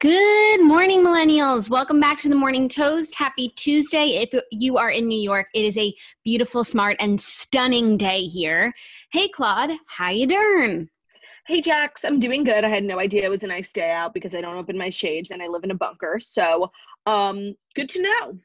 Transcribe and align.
Good 0.00 0.62
morning, 0.62 1.04
millennials. 1.04 1.68
Welcome 1.68 2.00
back 2.00 2.18
to 2.20 2.30
the 2.30 2.34
Morning 2.34 2.70
Toast. 2.70 3.14
Happy 3.14 3.50
Tuesday. 3.50 4.22
If 4.22 4.32
you 4.50 4.78
are 4.78 4.88
in 4.88 5.06
New 5.06 5.20
York, 5.20 5.48
it 5.52 5.62
is 5.62 5.76
a 5.76 5.94
beautiful, 6.24 6.64
smart, 6.64 6.96
and 7.00 7.20
stunning 7.20 7.98
day 7.98 8.22
here. 8.22 8.72
Hey, 9.12 9.28
Claude, 9.28 9.72
how 9.88 10.08
you 10.08 10.26
doing? 10.26 10.88
Hey, 11.46 11.60
Jax, 11.60 12.02
I'm 12.06 12.18
doing 12.18 12.44
good. 12.44 12.64
I 12.64 12.70
had 12.70 12.82
no 12.82 12.98
idea 12.98 13.24
it 13.24 13.28
was 13.28 13.42
a 13.42 13.46
nice 13.46 13.72
day 13.72 13.90
out 13.90 14.14
because 14.14 14.34
I 14.34 14.40
don't 14.40 14.56
open 14.56 14.78
my 14.78 14.88
shades 14.88 15.32
and 15.32 15.42
I 15.42 15.48
live 15.48 15.64
in 15.64 15.70
a 15.70 15.74
bunker. 15.74 16.18
So, 16.18 16.72
um, 17.04 17.54
good 17.74 17.90
to 17.90 18.00
know. 18.00 18.38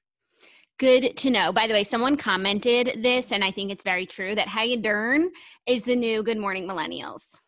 Good 0.78 1.16
to 1.16 1.30
know. 1.30 1.54
By 1.54 1.68
the 1.68 1.74
way, 1.74 1.86
someone 1.86 2.18
commented 2.18 3.02
this, 3.02 3.32
and 3.32 3.46
I 3.46 3.52
think 3.52 3.72
it's 3.72 3.86
very 3.86 4.06
true 4.06 4.36
that 4.36 4.50
how 4.50 4.64
you 4.64 4.82
dern 4.82 5.32
is 5.66 5.86
the 5.86 5.96
new 5.96 6.22
Good 6.22 6.38
Morning 6.38 6.68
Millennials. 6.68 7.40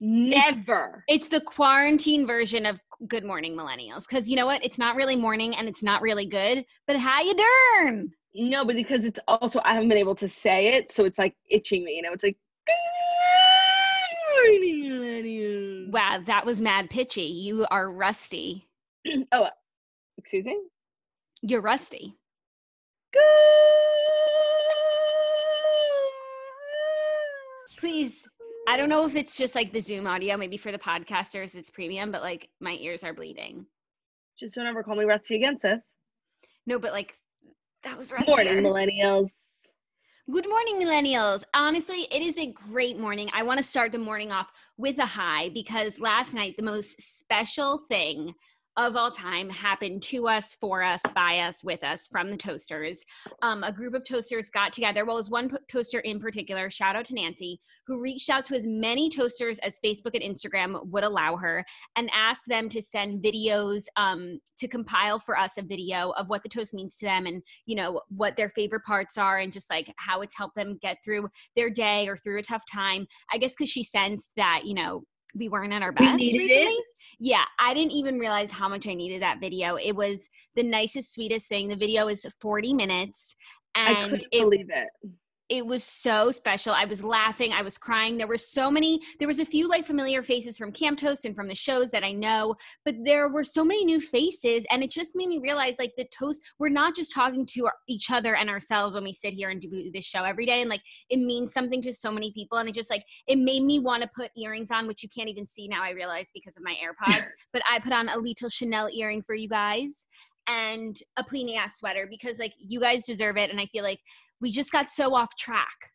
Never. 0.00 1.04
It's, 1.06 1.26
it's 1.26 1.28
the 1.28 1.40
quarantine 1.40 2.26
version 2.26 2.66
of 2.66 2.80
Good 3.06 3.24
Morning 3.24 3.56
Millennials 3.56 4.08
because 4.08 4.28
you 4.28 4.34
know 4.34 4.46
what? 4.46 4.64
It's 4.64 4.78
not 4.78 4.96
really 4.96 5.14
morning 5.14 5.54
and 5.54 5.68
it's 5.68 5.84
not 5.84 6.02
really 6.02 6.26
good. 6.26 6.64
But 6.86 6.98
how 6.98 7.22
you 7.22 7.34
dern? 7.34 8.10
No, 8.34 8.64
but 8.64 8.74
because 8.74 9.04
it's 9.04 9.20
also 9.28 9.60
I 9.64 9.74
haven't 9.74 9.88
been 9.88 9.98
able 9.98 10.16
to 10.16 10.28
say 10.28 10.74
it, 10.74 10.90
so 10.90 11.04
it's 11.04 11.18
like 11.18 11.36
itching 11.48 11.84
me. 11.84 11.92
You 11.92 12.02
know, 12.02 12.12
it's 12.12 12.24
like. 12.24 12.36
Good 12.66 14.50
morning, 14.50 14.84
millennials. 14.90 15.92
Wow, 15.92 16.22
that 16.26 16.44
was 16.44 16.60
mad 16.60 16.90
pitchy. 16.90 17.22
You 17.22 17.66
are 17.70 17.92
rusty. 17.92 18.68
oh, 19.32 19.48
excuse 20.16 20.44
me. 20.44 20.58
You're 21.42 21.62
rusty. 21.62 22.16
Please 27.78 28.26
I 28.68 28.76
don't 28.76 28.90
know 28.90 29.06
if 29.06 29.16
it's 29.16 29.34
just 29.34 29.54
like 29.54 29.72
the 29.72 29.80
Zoom 29.80 30.06
audio. 30.06 30.36
Maybe 30.36 30.58
for 30.58 30.70
the 30.70 30.78
podcasters, 30.78 31.54
it's 31.54 31.70
premium, 31.70 32.12
but 32.12 32.20
like 32.20 32.50
my 32.60 32.76
ears 32.78 33.02
are 33.02 33.14
bleeding. 33.14 33.64
Just 34.38 34.54
don't 34.54 34.66
ever 34.66 34.82
call 34.82 34.94
me 34.94 35.06
rusty 35.06 35.36
again, 35.36 35.58
sis. 35.58 35.86
No, 36.66 36.78
but 36.78 36.92
like 36.92 37.14
that 37.84 37.96
was 37.96 38.12
rusty. 38.12 38.26
Good 38.26 38.44
morning, 38.44 38.62
millennials. 38.62 39.30
Good 40.30 40.46
morning, 40.46 40.82
millennials. 40.82 41.44
Honestly, 41.54 42.08
it 42.12 42.20
is 42.20 42.36
a 42.36 42.52
great 42.52 42.98
morning. 42.98 43.30
I 43.32 43.42
want 43.42 43.56
to 43.56 43.64
start 43.64 43.90
the 43.90 43.98
morning 43.98 44.32
off 44.32 44.52
with 44.76 44.98
a 44.98 45.06
high 45.06 45.48
because 45.48 45.98
last 45.98 46.34
night, 46.34 46.54
the 46.58 46.62
most 46.62 47.00
special 47.00 47.80
thing 47.88 48.34
of 48.78 48.94
all 48.94 49.10
time 49.10 49.50
happened 49.50 50.00
to 50.04 50.28
us, 50.28 50.54
for 50.54 50.84
us, 50.84 51.02
by 51.12 51.40
us, 51.40 51.64
with 51.64 51.82
us 51.82 52.06
from 52.06 52.30
the 52.30 52.36
toasters. 52.36 53.04
Um, 53.42 53.64
a 53.64 53.72
group 53.72 53.92
of 53.92 54.04
toasters 54.04 54.48
got 54.50 54.72
together. 54.72 55.04
Well, 55.04 55.16
it 55.16 55.18
was 55.18 55.30
one 55.30 55.50
toaster 55.68 55.98
in 55.98 56.20
particular, 56.20 56.70
shout 56.70 56.94
out 56.94 57.04
to 57.06 57.14
Nancy, 57.14 57.60
who 57.88 58.00
reached 58.00 58.30
out 58.30 58.44
to 58.46 58.54
as 58.54 58.64
many 58.66 59.10
toasters 59.10 59.58
as 59.58 59.80
Facebook 59.84 60.14
and 60.14 60.22
Instagram 60.22 60.86
would 60.86 61.02
allow 61.02 61.36
her 61.36 61.64
and 61.96 62.08
asked 62.14 62.48
them 62.48 62.68
to 62.68 62.80
send 62.80 63.22
videos 63.22 63.82
um, 63.96 64.38
to 64.60 64.68
compile 64.68 65.18
for 65.18 65.36
us 65.36 65.58
a 65.58 65.62
video 65.62 66.10
of 66.10 66.28
what 66.28 66.44
the 66.44 66.48
toast 66.48 66.72
means 66.72 66.96
to 66.98 67.06
them 67.06 67.26
and, 67.26 67.42
you 67.66 67.74
know, 67.74 68.00
what 68.10 68.36
their 68.36 68.50
favorite 68.50 68.84
parts 68.84 69.18
are 69.18 69.38
and 69.38 69.52
just 69.52 69.68
like 69.70 69.92
how 69.96 70.20
it's 70.20 70.36
helped 70.36 70.54
them 70.54 70.78
get 70.80 70.98
through 71.04 71.28
their 71.56 71.68
day 71.68 72.06
or 72.06 72.16
through 72.16 72.38
a 72.38 72.42
tough 72.42 72.62
time. 72.70 73.08
I 73.32 73.38
guess 73.38 73.56
because 73.56 73.70
she 73.70 73.82
sensed 73.82 74.30
that, 74.36 74.62
you 74.64 74.74
know, 74.74 75.02
we 75.34 75.48
weren't 75.48 75.72
at 75.72 75.82
our 75.82 75.92
best 75.92 76.20
recently. 76.20 76.72
It? 76.72 76.84
Yeah, 77.18 77.44
I 77.58 77.74
didn't 77.74 77.92
even 77.92 78.18
realize 78.18 78.50
how 78.50 78.68
much 78.68 78.86
I 78.86 78.94
needed 78.94 79.22
that 79.22 79.40
video. 79.40 79.76
It 79.76 79.92
was 79.92 80.28
the 80.54 80.62
nicest, 80.62 81.12
sweetest 81.12 81.48
thing. 81.48 81.68
The 81.68 81.76
video 81.76 82.08
is 82.08 82.26
40 82.40 82.74
minutes. 82.74 83.34
And 83.74 83.96
I 83.96 84.04
couldn't 84.04 84.26
it, 84.32 84.40
believe 84.40 84.70
it 84.70 85.10
it 85.48 85.64
was 85.64 85.82
so 85.82 86.30
special. 86.30 86.74
I 86.74 86.84
was 86.84 87.02
laughing, 87.02 87.52
I 87.52 87.62
was 87.62 87.78
crying. 87.78 88.18
There 88.18 88.26
were 88.26 88.36
so 88.36 88.70
many, 88.70 89.00
there 89.18 89.28
was 89.28 89.38
a 89.38 89.46
few 89.46 89.66
like 89.66 89.86
familiar 89.86 90.22
faces 90.22 90.58
from 90.58 90.72
Camp 90.72 90.98
Toast 90.98 91.24
and 91.24 91.34
from 91.34 91.48
the 91.48 91.54
shows 91.54 91.90
that 91.90 92.04
I 92.04 92.12
know, 92.12 92.54
but 92.84 92.94
there 93.02 93.28
were 93.28 93.44
so 93.44 93.64
many 93.64 93.84
new 93.84 94.00
faces 94.00 94.66
and 94.70 94.82
it 94.82 94.90
just 94.90 95.16
made 95.16 95.28
me 95.28 95.38
realize 95.38 95.76
like 95.78 95.94
the 95.96 96.06
toast, 96.06 96.42
we're 96.58 96.68
not 96.68 96.94
just 96.94 97.14
talking 97.14 97.46
to 97.46 97.66
our, 97.66 97.74
each 97.88 98.10
other 98.10 98.36
and 98.36 98.50
ourselves 98.50 98.94
when 98.94 99.04
we 99.04 99.12
sit 99.12 99.32
here 99.32 99.48
and 99.48 99.60
do 99.60 99.90
this 99.92 100.04
show 100.04 100.22
every 100.22 100.44
day 100.44 100.60
and 100.60 100.68
like 100.68 100.82
it 101.08 101.18
means 101.18 101.52
something 101.52 101.80
to 101.80 101.92
so 101.92 102.10
many 102.10 102.30
people 102.32 102.58
and 102.58 102.68
it 102.68 102.74
just 102.74 102.90
like 102.90 103.04
it 103.26 103.36
made 103.36 103.62
me 103.62 103.78
want 103.78 104.02
to 104.02 104.10
put 104.14 104.30
earrings 104.36 104.70
on 104.70 104.86
which 104.86 105.02
you 105.02 105.08
can't 105.08 105.28
even 105.28 105.46
see 105.46 105.66
now 105.66 105.82
I 105.82 105.90
realize 105.90 106.30
because 106.34 106.56
of 106.56 106.62
my 106.62 106.74
AirPods, 106.74 107.26
but 107.52 107.62
I 107.70 107.78
put 107.78 107.92
on 107.92 108.08
a 108.08 108.18
little 108.18 108.50
Chanel 108.50 108.90
earring 108.92 109.22
for 109.22 109.34
you 109.34 109.48
guys 109.48 110.06
and 110.46 110.98
a 111.16 111.24
Pliny 111.24 111.56
ass 111.56 111.78
sweater 111.78 112.06
because 112.08 112.38
like 112.38 112.54
you 112.58 112.80
guys 112.80 113.04
deserve 113.04 113.36
it 113.36 113.50
and 113.50 113.60
I 113.60 113.66
feel 113.66 113.84
like 113.84 114.00
we 114.40 114.50
just 114.50 114.72
got 114.72 114.90
so 114.90 115.14
off 115.14 115.36
track. 115.36 115.92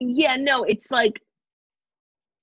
Yeah, 0.00 0.36
no, 0.36 0.64
it's 0.64 0.90
like 0.90 1.20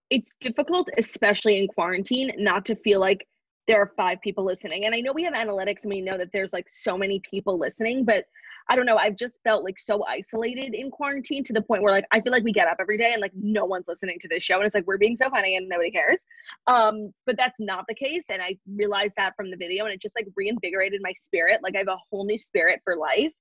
it's 0.10 0.32
difficult, 0.40 0.90
especially 0.98 1.60
in 1.60 1.68
quarantine, 1.68 2.32
not 2.38 2.66
to 2.66 2.76
feel 2.76 3.00
like 3.00 3.26
there 3.68 3.82
are 3.82 3.92
five 3.98 4.22
people 4.22 4.46
listening. 4.46 4.86
And 4.86 4.94
I 4.94 5.00
know 5.00 5.12
we 5.14 5.24
have 5.24 5.34
analytics 5.34 5.84
and 5.84 5.92
we 5.92 6.02
know 6.02 6.18
that 6.18 6.30
there's 6.32 6.54
like 6.54 6.68
so 6.70 6.98
many 6.98 7.22
people 7.30 7.58
listening, 7.58 8.06
but 8.06 8.26
I 8.68 8.76
don't 8.76 8.86
know. 8.86 8.98
I've 8.98 9.16
just 9.16 9.40
felt 9.44 9.64
like 9.64 9.78
so 9.78 10.04
isolated 10.06 10.74
in 10.74 10.90
quarantine 10.90 11.44
to 11.44 11.54
the 11.54 11.62
point 11.62 11.84
where 11.84 11.92
like 11.92 12.06
I 12.12 12.20
feel 12.22 12.32
like 12.32 12.44
we 12.44 12.52
get 12.52 12.68
up 12.68 12.78
every 12.80 12.98
day 12.98 13.14
and 13.14 13.22
like 13.22 13.32
no 13.36 13.66
one's 13.66 13.88
listening 13.88 14.18
to 14.22 14.28
this 14.28 14.44
show. 14.44 14.58
And 14.58 14.66
it's 14.66 14.74
like 14.74 14.88
we're 14.88 14.98
being 14.98 15.16
so 15.16 15.30
funny 15.30 15.56
and 15.56 15.70
nobody 15.70 15.92
cares. 15.92 16.20
Um, 16.66 17.14
but 17.26 17.38
that's 17.38 17.56
not 17.60 17.86
the 17.88 17.94
case. 17.94 18.26
And 18.30 18.42
I 18.42 18.58
realized 18.76 19.16
that 19.18 19.36
from 19.36 19.52
the 19.52 19.58
video 19.58 19.86
and 19.86 19.94
it 19.94 20.02
just 20.02 20.16
like 20.16 20.28
reinvigorated 20.36 21.02
my 21.04 21.14
spirit. 21.14 21.62
Like 21.62 21.76
I 21.76 21.80
have 21.80 21.88
a 21.88 21.98
whole 22.10 22.26
new 22.26 22.38
spirit 22.38 22.82
for 22.84 22.96
life. 22.96 23.34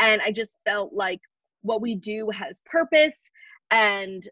And 0.00 0.20
I 0.20 0.32
just 0.32 0.56
felt 0.64 0.92
like 0.92 1.20
what 1.62 1.80
we 1.80 1.94
do 1.94 2.30
has 2.30 2.60
purpose 2.66 3.16
and 3.70 4.28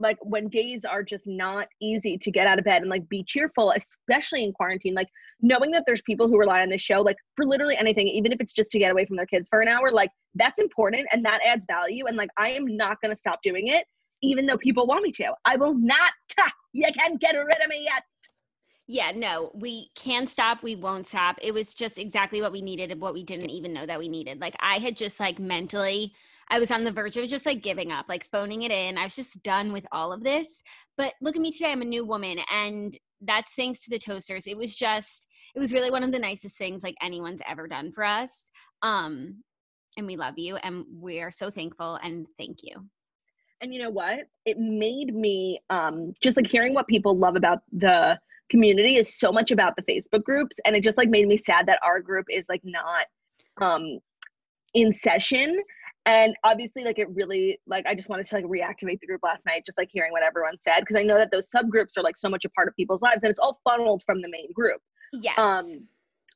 like 0.00 0.16
when 0.22 0.48
days 0.48 0.84
are 0.84 1.02
just 1.02 1.26
not 1.26 1.68
easy 1.80 2.16
to 2.16 2.30
get 2.30 2.46
out 2.46 2.58
of 2.58 2.64
bed 2.64 2.80
and 2.80 2.90
like 2.90 3.08
be 3.08 3.22
cheerful 3.22 3.72
especially 3.76 4.42
in 4.42 4.52
quarantine 4.52 4.94
like 4.94 5.08
knowing 5.40 5.70
that 5.70 5.84
there's 5.86 6.02
people 6.02 6.26
who 6.26 6.38
rely 6.38 6.60
on 6.60 6.68
this 6.68 6.80
show 6.80 7.00
like 7.00 7.16
for 7.36 7.44
literally 7.44 7.76
anything 7.76 8.08
even 8.08 8.32
if 8.32 8.40
it's 8.40 8.54
just 8.54 8.70
to 8.70 8.78
get 8.78 8.90
away 8.90 9.04
from 9.04 9.16
their 9.16 9.26
kids 9.26 9.48
for 9.48 9.60
an 9.60 9.68
hour 9.68 9.92
like 9.92 10.10
that's 10.34 10.58
important 10.58 11.06
and 11.12 11.24
that 11.24 11.40
adds 11.46 11.64
value 11.70 12.06
and 12.06 12.16
like 12.16 12.30
i 12.36 12.48
am 12.48 12.64
not 12.76 13.00
going 13.00 13.12
to 13.12 13.18
stop 13.18 13.40
doing 13.42 13.68
it 13.68 13.84
even 14.22 14.46
though 14.46 14.58
people 14.58 14.86
want 14.86 15.02
me 15.02 15.12
to 15.12 15.32
i 15.44 15.56
will 15.56 15.74
not 15.74 16.12
you 16.72 16.86
can't 16.98 17.20
get 17.20 17.34
rid 17.36 17.62
of 17.62 17.68
me 17.68 17.84
yet 17.84 18.02
yeah, 18.92 19.12
no, 19.14 19.52
we 19.54 19.92
can 19.94 20.26
stop. 20.26 20.64
We 20.64 20.74
won't 20.74 21.06
stop. 21.06 21.38
It 21.40 21.54
was 21.54 21.74
just 21.74 21.96
exactly 21.96 22.42
what 22.42 22.50
we 22.50 22.60
needed 22.60 22.90
and 22.90 23.00
what 23.00 23.14
we 23.14 23.22
didn't 23.22 23.50
even 23.50 23.72
know 23.72 23.86
that 23.86 24.00
we 24.00 24.08
needed. 24.08 24.40
Like 24.40 24.56
I 24.58 24.78
had 24.78 24.96
just 24.96 25.20
like 25.20 25.38
mentally 25.38 26.12
I 26.50 26.58
was 26.58 26.70
on 26.70 26.84
the 26.84 26.92
verge 26.92 27.16
of 27.16 27.28
just 27.28 27.46
like 27.46 27.62
giving 27.62 27.92
up, 27.92 28.06
like 28.08 28.28
phoning 28.30 28.62
it 28.62 28.72
in. 28.72 28.98
I 28.98 29.04
was 29.04 29.14
just 29.14 29.42
done 29.42 29.72
with 29.72 29.86
all 29.92 30.12
of 30.12 30.24
this. 30.24 30.62
But 30.96 31.14
look 31.20 31.36
at 31.36 31.42
me 31.42 31.52
today. 31.52 31.70
I'm 31.70 31.82
a 31.82 31.84
new 31.84 32.04
woman. 32.04 32.38
And 32.52 32.96
that's 33.20 33.54
thanks 33.54 33.84
to 33.84 33.90
the 33.90 33.98
toasters. 33.98 34.46
It 34.46 34.56
was 34.56 34.74
just, 34.74 35.26
it 35.54 35.60
was 35.60 35.72
really 35.72 35.90
one 35.90 36.02
of 36.02 36.10
the 36.10 36.18
nicest 36.18 36.56
things 36.56 36.82
like 36.82 36.96
anyone's 37.00 37.40
ever 37.48 37.68
done 37.68 37.92
for 37.92 38.04
us. 38.04 38.50
Um, 38.82 39.44
and 39.96 40.06
we 40.06 40.16
love 40.16 40.34
you 40.38 40.56
and 40.56 40.84
we 40.92 41.20
are 41.20 41.30
so 41.30 41.50
thankful 41.50 41.98
and 42.02 42.26
thank 42.38 42.58
you. 42.62 42.76
And 43.60 43.74
you 43.74 43.82
know 43.82 43.90
what? 43.90 44.20
It 44.46 44.58
made 44.58 45.14
me 45.14 45.60
um 45.68 46.14
just 46.22 46.36
like 46.36 46.46
hearing 46.46 46.74
what 46.74 46.88
people 46.88 47.16
love 47.16 47.36
about 47.36 47.60
the 47.72 48.18
community 48.48 48.96
is 48.96 49.18
so 49.18 49.30
much 49.30 49.50
about 49.50 49.74
the 49.76 49.82
Facebook 49.82 50.24
groups 50.24 50.58
and 50.64 50.74
it 50.74 50.82
just 50.82 50.96
like 50.96 51.08
made 51.08 51.28
me 51.28 51.36
sad 51.36 51.66
that 51.66 51.78
our 51.84 52.00
group 52.00 52.26
is 52.30 52.46
like 52.48 52.62
not 52.64 53.06
um 53.60 53.98
in 54.74 54.92
session 54.92 55.60
and 56.06 56.34
obviously 56.44 56.82
like 56.84 56.98
it 56.98 57.08
really 57.10 57.58
like 57.66 57.84
i 57.86 57.94
just 57.94 58.08
wanted 58.08 58.26
to 58.26 58.34
like 58.34 58.44
reactivate 58.44 58.98
the 59.00 59.06
group 59.06 59.20
last 59.22 59.44
night 59.46 59.62
just 59.66 59.76
like 59.76 59.88
hearing 59.92 60.12
what 60.12 60.22
everyone 60.22 60.56
said 60.58 60.80
because 60.80 60.96
i 60.96 61.02
know 61.02 61.16
that 61.16 61.30
those 61.30 61.48
subgroups 61.48 61.96
are 61.96 62.02
like 62.02 62.16
so 62.16 62.28
much 62.28 62.44
a 62.44 62.48
part 62.50 62.68
of 62.68 62.74
people's 62.76 63.02
lives 63.02 63.22
and 63.22 63.30
it's 63.30 63.38
all 63.38 63.60
funneled 63.64 64.02
from 64.06 64.20
the 64.22 64.28
main 64.28 64.52
group. 64.52 64.80
Yes. 65.12 65.38
um 65.38 65.86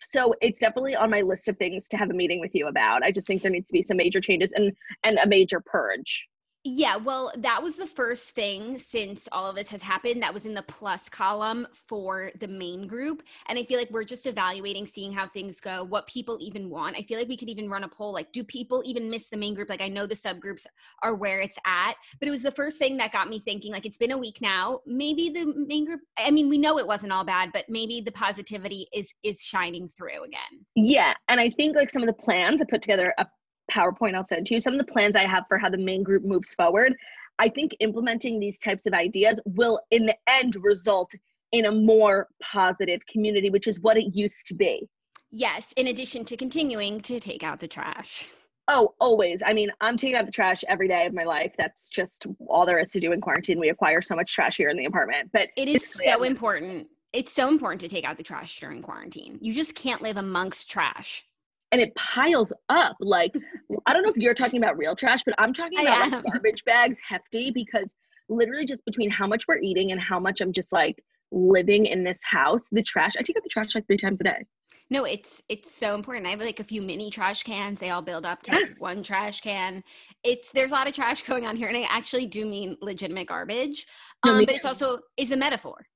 so 0.03 0.35
it's 0.43 0.59
definitely 0.59 0.95
on 0.95 1.11
my 1.11 1.23
list 1.23 1.49
of 1.49 1.57
things 1.57 1.87
to 1.89 1.97
have 1.97 2.11
a 2.11 2.13
meeting 2.13 2.39
with 2.39 2.55
you 2.55 2.67
about. 2.67 3.03
I 3.03 3.11
just 3.11 3.27
think 3.27 3.41
there 3.41 3.51
needs 3.51 3.69
to 3.69 3.73
be 3.73 3.81
some 3.81 3.97
major 3.97 4.21
changes 4.21 4.53
and 4.53 4.73
and 5.03 5.19
a 5.19 5.27
major 5.27 5.61
purge 5.65 6.29
Yeah, 6.67 6.97
well, 6.97 7.31
that 7.37 7.63
was 7.63 7.77
the 7.77 7.87
first 7.87 8.31
thing 8.31 8.79
since 8.79 9.29
all 9.31 9.51
of 9.51 9.55
this 9.55 9.69
has 9.69 9.83
happened 9.83 10.23
that 10.23 10.33
was 10.33 10.47
in 10.47 10.55
the 10.55 10.63
plus 10.63 11.11
column 11.11 11.67
for 11.75 12.33
the 12.41 12.49
main 12.49 12.87
group. 12.87 13.23
And 13.49 13.59
I 13.59 13.65
feel 13.65 13.79
like 13.79 13.91
we're 13.91 14.05
just 14.05 14.27
evaluating, 14.27 14.87
seeing 14.87 15.13
how 15.13 15.29
things 15.29 15.61
go, 15.61 15.85
what 15.85 16.07
people 16.07 16.39
even 16.41 16.71
want. 16.71 16.97
I 16.97 17.03
feel 17.03 17.19
like 17.19 17.29
we 17.29 17.37
could 17.37 17.51
even 17.51 17.69
run 17.69 17.85
a 17.85 17.89
poll 17.89 18.15
like, 18.15 18.33
do 18.33 18.43
people 18.43 18.83
even 18.87 19.11
miss 19.11 19.29
the 19.29 19.37
main 19.37 19.55
group? 19.55 19.69
Like, 19.69 19.83
I 19.83 19.89
know 19.89 20.07
the 20.07 20.15
subgroups 20.15 20.65
are 21.03 21.15
where 21.15 21.41
it's 21.41 21.59
at, 21.67 21.97
but 22.19 22.29
it 22.29 22.31
was 22.31 22.43
the 22.43 22.51
first 22.51 22.79
thing 22.79 22.97
that 22.97 23.13
got 23.13 23.29
me 23.29 23.41
thinking, 23.41 23.71
like, 23.71 23.85
it's 23.85 23.99
been 23.99 24.13
a 24.13 24.19
week 24.19 24.39
now. 24.41 24.81
Maybe 24.87 25.29
the 25.29 25.45
main 25.67 25.85
group, 25.85 26.01
I 26.17 26.31
mean, 26.31 26.49
we 26.49 26.57
know 26.57 26.79
it 26.79 26.87
wasn't 26.87 27.13
all 27.13 27.25
bad, 27.25 27.51
but 27.53 27.67
maybe 27.69 28.01
the 28.01 28.13
positivity 28.13 28.89
is 28.95 29.13
is 29.23 29.43
shining 29.43 29.87
through 29.89 30.25
again. 30.25 30.65
yeah 30.75 31.13
and 31.29 31.41
i 31.41 31.51
think 31.51 31.77
like 31.77 31.91
some 31.91 32.03
of 32.03 32.07
the 32.07 32.13
plans 32.13 32.61
i 32.61 32.65
put 32.65 32.83
together 32.83 33.13
a 33.19 33.27
powerpoint 33.71 34.15
i'll 34.15 34.23
send 34.23 34.47
to 34.47 34.55
you 34.55 34.61
some 34.61 34.75
of 34.75 34.79
the 34.79 34.93
plans 34.93 35.17
i 35.17 35.27
have 35.27 35.45
for 35.49 35.59
how 35.59 35.69
the 35.69 35.79
main 35.79 36.03
group 36.03 36.25
moves 36.25 36.55
forward 36.55 36.95
i 37.39 37.49
think 37.49 37.73
implementing 37.81 38.39
these 38.39 38.59
types 38.59 38.87
of 38.87 38.93
ideas 38.93 39.41
will 39.45 39.81
in 39.91 40.07
the 40.07 40.17
end 40.29 40.57
result 40.63 41.13
in 41.53 41.67
a 41.67 41.73
more 41.73 42.29
positive 42.43 43.01
community 43.11 43.51
which 43.51 43.67
is 43.67 43.81
what 43.81 43.97
it 43.97 44.15
used 44.15 44.47
to 44.47 44.55
be 44.55 44.89
Yes, 45.37 45.75
in 45.77 45.89
addition 45.89 46.25
to 46.27 46.37
continuing 46.37 47.01
to 47.01 47.19
take 47.19 47.43
out 47.43 47.59
the 47.59 47.67
trash. 47.67 48.27
Oh, 48.69 48.95
always. 49.01 49.43
I 49.45 49.53
mean, 49.53 49.69
I'm 49.81 49.97
taking 49.97 50.15
out 50.15 50.27
the 50.27 50.33
trash 50.33 50.63
every 50.69 50.87
day 50.87 51.07
of 51.07 51.13
my 51.13 51.25
life. 51.25 51.53
That's 51.59 51.89
just 51.89 52.29
all 52.47 52.65
there 52.65 52.79
is 52.79 52.93
to 52.93 53.01
do 53.01 53.11
in 53.11 53.21
quarantine. 53.21 53.59
We 53.59 53.71
acquire 53.71 54.01
so 54.01 54.15
much 54.15 54.33
trash 54.33 54.57
here 54.57 54.69
in 54.69 54.77
the 54.77 54.85
apartment. 54.85 55.31
But 55.33 55.49
It 55.57 55.67
is 55.67 55.93
so 55.93 56.23
important. 56.23 56.87
It's 57.13 57.33
so 57.33 57.49
important 57.49 57.81
to 57.81 57.89
take 57.89 58.05
out 58.05 58.17
the 58.17 58.23
trash 58.23 58.61
during 58.61 58.81
quarantine. 58.81 59.39
You 59.41 59.53
just 59.53 59.75
can't 59.75 60.03
live 60.03 60.17
amongst 60.17 60.71
trash. 60.71 61.25
And 61.75 61.83
it 61.83 61.93
piles 61.97 62.53
up. 62.69 62.97
Like, 63.01 63.35
I 63.87 63.93
don't 63.93 64.05
know 64.05 64.11
if 64.11 64.17
you're 64.17 64.33
talking 64.33 64.63
about 64.63 64.79
real 64.79 64.95
trash, 64.95 65.25
but 65.25 65.35
I'm 65.39 65.53
talking 65.53 65.81
about 65.81 66.13
like 66.13 66.23
garbage 66.33 66.65
bags 66.65 66.99
hefty 67.07 67.51
because 67.51 67.93
literally 68.29 68.65
just 68.65 68.85
between 68.85 69.11
how 69.11 69.27
much 69.27 69.49
we're 69.49 69.59
eating 69.59 69.91
and 69.91 70.01
how 70.01 70.21
much 70.21 70.41
I'm 70.41 70.53
just 70.53 70.73
like 70.73 71.03
living 71.33 71.87
in 71.87 72.05
this 72.05 72.23
house, 72.23 72.69
the 72.71 72.81
trash, 72.81 73.15
I 73.19 73.23
take 73.23 73.37
out 73.37 73.43
the 73.43 73.49
trash 73.49 73.75
like 73.75 73.89
three 73.89 73.97
times 73.97 74.21
a 74.21 74.25
day. 74.25 74.45
No, 74.89 75.05
it's 75.05 75.43
it's 75.49 75.75
so 75.75 75.97
important. 75.97 76.27
I 76.27 76.31
have 76.31 76.41
like 76.41 76.61
a 76.61 76.65
few 76.65 76.81
mini 76.81 77.11
trash 77.11 77.43
cans. 77.43 77.81
They 77.81 77.91
all 77.91 78.03
build 78.03 78.25
up 78.25 78.43
to 78.45 78.53
like 78.53 78.81
one 78.81 79.03
trash 79.03 79.41
can. 79.41 79.83
It's 80.23 80.53
there's 80.53 80.71
a 80.71 80.75
lot 80.75 80.87
of 80.87 80.95
trash 80.95 81.23
going 81.27 81.45
on 81.45 81.57
here, 81.57 81.69
and 81.69 81.77
I 81.77 81.87
actually 81.91 82.27
do 82.27 82.47
mean 82.47 82.77
legitimate 82.81 83.27
garbage. 83.27 83.87
Um, 84.23 84.45
but 84.45 84.55
it's 84.55 84.67
also 84.67 85.01
is 85.17 85.33
a 85.33 85.37
metaphor. 85.37 85.87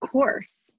Of 0.00 0.10
course. 0.10 0.76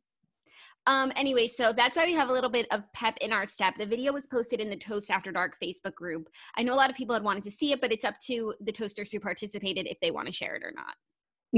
Um, 0.88 1.12
anyway, 1.16 1.48
so 1.48 1.74
that's 1.76 1.96
why 1.96 2.06
we 2.06 2.14
have 2.14 2.30
a 2.30 2.32
little 2.32 2.50
bit 2.50 2.68
of 2.72 2.84
pep 2.94 3.18
in 3.22 3.34
our 3.34 3.46
step. 3.46 3.74
The 3.78 3.86
video 3.86 4.14
was 4.14 4.28
posted 4.28 4.60
in 4.60 4.70
the 4.70 4.76
Toast 4.76 5.10
After 5.10 5.32
Dark 5.32 5.58
Facebook 5.62 5.96
group. 5.96 6.30
I 6.58 6.64
know 6.64 6.74
a 6.74 6.76
lot 6.76 6.90
of 6.90 6.96
people 6.96 7.16
had 7.16 7.24
wanted 7.24 7.44
to 7.44 7.52
see 7.52 7.72
it, 7.72 7.82
but 7.82 7.92
it's 7.92 8.06
up 8.06 8.20
to 8.28 8.54
the 8.62 8.72
toasters 8.72 9.12
who 9.12 9.20
participated 9.20 9.88
if 9.88 10.00
they 10.00 10.12
want 10.12 10.28
to 10.28 10.34
share 10.34 10.56
it 10.56 10.64
or 10.64 10.72
not. 10.76 10.94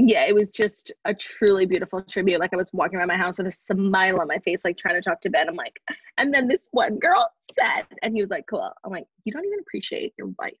Yeah, 0.00 0.26
it 0.26 0.34
was 0.34 0.50
just 0.50 0.92
a 1.06 1.12
truly 1.12 1.66
beautiful 1.66 2.02
tribute. 2.02 2.38
Like 2.38 2.54
I 2.54 2.56
was 2.56 2.70
walking 2.72 2.98
around 2.98 3.08
my 3.08 3.16
house 3.16 3.36
with 3.36 3.48
a 3.48 3.52
smile 3.52 4.20
on 4.20 4.28
my 4.28 4.38
face, 4.38 4.64
like 4.64 4.78
trying 4.78 4.94
to 4.94 5.00
talk 5.00 5.20
to 5.22 5.30
Ben. 5.30 5.48
I'm 5.48 5.56
like, 5.56 5.78
and 6.18 6.32
then 6.32 6.46
this 6.46 6.68
one 6.70 6.98
girl 6.98 7.28
said, 7.52 7.84
and 8.02 8.14
he 8.14 8.20
was 8.20 8.30
like, 8.30 8.46
cool. 8.48 8.70
I'm 8.84 8.92
like, 8.92 9.06
you 9.24 9.32
don't 9.32 9.44
even 9.44 9.58
appreciate 9.60 10.14
your 10.16 10.28
wife. 10.38 10.54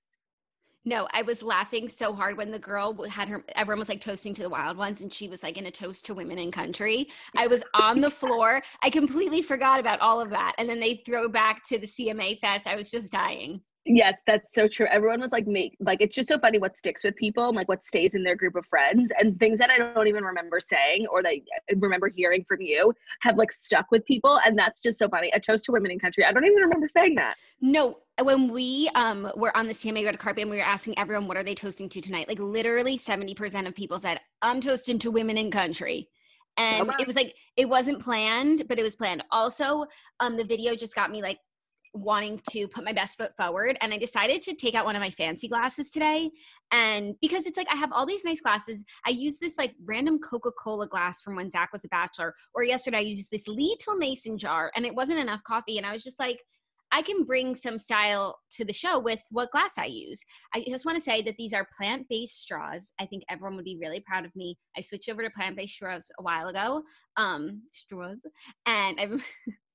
No, 0.88 1.06
I 1.12 1.20
was 1.20 1.42
laughing 1.42 1.86
so 1.86 2.14
hard 2.14 2.38
when 2.38 2.50
the 2.50 2.58
girl 2.58 3.02
had 3.10 3.28
her, 3.28 3.44
everyone 3.54 3.80
was 3.80 3.90
like 3.90 4.00
toasting 4.00 4.32
to 4.36 4.42
the 4.42 4.48
wild 4.48 4.78
ones, 4.78 5.02
and 5.02 5.12
she 5.12 5.28
was 5.28 5.42
like 5.42 5.58
in 5.58 5.66
a 5.66 5.70
toast 5.70 6.06
to 6.06 6.14
women 6.14 6.38
in 6.38 6.50
country. 6.50 7.10
I 7.36 7.46
was 7.46 7.62
on 7.74 8.00
the 8.00 8.10
floor. 8.10 8.62
I 8.82 8.88
completely 8.88 9.42
forgot 9.42 9.80
about 9.80 10.00
all 10.00 10.18
of 10.18 10.30
that. 10.30 10.54
And 10.56 10.66
then 10.66 10.80
they 10.80 11.02
throw 11.04 11.28
back 11.28 11.62
to 11.64 11.78
the 11.78 11.86
CMA 11.86 12.40
Fest. 12.40 12.66
I 12.66 12.74
was 12.74 12.90
just 12.90 13.12
dying. 13.12 13.60
Yes, 13.90 14.18
that's 14.26 14.52
so 14.52 14.68
true. 14.68 14.86
Everyone 14.90 15.18
was 15.18 15.32
like, 15.32 15.46
make 15.46 15.74
like 15.80 16.02
it's 16.02 16.14
just 16.14 16.28
so 16.28 16.38
funny 16.38 16.58
what 16.58 16.76
sticks 16.76 17.02
with 17.02 17.16
people, 17.16 17.48
and, 17.48 17.56
like 17.56 17.68
what 17.68 17.86
stays 17.86 18.14
in 18.14 18.22
their 18.22 18.36
group 18.36 18.54
of 18.54 18.66
friends, 18.66 19.10
and 19.18 19.38
things 19.38 19.58
that 19.58 19.70
I 19.70 19.78
don't 19.78 20.06
even 20.06 20.24
remember 20.24 20.60
saying 20.60 21.06
or 21.06 21.22
that 21.22 21.30
I 21.30 21.42
remember 21.74 22.10
hearing 22.14 22.44
from 22.46 22.60
you 22.60 22.92
have 23.22 23.38
like 23.38 23.50
stuck 23.50 23.90
with 23.90 24.04
people, 24.04 24.38
and 24.44 24.58
that's 24.58 24.82
just 24.82 24.98
so 24.98 25.08
funny. 25.08 25.30
A 25.34 25.40
toast 25.40 25.64
to 25.64 25.72
women 25.72 25.90
in 25.90 25.98
country. 25.98 26.22
I 26.24 26.32
don't 26.32 26.44
even 26.44 26.58
remember 26.62 26.86
saying 26.86 27.14
that. 27.14 27.36
No, 27.62 28.00
when 28.22 28.52
we 28.52 28.90
um 28.94 29.32
were 29.36 29.56
on 29.56 29.66
the 29.66 29.74
CMA 29.74 30.04
red 30.04 30.18
carpet 30.18 30.42
and 30.42 30.50
we 30.50 30.58
were 30.58 30.62
asking 30.62 30.98
everyone 30.98 31.26
what 31.26 31.38
are 31.38 31.44
they 31.44 31.54
toasting 31.54 31.88
to 31.88 32.02
tonight, 32.02 32.28
like 32.28 32.38
literally 32.38 32.98
70% 32.98 33.66
of 33.66 33.74
people 33.74 33.98
said, 33.98 34.20
I'm 34.42 34.60
toasting 34.60 34.98
to 35.00 35.10
women 35.10 35.38
in 35.38 35.50
country. 35.50 36.10
And 36.58 36.90
Come 36.90 37.00
it 37.00 37.06
was 37.06 37.16
like 37.16 37.36
it 37.56 37.68
wasn't 37.68 38.00
planned, 38.00 38.64
but 38.68 38.78
it 38.78 38.82
was 38.82 38.96
planned. 38.96 39.24
Also, 39.32 39.86
um 40.20 40.36
the 40.36 40.44
video 40.44 40.76
just 40.76 40.94
got 40.94 41.10
me 41.10 41.22
like 41.22 41.38
wanting 42.02 42.40
to 42.50 42.68
put 42.68 42.84
my 42.84 42.92
best 42.92 43.18
foot 43.18 43.36
forward 43.36 43.76
and 43.80 43.92
I 43.92 43.98
decided 43.98 44.42
to 44.42 44.54
take 44.54 44.74
out 44.74 44.84
one 44.84 44.96
of 44.96 45.00
my 45.00 45.10
fancy 45.10 45.48
glasses 45.48 45.90
today 45.90 46.30
and 46.72 47.14
because 47.20 47.46
it's 47.46 47.56
like 47.56 47.68
I 47.72 47.76
have 47.76 47.92
all 47.92 48.06
these 48.06 48.24
nice 48.24 48.40
glasses 48.40 48.84
I 49.06 49.10
use 49.10 49.38
this 49.38 49.58
like 49.58 49.74
random 49.84 50.18
Coca-Cola 50.18 50.88
glass 50.88 51.22
from 51.22 51.36
when 51.36 51.50
Zach 51.50 51.72
was 51.72 51.84
a 51.84 51.88
bachelor 51.88 52.34
or 52.54 52.64
yesterday 52.64 52.98
I 52.98 53.00
used 53.00 53.30
this 53.30 53.48
little 53.48 53.96
mason 53.96 54.38
jar 54.38 54.70
and 54.76 54.84
it 54.86 54.94
wasn't 54.94 55.18
enough 55.18 55.42
coffee 55.46 55.78
and 55.78 55.86
I 55.86 55.92
was 55.92 56.02
just 56.02 56.18
like 56.18 56.40
I 56.90 57.02
can 57.02 57.24
bring 57.24 57.54
some 57.54 57.78
style 57.78 58.38
to 58.52 58.64
the 58.64 58.72
show 58.72 58.98
with 58.98 59.20
what 59.30 59.50
glass 59.50 59.72
I 59.76 59.86
use. 59.86 60.20
I 60.54 60.64
just 60.68 60.86
want 60.86 60.96
to 60.96 61.04
say 61.04 61.20
that 61.22 61.36
these 61.36 61.52
are 61.52 61.68
plant 61.76 62.06
based 62.08 62.40
straws. 62.40 62.92
I 62.98 63.06
think 63.06 63.24
everyone 63.28 63.56
would 63.56 63.64
be 63.64 63.78
really 63.80 64.00
proud 64.00 64.24
of 64.24 64.34
me. 64.34 64.56
I 64.76 64.80
switched 64.80 65.10
over 65.10 65.22
to 65.22 65.30
plant 65.30 65.56
based 65.56 65.74
straws 65.74 66.10
a 66.18 66.22
while 66.22 66.48
ago. 66.48 66.82
Um, 67.16 67.62
straws, 67.72 68.18
and 68.66 68.98
I'm. 69.00 69.22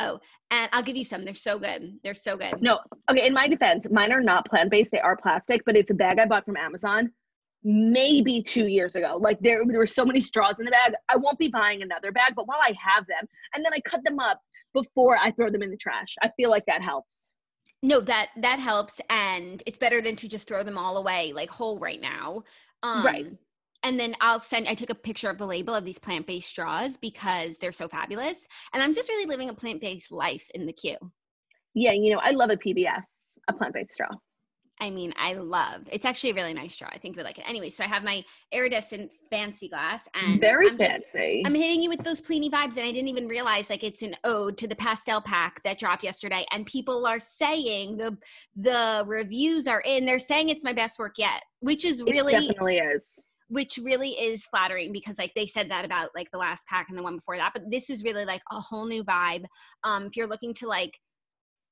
oh, 0.00 0.18
and 0.50 0.68
I'll 0.72 0.82
give 0.82 0.96
you 0.96 1.04
some. 1.04 1.24
They're 1.24 1.34
so 1.34 1.58
good. 1.58 1.98
They're 2.02 2.14
so 2.14 2.36
good. 2.36 2.60
No, 2.60 2.78
okay. 3.10 3.26
In 3.26 3.32
my 3.32 3.46
defense, 3.46 3.86
mine 3.90 4.12
are 4.12 4.20
not 4.22 4.46
plant 4.46 4.70
based. 4.70 4.90
They 4.90 5.00
are 5.00 5.16
plastic, 5.16 5.62
but 5.64 5.76
it's 5.76 5.90
a 5.90 5.94
bag 5.94 6.18
I 6.18 6.26
bought 6.26 6.44
from 6.44 6.56
Amazon 6.56 7.10
maybe 7.62 8.42
two 8.42 8.66
years 8.66 8.96
ago. 8.96 9.18
Like 9.20 9.38
there, 9.40 9.62
there 9.66 9.78
were 9.78 9.86
so 9.86 10.04
many 10.04 10.20
straws 10.20 10.58
in 10.60 10.64
the 10.64 10.70
bag. 10.70 10.94
I 11.08 11.16
won't 11.16 11.38
be 11.38 11.48
buying 11.48 11.82
another 11.82 12.10
bag, 12.12 12.32
but 12.34 12.46
while 12.46 12.60
I 12.60 12.72
have 12.82 13.06
them, 13.06 13.28
and 13.54 13.64
then 13.64 13.72
I 13.74 13.80
cut 13.80 14.02
them 14.04 14.18
up 14.18 14.40
before 14.72 15.18
I 15.18 15.30
throw 15.32 15.50
them 15.50 15.62
in 15.62 15.70
the 15.70 15.76
trash. 15.76 16.16
I 16.22 16.30
feel 16.36 16.50
like 16.50 16.66
that 16.66 16.82
helps. 16.82 17.34
No, 17.82 18.00
that 18.00 18.28
that 18.36 18.58
helps, 18.58 19.00
and 19.08 19.62
it's 19.66 19.78
better 19.78 20.02
than 20.02 20.16
to 20.16 20.28
just 20.28 20.46
throw 20.46 20.62
them 20.62 20.76
all 20.76 20.98
away 20.98 21.32
like 21.32 21.50
whole 21.50 21.78
right 21.78 22.00
now. 22.00 22.42
Um, 22.82 23.04
Right. 23.04 23.26
And 23.82 23.98
then 23.98 24.14
I'll 24.20 24.40
send. 24.40 24.68
I 24.68 24.74
took 24.74 24.90
a 24.90 24.94
picture 24.94 25.30
of 25.30 25.38
the 25.38 25.46
label 25.46 25.74
of 25.74 25.84
these 25.84 25.98
plant 25.98 26.26
based 26.26 26.48
straws 26.48 26.96
because 26.96 27.56
they're 27.58 27.72
so 27.72 27.88
fabulous, 27.88 28.46
and 28.74 28.82
I'm 28.82 28.92
just 28.92 29.08
really 29.08 29.26
living 29.26 29.48
a 29.48 29.54
plant 29.54 29.80
based 29.80 30.12
life 30.12 30.44
in 30.54 30.66
the 30.66 30.72
queue. 30.72 30.98
Yeah, 31.74 31.92
you 31.92 32.12
know, 32.12 32.20
I 32.22 32.32
love 32.32 32.50
a 32.50 32.56
PBS, 32.56 33.02
a 33.48 33.52
plant 33.54 33.74
based 33.74 33.94
straw. 33.94 34.08
I 34.82 34.88
mean, 34.88 35.12
I 35.18 35.34
love. 35.34 35.82
It's 35.92 36.06
actually 36.06 36.30
a 36.30 36.34
really 36.34 36.54
nice 36.54 36.72
straw. 36.72 36.88
I 36.90 36.96
think 36.96 37.14
we 37.14 37.22
like 37.22 37.38
it. 37.38 37.44
Anyway, 37.46 37.68
so 37.68 37.84
I 37.84 37.86
have 37.86 38.02
my 38.02 38.24
iridescent 38.50 39.10
fancy 39.30 39.68
glass, 39.68 40.08
and 40.14 40.40
Very 40.40 40.68
I'm 40.70 40.78
just- 40.78 40.90
fancy. 41.12 41.42
I'm 41.44 41.54
hitting 41.54 41.82
you 41.82 41.90
with 41.90 42.02
those 42.02 42.20
Pliny 42.20 42.48
vibes, 42.50 42.76
and 42.78 42.86
I 42.86 42.92
didn't 42.92 43.08
even 43.08 43.28
realize 43.28 43.68
like 43.68 43.84
it's 43.84 44.02
an 44.02 44.16
ode 44.24 44.56
to 44.58 44.66
the 44.66 44.76
pastel 44.76 45.20
pack 45.20 45.62
that 45.64 45.78
dropped 45.78 46.02
yesterday. 46.02 46.46
And 46.50 46.64
people 46.66 47.06
are 47.06 47.18
saying 47.18 47.98
the 47.98 48.16
the 48.56 49.04
reviews 49.06 49.66
are 49.66 49.80
in. 49.82 50.06
They're 50.06 50.18
saying 50.18 50.48
it's 50.48 50.64
my 50.64 50.72
best 50.72 50.98
work 50.98 51.14
yet, 51.18 51.42
which 51.60 51.84
is 51.84 52.00
it 52.00 52.06
really 52.06 52.32
definitely 52.32 52.78
is. 52.78 53.22
Which 53.50 53.78
really 53.82 54.10
is 54.10 54.46
flattering 54.46 54.92
because 54.92 55.18
like 55.18 55.32
they 55.34 55.46
said 55.46 55.68
that 55.70 55.84
about 55.84 56.10
like 56.14 56.30
the 56.30 56.38
last 56.38 56.66
pack 56.68 56.86
and 56.88 56.96
the 56.96 57.02
one 57.02 57.16
before 57.16 57.36
that. 57.36 57.50
But 57.52 57.64
this 57.68 57.90
is 57.90 58.04
really 58.04 58.24
like 58.24 58.42
a 58.50 58.60
whole 58.60 58.86
new 58.86 59.04
vibe. 59.04 59.44
Um, 59.82 60.06
if 60.06 60.16
you're 60.16 60.28
looking 60.28 60.54
to 60.54 60.68
like 60.68 60.92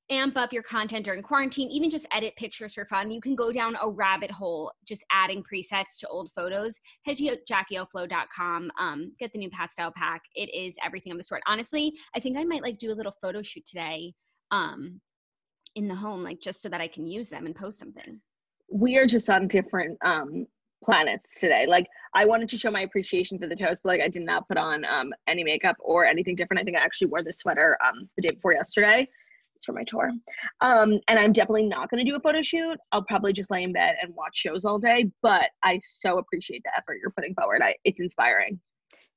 amp 0.09 0.35
up 0.35 0.51
your 0.51 0.63
content 0.63 1.05
during 1.05 1.23
quarantine, 1.23 1.69
even 1.69 1.89
just 1.89 2.05
edit 2.11 2.35
pictures 2.35 2.73
for 2.73 2.85
fun, 2.85 3.09
you 3.09 3.21
can 3.21 3.33
go 3.33 3.53
down 3.53 3.77
a 3.81 3.89
rabbit 3.89 4.29
hole 4.29 4.73
just 4.85 5.05
adding 5.09 5.41
presets 5.41 5.97
to 6.01 6.07
old 6.09 6.29
photos. 6.31 6.75
Head 7.05 7.15
to 7.17 7.37
jackieoflow.com, 7.49 8.71
um, 8.77 9.13
get 9.17 9.31
the 9.31 9.39
new 9.39 9.49
pastel 9.49 9.91
pack. 9.95 10.21
It 10.35 10.53
is 10.53 10.75
everything 10.83 11.13
of 11.13 11.17
the 11.17 11.23
sort. 11.23 11.41
Honestly, 11.47 11.93
I 12.13 12.19
think 12.19 12.37
I 12.37 12.43
might 12.43 12.61
like 12.61 12.77
do 12.77 12.91
a 12.91 12.93
little 12.93 13.13
photo 13.21 13.41
shoot 13.41 13.65
today 13.65 14.13
um, 14.51 14.99
in 15.75 15.87
the 15.87 15.95
home, 15.95 16.23
like 16.23 16.41
just 16.41 16.61
so 16.61 16.67
that 16.67 16.81
I 16.81 16.89
can 16.89 17.05
use 17.05 17.29
them 17.29 17.45
and 17.45 17.55
post 17.55 17.79
something. 17.79 18.19
We 18.69 18.97
are 18.97 19.05
just 19.05 19.29
on 19.29 19.47
different 19.47 19.97
um 20.03 20.45
planets 20.83 21.39
today. 21.39 21.65
Like 21.67 21.87
I 22.13 22.25
wanted 22.25 22.49
to 22.49 22.57
show 22.57 22.71
my 22.71 22.81
appreciation 22.81 23.37
for 23.39 23.47
the 23.47 23.55
toast, 23.55 23.81
but 23.83 23.89
like 23.89 24.01
I 24.01 24.07
did 24.07 24.23
not 24.23 24.47
put 24.47 24.57
on 24.57 24.85
um 24.85 25.13
any 25.27 25.43
makeup 25.43 25.75
or 25.79 26.05
anything 26.05 26.35
different. 26.35 26.61
I 26.61 26.63
think 26.63 26.77
I 26.77 26.81
actually 26.81 27.07
wore 27.07 27.23
this 27.23 27.39
sweater 27.39 27.77
um 27.85 28.09
the 28.15 28.21
day 28.21 28.31
before 28.31 28.53
yesterday. 28.53 29.07
It's 29.55 29.65
for 29.65 29.73
my 29.73 29.83
tour. 29.83 30.11
Um 30.61 30.99
and 31.07 31.19
I'm 31.19 31.33
definitely 31.33 31.67
not 31.67 31.89
gonna 31.89 32.05
do 32.05 32.15
a 32.15 32.19
photo 32.19 32.41
shoot. 32.41 32.77
I'll 32.91 33.03
probably 33.03 33.33
just 33.33 33.51
lay 33.51 33.63
in 33.63 33.73
bed 33.73 33.95
and 34.01 34.13
watch 34.15 34.37
shows 34.37 34.65
all 34.65 34.79
day, 34.79 35.11
but 35.21 35.49
I 35.63 35.79
so 35.83 36.17
appreciate 36.17 36.63
the 36.63 36.71
effort 36.77 36.97
you're 37.01 37.11
putting 37.11 37.33
forward. 37.33 37.61
I 37.61 37.75
it's 37.83 38.01
inspiring. 38.01 38.59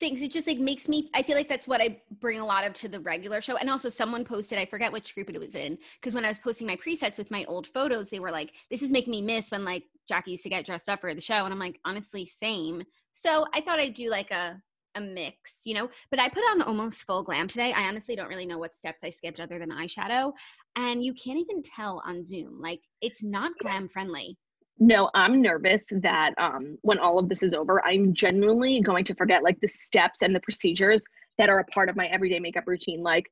Thanks. 0.02 0.20
It 0.20 0.32
just 0.32 0.48
like 0.48 0.58
makes 0.58 0.88
me 0.88 1.08
I 1.14 1.22
feel 1.22 1.36
like 1.36 1.48
that's 1.48 1.68
what 1.68 1.80
I 1.80 2.02
bring 2.20 2.40
a 2.40 2.44
lot 2.44 2.66
of 2.66 2.72
to 2.72 2.88
the 2.88 2.98
regular 2.98 3.40
show. 3.40 3.56
And 3.56 3.70
also 3.70 3.88
someone 3.88 4.24
posted, 4.24 4.58
I 4.58 4.66
forget 4.66 4.90
which 4.90 5.14
group 5.14 5.30
it 5.30 5.38
was 5.38 5.54
in, 5.54 5.78
because 6.00 6.12
when 6.12 6.24
I 6.24 6.28
was 6.28 6.40
posting 6.40 6.66
my 6.66 6.74
presets 6.74 7.18
with 7.18 7.30
my 7.30 7.44
old 7.44 7.68
photos, 7.68 8.10
they 8.10 8.18
were 8.18 8.32
like, 8.32 8.52
This 8.68 8.82
is 8.82 8.90
making 8.90 9.12
me 9.12 9.22
miss 9.22 9.52
when 9.52 9.64
like 9.64 9.84
Jackie 10.08 10.32
used 10.32 10.42
to 10.42 10.48
get 10.48 10.66
dressed 10.66 10.88
up 10.88 11.00
for 11.00 11.14
the 11.14 11.20
show. 11.20 11.44
And 11.44 11.52
I'm 11.52 11.58
like, 11.58 11.80
honestly, 11.84 12.24
same. 12.24 12.82
So 13.12 13.44
I 13.54 13.60
thought 13.60 13.78
I'd 13.78 13.94
do 13.94 14.08
like 14.08 14.30
a 14.30 14.60
a 14.94 15.00
mix, 15.00 15.62
you 15.64 15.74
know. 15.74 15.88
But 16.10 16.20
I 16.20 16.28
put 16.28 16.42
on 16.50 16.62
almost 16.62 17.04
full 17.04 17.22
glam 17.22 17.48
today. 17.48 17.72
I 17.72 17.84
honestly 17.84 18.16
don't 18.16 18.28
really 18.28 18.46
know 18.46 18.58
what 18.58 18.74
steps 18.74 19.04
I 19.04 19.10
skipped 19.10 19.40
other 19.40 19.58
than 19.58 19.70
eyeshadow. 19.70 20.32
And 20.76 21.02
you 21.02 21.14
can't 21.14 21.38
even 21.38 21.62
tell 21.62 22.02
on 22.04 22.24
Zoom. 22.24 22.60
Like 22.60 22.80
it's 23.00 23.22
not 23.22 23.52
glam 23.60 23.88
friendly. 23.88 24.36
No, 24.78 25.10
I'm 25.14 25.40
nervous 25.42 25.84
that 26.02 26.34
um, 26.38 26.76
when 26.82 26.98
all 26.98 27.18
of 27.18 27.28
this 27.28 27.42
is 27.42 27.54
over, 27.54 27.84
I'm 27.86 28.14
genuinely 28.14 28.80
going 28.80 29.04
to 29.04 29.14
forget 29.14 29.42
like 29.42 29.60
the 29.60 29.68
steps 29.68 30.22
and 30.22 30.34
the 30.34 30.40
procedures 30.40 31.04
that 31.38 31.48
are 31.48 31.60
a 31.60 31.64
part 31.66 31.88
of 31.88 31.96
my 31.96 32.06
everyday 32.06 32.40
makeup 32.40 32.64
routine. 32.66 33.02
Like, 33.02 33.30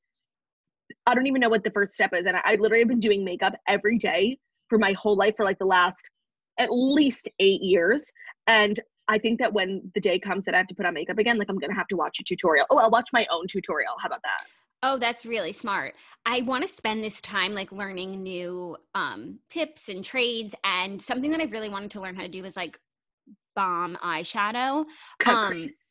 I 1.07 1.15
don't 1.15 1.27
even 1.27 1.41
know 1.41 1.49
what 1.49 1.65
the 1.65 1.71
first 1.71 1.93
step 1.93 2.13
is. 2.15 2.27
And 2.27 2.37
I, 2.37 2.41
I 2.45 2.55
literally 2.57 2.81
have 2.81 2.89
been 2.89 3.01
doing 3.01 3.25
makeup 3.25 3.55
every 3.67 3.99
day 3.99 4.39
for 4.69 4.79
my 4.79 4.93
whole 4.93 5.17
life 5.17 5.35
for 5.37 5.45
like 5.45 5.59
the 5.59 5.65
last 5.67 6.09
at 6.61 6.69
least 6.71 7.29
eight 7.41 7.63
years. 7.63 8.13
And 8.47 8.79
I 9.09 9.19
think 9.19 9.41
that 9.41 9.53
when 9.53 9.91
the 9.95 10.01
day 10.01 10.21
comes 10.21 10.45
that 10.45 10.55
I 10.55 10.59
have 10.59 10.69
to 10.69 10.75
put 10.75 10.87
on 10.87 10.95
makeup 10.95 11.19
again, 11.19 11.39
like 11.39 11.49
I'm 11.49 11.59
gonna 11.59 11.75
have 11.75 11.89
to 11.89 11.97
watch 11.97 12.21
a 12.21 12.23
tutorial. 12.23 12.67
Oh, 12.71 12.79
I'll 12.79 12.91
watch 12.91 13.09
my 13.13 13.27
own 13.33 13.47
tutorial. 13.49 13.95
How 14.01 14.07
about 14.07 14.23
that? 14.23 14.47
Oh, 14.83 14.99
that's 14.99 15.27
really 15.27 15.53
smart. 15.53 15.95
I 16.25 16.43
want 16.43 16.63
to 16.63 16.69
spend 16.69 17.05
this 17.05 17.21
time 17.21 17.53
like 17.53 17.71
learning 17.71 18.23
new 18.23 18.77
um, 18.95 19.39
tips 19.49 19.89
and 19.89 20.05
trades. 20.05 20.55
And 20.65 21.01
something 21.03 21.31
that 21.33 21.41
I 21.41 21.45
really 21.45 21.69
wanted 21.69 21.91
to 21.93 22.01
learn 22.01 22.15
how 22.15 22.23
to 22.23 22.29
do 22.29 22.45
is 22.45 22.57
like 22.57 22.79
bomb 23.55 23.99
eyeshadow. 24.03 24.85
Cut 25.19 25.35
um, 25.35 25.53
crease. 25.53 25.90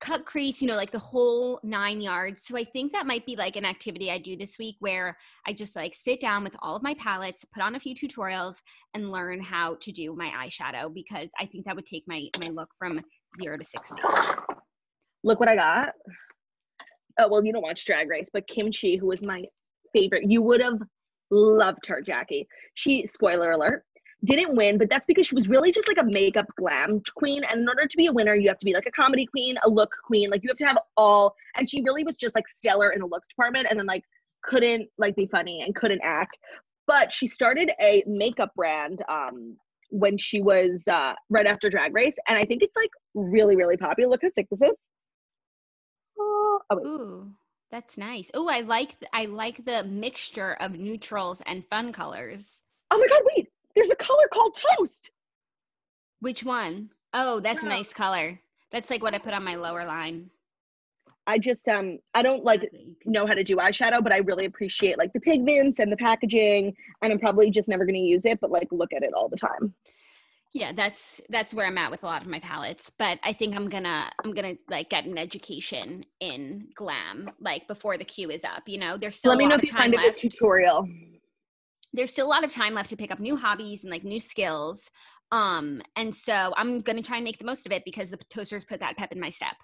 Cut 0.00 0.24
crease, 0.24 0.62
you 0.62 0.68
know, 0.68 0.76
like 0.76 0.92
the 0.92 0.98
whole 0.98 1.58
nine 1.64 2.00
yards. 2.00 2.44
So 2.44 2.56
I 2.56 2.62
think 2.62 2.92
that 2.92 3.06
might 3.06 3.26
be 3.26 3.34
like 3.34 3.56
an 3.56 3.64
activity 3.64 4.10
I 4.10 4.18
do 4.18 4.36
this 4.36 4.56
week 4.56 4.76
where 4.78 5.16
I 5.44 5.52
just 5.52 5.74
like 5.74 5.94
sit 5.94 6.20
down 6.20 6.44
with 6.44 6.54
all 6.62 6.76
of 6.76 6.82
my 6.84 6.94
palettes, 6.94 7.44
put 7.52 7.62
on 7.62 7.74
a 7.74 7.80
few 7.80 7.96
tutorials, 7.96 8.58
and 8.94 9.10
learn 9.10 9.42
how 9.42 9.76
to 9.80 9.90
do 9.90 10.14
my 10.14 10.28
eyeshadow 10.28 10.94
because 10.94 11.30
I 11.40 11.46
think 11.46 11.64
that 11.64 11.74
would 11.74 11.86
take 11.86 12.04
my 12.06 12.28
my 12.38 12.48
look 12.48 12.70
from 12.78 13.00
zero 13.40 13.56
to 13.56 13.64
sixty. 13.64 14.00
Look 15.24 15.40
what 15.40 15.48
I 15.48 15.56
got. 15.56 15.94
Oh 17.18 17.28
well, 17.28 17.44
you 17.44 17.52
don't 17.52 17.62
watch 17.62 17.84
Drag 17.84 18.08
Race, 18.08 18.28
but 18.32 18.46
Kim 18.46 18.70
Chi, 18.70 18.98
who 19.00 19.08
was 19.08 19.24
my 19.24 19.44
favorite, 19.92 20.30
you 20.30 20.42
would 20.42 20.60
have 20.60 20.78
loved 21.30 21.86
her, 21.86 22.00
Jackie. 22.00 22.46
She, 22.74 23.04
spoiler 23.06 23.52
alert, 23.52 23.84
didn't 24.24 24.56
win, 24.56 24.78
but 24.78 24.90
that's 24.90 25.06
because 25.06 25.26
she 25.26 25.34
was 25.34 25.48
really 25.48 25.70
just 25.70 25.86
like 25.88 25.98
a 25.98 26.04
makeup 26.04 26.46
glam 26.56 27.00
queen. 27.16 27.44
And 27.44 27.60
in 27.60 27.68
order 27.68 27.86
to 27.86 27.96
be 27.96 28.06
a 28.06 28.12
winner, 28.12 28.34
you 28.34 28.48
have 28.48 28.58
to 28.58 28.64
be 28.66 28.74
like 28.74 28.86
a 28.86 28.90
comedy 28.90 29.26
queen, 29.26 29.56
a 29.62 29.68
look 29.68 29.92
queen. 30.04 30.30
Like 30.30 30.42
you 30.42 30.48
have 30.48 30.56
to 30.58 30.66
have 30.66 30.78
all. 30.96 31.34
And 31.56 31.68
she 31.68 31.82
really 31.82 32.04
was 32.04 32.16
just 32.16 32.34
like 32.34 32.48
stellar 32.48 32.90
in 32.90 33.00
the 33.00 33.06
looks 33.06 33.28
department, 33.28 33.68
and 33.70 33.78
then 33.78 33.86
like 33.86 34.04
couldn't 34.42 34.88
like 34.98 35.14
be 35.14 35.26
funny 35.26 35.62
and 35.62 35.74
couldn't 35.74 36.00
act. 36.02 36.38
But 36.86 37.12
she 37.12 37.28
started 37.28 37.70
a 37.80 38.02
makeup 38.06 38.50
brand 38.56 39.02
um 39.08 39.56
when 39.90 40.18
she 40.18 40.42
was 40.42 40.86
uh 40.88 41.14
right 41.30 41.46
after 41.46 41.70
Drag 41.70 41.94
Race, 41.94 42.16
and 42.26 42.36
I 42.36 42.44
think 42.44 42.62
it's 42.62 42.76
like 42.76 42.90
really 43.14 43.56
really 43.56 43.76
popular. 43.76 44.10
Look 44.10 44.22
how 44.22 44.28
sick 44.28 44.48
this 44.50 44.62
is. 44.62 44.76
Oh, 46.18 46.60
oh. 46.70 46.78
Ooh, 46.86 47.32
that's 47.70 47.96
nice. 47.96 48.30
Oh, 48.34 48.48
I 48.48 48.60
like 48.60 48.98
th- 48.98 49.10
I 49.12 49.26
like 49.26 49.64
the 49.64 49.84
mixture 49.84 50.54
of 50.54 50.72
neutrals 50.72 51.40
and 51.46 51.64
fun 51.68 51.92
colors. 51.92 52.62
oh 52.90 52.98
my 52.98 53.06
god, 53.06 53.22
wait! 53.36 53.47
There's 53.78 53.90
a 53.92 53.96
color 53.96 54.26
called 54.32 54.58
toast. 54.76 55.12
Which 56.18 56.42
one? 56.42 56.90
Oh, 57.14 57.38
that's 57.38 57.62
a 57.62 57.66
nice 57.66 57.92
color. 57.92 58.40
That's 58.72 58.90
like 58.90 59.04
what 59.04 59.14
I 59.14 59.18
put 59.18 59.32
on 59.32 59.44
my 59.44 59.54
lower 59.54 59.84
line. 59.84 60.30
I 61.28 61.38
just 61.38 61.68
um 61.68 62.00
I 62.12 62.22
don't 62.22 62.42
like 62.42 62.62
that 62.62 62.72
you 62.72 62.96
can 63.00 63.12
know 63.12 63.24
how 63.24 63.34
to 63.34 63.44
do 63.44 63.54
eyeshadow, 63.58 64.02
but 64.02 64.10
I 64.10 64.16
really 64.16 64.46
appreciate 64.46 64.98
like 64.98 65.12
the 65.12 65.20
pigments 65.20 65.78
and 65.78 65.92
the 65.92 65.96
packaging, 65.96 66.74
and 67.02 67.12
I'm 67.12 67.20
probably 67.20 67.52
just 67.52 67.68
never 67.68 67.86
gonna 67.86 67.98
use 67.98 68.24
it, 68.24 68.40
but 68.40 68.50
like 68.50 68.66
look 68.72 68.92
at 68.92 69.04
it 69.04 69.14
all 69.14 69.28
the 69.28 69.36
time. 69.36 69.72
Yeah, 70.52 70.72
that's 70.72 71.20
that's 71.28 71.54
where 71.54 71.66
I'm 71.66 71.78
at 71.78 71.92
with 71.92 72.02
a 72.02 72.06
lot 72.06 72.22
of 72.22 72.28
my 72.28 72.40
palettes. 72.40 72.90
But 72.98 73.20
I 73.22 73.32
think 73.32 73.54
I'm 73.54 73.68
gonna 73.68 74.10
I'm 74.24 74.34
gonna 74.34 74.54
like 74.68 74.90
get 74.90 75.04
an 75.04 75.16
education 75.16 76.04
in 76.18 76.70
glam 76.74 77.30
like 77.40 77.68
before 77.68 77.96
the 77.96 78.04
queue 78.04 78.30
is 78.30 78.42
up. 78.42 78.64
You 78.66 78.78
know, 78.78 78.96
there's 78.96 79.14
still 79.14 79.30
let 79.30 79.36
a 79.36 79.38
me 79.38 79.46
know 79.46 79.54
if 79.54 79.62
you 79.62 79.70
find 79.70 79.94
a 79.94 79.98
good 79.98 80.16
tutorial. 80.16 80.88
There's 81.98 82.12
still 82.12 82.26
a 82.26 82.28
lot 82.28 82.44
of 82.44 82.52
time 82.52 82.74
left 82.74 82.90
to 82.90 82.96
pick 82.96 83.10
up 83.10 83.18
new 83.18 83.36
hobbies 83.36 83.82
and 83.82 83.90
like 83.90 84.04
new 84.04 84.20
skills. 84.20 84.88
Um, 85.32 85.82
and 85.96 86.14
so 86.14 86.54
I'm 86.56 86.80
gonna 86.80 87.02
try 87.02 87.16
and 87.16 87.24
make 87.24 87.38
the 87.38 87.44
most 87.44 87.66
of 87.66 87.72
it 87.72 87.82
because 87.84 88.08
the 88.08 88.18
toasters 88.30 88.64
put 88.64 88.80
that 88.80 88.96
pep 88.96 89.12
in 89.12 89.20
my 89.20 89.30
step. 89.30 89.56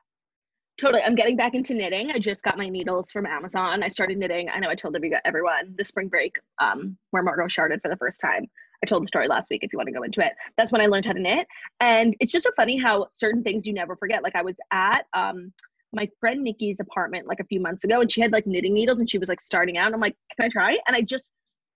Totally. 0.76 1.02
I'm 1.02 1.14
getting 1.14 1.36
back 1.36 1.54
into 1.54 1.72
knitting. 1.72 2.10
I 2.10 2.18
just 2.18 2.42
got 2.42 2.58
my 2.58 2.68
needles 2.68 3.12
from 3.12 3.26
Amazon. 3.26 3.84
I 3.84 3.88
started 3.88 4.18
knitting. 4.18 4.50
I 4.50 4.58
know 4.58 4.68
I 4.68 4.74
told 4.74 4.96
everyone 5.24 5.74
the 5.78 5.84
spring 5.84 6.08
break 6.08 6.34
um, 6.60 6.98
where 7.12 7.22
Margot 7.22 7.44
sharded 7.44 7.80
for 7.80 7.88
the 7.88 7.96
first 7.96 8.20
time. 8.20 8.46
I 8.82 8.86
told 8.86 9.04
the 9.04 9.08
story 9.08 9.28
last 9.28 9.48
week 9.50 9.62
if 9.62 9.72
you 9.72 9.76
want 9.78 9.86
to 9.86 9.94
go 9.94 10.02
into 10.02 10.20
it. 10.20 10.32
That's 10.56 10.72
when 10.72 10.80
I 10.80 10.86
learned 10.86 11.06
how 11.06 11.12
to 11.12 11.20
knit. 11.20 11.46
And 11.78 12.16
it's 12.18 12.32
just 12.32 12.44
so 12.44 12.50
funny 12.56 12.76
how 12.76 13.06
certain 13.12 13.44
things 13.44 13.68
you 13.68 13.72
never 13.72 13.94
forget. 13.94 14.24
Like 14.24 14.34
I 14.34 14.42
was 14.42 14.56
at 14.72 15.06
um, 15.14 15.52
my 15.92 16.08
friend 16.18 16.42
Nikki's 16.42 16.80
apartment 16.80 17.28
like 17.28 17.38
a 17.38 17.44
few 17.44 17.60
months 17.60 17.84
ago 17.84 18.00
and 18.00 18.10
she 18.10 18.20
had 18.20 18.32
like 18.32 18.48
knitting 18.48 18.74
needles 18.74 18.98
and 18.98 19.08
she 19.08 19.18
was 19.18 19.28
like 19.28 19.40
starting 19.40 19.78
out. 19.78 19.86
And 19.86 19.94
I'm 19.94 20.00
like, 20.00 20.16
can 20.36 20.44
I 20.44 20.48
try? 20.48 20.76
And 20.88 20.96
I 20.96 21.02
just, 21.02 21.30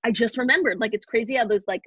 I 0.09 0.11
just 0.11 0.39
remembered. 0.39 0.81
Like 0.81 0.95
it's 0.95 1.05
crazy 1.05 1.37
how 1.37 1.45
those 1.45 1.65
like 1.69 1.83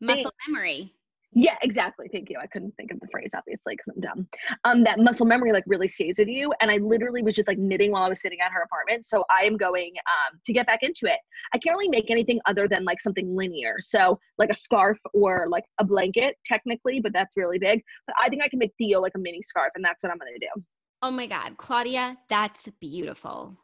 Muscle 0.00 0.32
memory. 0.48 0.94
yeah, 1.34 1.56
exactly. 1.62 2.08
Thank 2.10 2.30
you. 2.30 2.38
I 2.40 2.46
couldn't 2.46 2.72
think 2.76 2.92
of 2.92 3.00
the 3.00 3.08
phrase 3.10 3.32
obviously 3.36 3.74
because 3.74 3.92
I'm 3.92 4.00
dumb. 4.00 4.28
Um, 4.64 4.84
that 4.84 4.98
muscle 4.98 5.26
memory 5.26 5.52
like 5.52 5.64
really 5.66 5.88
stays 5.88 6.18
with 6.18 6.28
you. 6.28 6.52
And 6.60 6.70
I 6.70 6.76
literally 6.76 7.22
was 7.22 7.34
just 7.34 7.48
like 7.48 7.58
knitting 7.58 7.90
while 7.90 8.04
I 8.04 8.08
was 8.08 8.22
sitting 8.22 8.38
at 8.40 8.52
her 8.52 8.62
apartment. 8.62 9.04
So 9.06 9.24
I 9.28 9.42
am 9.42 9.56
going 9.56 9.92
um 10.06 10.38
to 10.46 10.52
get 10.52 10.66
back 10.66 10.82
into 10.82 11.06
it. 11.06 11.18
I 11.52 11.58
can't 11.58 11.76
really 11.76 11.90
make 11.90 12.10
anything 12.10 12.40
other 12.46 12.68
than 12.68 12.84
like 12.84 13.00
something 13.00 13.36
linear. 13.36 13.74
So 13.80 14.18
like 14.38 14.50
a 14.50 14.54
scarf 14.54 14.98
or 15.12 15.46
like 15.50 15.64
a 15.80 15.84
blanket 15.84 16.36
technically, 16.46 17.00
but 17.00 17.12
that's 17.12 17.36
really 17.36 17.58
big. 17.58 17.82
But 18.06 18.14
I 18.22 18.28
think 18.28 18.42
I 18.42 18.48
can 18.48 18.60
make 18.60 18.72
Theo 18.78 19.00
like 19.00 19.12
a 19.16 19.18
mini 19.18 19.42
scarf, 19.42 19.72
and 19.74 19.84
that's 19.84 20.02
what 20.04 20.12
I'm 20.12 20.18
gonna 20.18 20.30
do. 20.40 20.62
Oh 21.02 21.10
my 21.10 21.26
God, 21.26 21.56
Claudia, 21.56 22.16
that's 22.28 22.68
beautiful. 22.80 23.58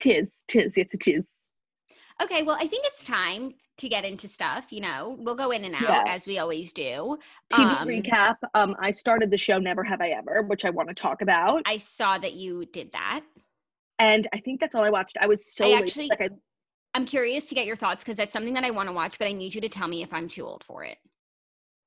Tis, 0.00 0.30
tis, 0.46 0.74
it's 0.76 0.94
a 0.94 0.98
tis. 0.98 1.24
Okay, 2.20 2.42
well, 2.42 2.56
I 2.60 2.66
think 2.66 2.84
it's 2.86 3.04
time 3.04 3.54
to 3.78 3.88
get 3.88 4.04
into 4.04 4.28
stuff. 4.28 4.66
You 4.72 4.80
know, 4.80 5.16
we'll 5.20 5.36
go 5.36 5.50
in 5.50 5.64
and 5.64 5.74
out 5.74 5.82
Yeah. 5.82 6.04
as 6.06 6.26
we 6.26 6.38
always 6.38 6.72
do. 6.72 7.18
TV 7.52 7.64
Um, 7.80 7.88
recap. 7.88 8.36
Um, 8.54 8.76
I 8.80 8.90
started 8.90 9.30
the 9.30 9.38
show 9.38 9.58
Never 9.58 9.82
Have 9.82 10.00
I 10.00 10.10
Ever, 10.10 10.42
which 10.42 10.64
I 10.64 10.70
want 10.70 10.88
to 10.88 10.94
talk 10.94 11.22
about. 11.22 11.62
I 11.66 11.78
saw 11.78 12.18
that 12.18 12.34
you 12.34 12.66
did 12.66 12.92
that. 12.92 13.22
And 13.98 14.26
I 14.32 14.38
think 14.40 14.60
that's 14.60 14.74
all 14.74 14.84
I 14.84 14.90
watched. 14.90 15.16
I 15.20 15.26
was 15.26 15.46
so 15.54 15.64
I 15.64 15.78
actually- 15.78 16.08
like 16.08 16.20
I 16.20 16.28
I'm 16.94 17.06
curious 17.06 17.48
to 17.48 17.54
get 17.54 17.64
your 17.64 17.76
thoughts 17.76 18.04
because 18.04 18.18
that's 18.18 18.34
something 18.34 18.52
that 18.52 18.64
I 18.64 18.70
want 18.70 18.90
to 18.90 18.92
watch, 18.92 19.18
but 19.18 19.26
I 19.26 19.32
need 19.32 19.54
you 19.54 19.62
to 19.62 19.68
tell 19.70 19.88
me 19.88 20.02
if 20.02 20.12
I'm 20.12 20.28
too 20.28 20.44
old 20.46 20.62
for 20.62 20.84
it. 20.84 20.98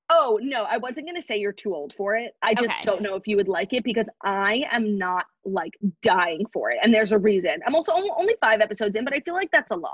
Oh, 0.09 0.39
no, 0.41 0.63
I 0.63 0.77
wasn't 0.77 1.05
going 1.05 1.15
to 1.15 1.21
say 1.21 1.37
you're 1.37 1.51
too 1.51 1.75
old 1.75 1.93
for 1.93 2.15
it. 2.15 2.35
I 2.41 2.55
just 2.55 2.73
Okay. 2.73 2.83
don't 2.83 3.01
know 3.03 3.15
if 3.15 3.27
you 3.27 3.35
would 3.37 3.47
like 3.47 3.71
it 3.73 3.83
because 3.83 4.07
I 4.23 4.65
am 4.71 4.97
not 4.97 5.25
like 5.43 5.73
dying 6.01 6.43
for 6.51 6.71
it. 6.71 6.79
And 6.81 6.91
there's 6.91 7.11
a 7.11 7.19
reason. 7.19 7.59
I'm 7.67 7.75
also 7.75 7.91
only 7.93 8.35
five 8.41 8.61
episodes 8.61 8.95
in, 8.95 9.03
but 9.03 9.13
I 9.13 9.19
feel 9.19 9.35
like 9.35 9.51
that's 9.51 9.69
a 9.71 9.75
lot. 9.75 9.93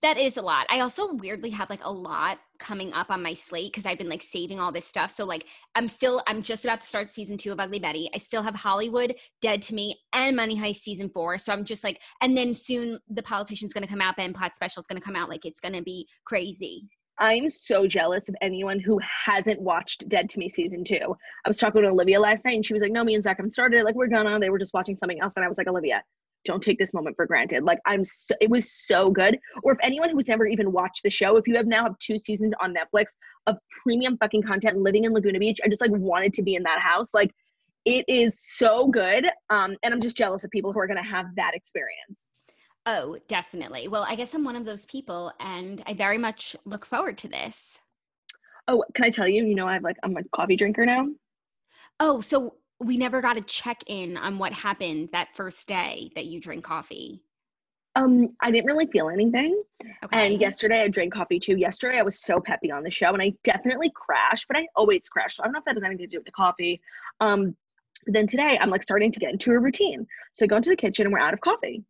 That 0.00 0.16
is 0.16 0.36
a 0.36 0.42
lot. 0.42 0.66
I 0.70 0.80
also 0.80 1.14
weirdly 1.14 1.50
have 1.50 1.68
like 1.70 1.84
a 1.84 1.90
lot 1.92 2.38
coming 2.60 2.92
up 2.92 3.10
on 3.10 3.22
my 3.22 3.34
slate 3.34 3.72
because 3.72 3.84
I've 3.84 3.98
been 3.98 4.08
like 4.08 4.22
saving 4.22 4.60
all 4.60 4.70
this 4.70 4.84
stuff. 4.84 5.10
So 5.10 5.24
like 5.24 5.46
I'm 5.74 5.88
still 5.88 6.22
I'm 6.28 6.42
just 6.42 6.64
about 6.64 6.82
to 6.82 6.86
start 6.86 7.10
season 7.10 7.36
two 7.36 7.50
of 7.50 7.58
Ugly 7.58 7.80
Betty. 7.80 8.08
I 8.14 8.18
still 8.18 8.42
have 8.42 8.54
Hollywood, 8.54 9.16
Dead 9.42 9.60
to 9.62 9.74
Me, 9.74 9.98
and 10.12 10.36
Money 10.36 10.56
Heist 10.56 10.76
season 10.76 11.10
four. 11.10 11.36
So 11.38 11.52
I'm 11.52 11.64
just 11.64 11.82
like, 11.82 12.00
and 12.20 12.36
then 12.36 12.54
soon 12.54 13.00
the 13.08 13.24
politician's 13.24 13.72
gonna 13.72 13.88
come 13.88 14.00
out, 14.00 14.16
Ben 14.16 14.32
Platt 14.32 14.54
special's 14.54 14.86
gonna 14.86 15.00
come 15.00 15.16
out. 15.16 15.28
Like 15.28 15.44
it's 15.44 15.60
gonna 15.60 15.82
be 15.82 16.06
crazy. 16.24 16.84
I'm 17.18 17.50
so 17.50 17.88
jealous 17.88 18.28
of 18.28 18.36
anyone 18.40 18.78
who 18.78 19.00
hasn't 19.26 19.60
watched 19.60 20.08
Dead 20.08 20.30
to 20.30 20.38
Me 20.38 20.48
season 20.48 20.84
two. 20.84 21.16
I 21.44 21.48
was 21.48 21.58
talking 21.58 21.82
to 21.82 21.88
Olivia 21.88 22.20
last 22.20 22.44
night 22.44 22.54
and 22.54 22.64
she 22.64 22.72
was 22.72 22.82
like, 22.82 22.92
No, 22.92 23.02
me 23.02 23.14
and 23.14 23.24
Zach 23.24 23.38
haven't 23.38 23.50
started. 23.50 23.82
Like, 23.82 23.96
we're 23.96 24.06
gonna. 24.06 24.38
They 24.38 24.50
were 24.50 24.58
just 24.60 24.74
watching 24.74 24.96
something 24.96 25.20
else. 25.20 25.34
And 25.34 25.44
I 25.44 25.48
was 25.48 25.58
like, 25.58 25.66
Olivia, 25.66 26.04
don't 26.48 26.62
take 26.62 26.78
this 26.78 26.94
moment 26.94 27.14
for 27.14 27.26
granted. 27.26 27.62
Like, 27.62 27.78
I'm 27.86 28.04
so, 28.04 28.34
it 28.40 28.50
was 28.50 28.72
so 28.72 29.10
good. 29.10 29.38
Or 29.62 29.72
if 29.72 29.78
anyone 29.82 30.10
who's 30.10 30.26
never 30.26 30.46
even 30.46 30.72
watched 30.72 31.02
the 31.04 31.10
show, 31.10 31.36
if 31.36 31.46
you 31.46 31.54
have 31.56 31.66
now 31.66 31.84
have 31.84 31.98
two 31.98 32.18
seasons 32.18 32.52
on 32.60 32.74
Netflix 32.74 33.14
of 33.46 33.56
premium 33.82 34.16
fucking 34.18 34.42
content 34.42 34.78
living 34.78 35.04
in 35.04 35.12
Laguna 35.12 35.38
Beach, 35.38 35.60
I 35.64 35.68
just 35.68 35.80
like 35.80 35.92
wanted 35.92 36.32
to 36.34 36.42
be 36.42 36.56
in 36.56 36.64
that 36.64 36.80
house. 36.80 37.14
Like, 37.14 37.32
it 37.84 38.04
is 38.08 38.40
so 38.40 38.88
good. 38.88 39.26
Um, 39.50 39.76
and 39.82 39.94
I'm 39.94 40.00
just 40.00 40.16
jealous 40.16 40.42
of 40.42 40.50
people 40.50 40.72
who 40.72 40.80
are 40.80 40.86
gonna 40.86 41.04
have 41.04 41.26
that 41.36 41.52
experience. 41.54 42.28
Oh, 42.86 43.18
definitely. 43.28 43.88
Well, 43.88 44.06
I 44.08 44.14
guess 44.14 44.32
I'm 44.32 44.44
one 44.44 44.56
of 44.56 44.64
those 44.64 44.86
people, 44.86 45.30
and 45.40 45.82
I 45.86 45.92
very 45.92 46.16
much 46.16 46.56
look 46.64 46.86
forward 46.86 47.18
to 47.18 47.28
this. 47.28 47.78
Oh, 48.66 48.84
can 48.94 49.04
I 49.04 49.10
tell 49.10 49.28
you, 49.28 49.44
you 49.44 49.54
know, 49.54 49.68
I've 49.68 49.82
like 49.82 49.96
I'm 50.02 50.16
a 50.16 50.24
coffee 50.34 50.56
drinker 50.56 50.86
now. 50.86 51.08
Oh, 52.00 52.20
so 52.20 52.54
we 52.80 52.96
never 52.96 53.20
got 53.20 53.36
a 53.36 53.40
check 53.42 53.82
in 53.86 54.16
on 54.16 54.38
what 54.38 54.52
happened 54.52 55.10
that 55.12 55.34
first 55.34 55.66
day 55.66 56.10
that 56.14 56.26
you 56.26 56.40
drink 56.40 56.64
coffee. 56.64 57.20
Um, 57.96 58.36
I 58.40 58.52
didn't 58.52 58.66
really 58.66 58.86
feel 58.86 59.08
anything. 59.08 59.60
Okay. 60.04 60.32
And 60.32 60.40
yesterday 60.40 60.82
I 60.82 60.88
drank 60.88 61.12
coffee 61.12 61.40
too. 61.40 61.56
Yesterday 61.56 61.98
I 61.98 62.02
was 62.02 62.20
so 62.20 62.38
peppy 62.38 62.70
on 62.70 62.84
the 62.84 62.90
show 62.90 63.12
and 63.12 63.20
I 63.20 63.32
definitely 63.42 63.90
crashed, 63.92 64.46
but 64.46 64.56
I 64.56 64.68
always 64.76 65.08
crash. 65.08 65.36
So 65.36 65.42
I 65.42 65.46
don't 65.46 65.54
know 65.54 65.58
if 65.58 65.64
that 65.64 65.74
has 65.74 65.82
anything 65.82 66.06
to 66.06 66.10
do 66.10 66.18
with 66.18 66.26
the 66.26 66.32
coffee. 66.32 66.80
Um, 67.20 67.56
But 68.04 68.14
then 68.14 68.28
today 68.28 68.56
I'm 68.60 68.70
like 68.70 68.84
starting 68.84 69.10
to 69.10 69.18
get 69.18 69.32
into 69.32 69.50
a 69.52 69.58
routine. 69.58 70.06
So 70.34 70.44
I 70.44 70.46
go 70.46 70.56
into 70.56 70.70
the 70.70 70.76
kitchen 70.76 71.06
and 71.06 71.12
we're 71.12 71.18
out 71.18 71.34
of 71.34 71.40
coffee. 71.40 71.82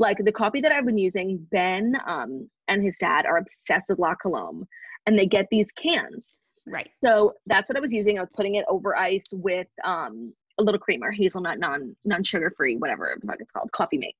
Like 0.00 0.18
the 0.18 0.32
coffee 0.32 0.60
that 0.60 0.72
I've 0.72 0.84
been 0.84 0.98
using, 0.98 1.46
Ben 1.52 1.96
um, 2.06 2.50
and 2.66 2.82
his 2.82 2.96
dad 2.96 3.24
are 3.26 3.38
obsessed 3.38 3.88
with 3.88 4.00
La 4.00 4.16
Colombe 4.16 4.66
and 5.06 5.16
they 5.16 5.26
get 5.26 5.46
these 5.50 5.70
cans. 5.70 6.34
Right. 6.66 6.90
So 7.02 7.34
that's 7.46 7.68
what 7.68 7.76
I 7.76 7.80
was 7.80 7.92
using. 7.92 8.18
I 8.18 8.22
was 8.22 8.30
putting 8.34 8.56
it 8.56 8.64
over 8.68 8.96
ice 8.96 9.28
with 9.32 9.68
um, 9.84 10.32
a 10.58 10.62
little 10.62 10.80
creamer, 10.80 11.12
hazelnut, 11.12 11.58
non 11.58 11.94
non 12.04 12.24
sugar 12.24 12.52
free, 12.56 12.76
whatever 12.76 13.16
the 13.20 13.26
fuck 13.26 13.36
it's 13.40 13.52
called, 13.52 13.70
coffee 13.72 13.98
mate. 13.98 14.16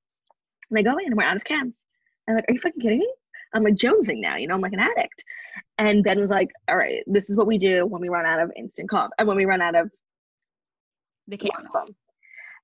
And 0.71 0.79
I 0.79 0.83
go 0.83 0.97
in 0.99 1.07
and 1.07 1.17
we're 1.17 1.25
out 1.25 1.37
of 1.37 1.45
cans. 1.45 1.81
I'm 2.29 2.37
like, 2.37 2.45
are 2.49 2.55
you 2.55 2.61
fucking 2.61 2.81
kidding 2.81 2.99
me? 2.99 3.13
I'm 3.55 3.65
like 3.65 3.75
jonesing 3.75 4.21
now, 4.21 4.37
you 4.37 4.47
know, 4.49 4.55
I'm 4.55 4.61
like 4.61 4.73
an 4.73 4.81
addict. 4.81 5.25
And 5.79 6.03
Ben 6.05 6.21
was 6.21 6.31
like, 6.31 6.51
all 6.69 6.77
right, 6.77 7.03
this 7.07 7.31
is 7.31 7.37
what 7.37 7.47
we 7.47 7.59
do 7.59 7.87
when 7.87 8.01
we 8.01 8.09
run 8.09 8.27
out 8.27 8.41
of 8.41 8.53
instant 8.57 8.91
coffee 8.91 9.13
and 9.19 9.29
when 9.29 9.37
we 9.37 9.45
run 9.45 9.63
out 9.63 9.75
of 9.75 9.91
the 11.29 11.37
cans. 11.37 11.69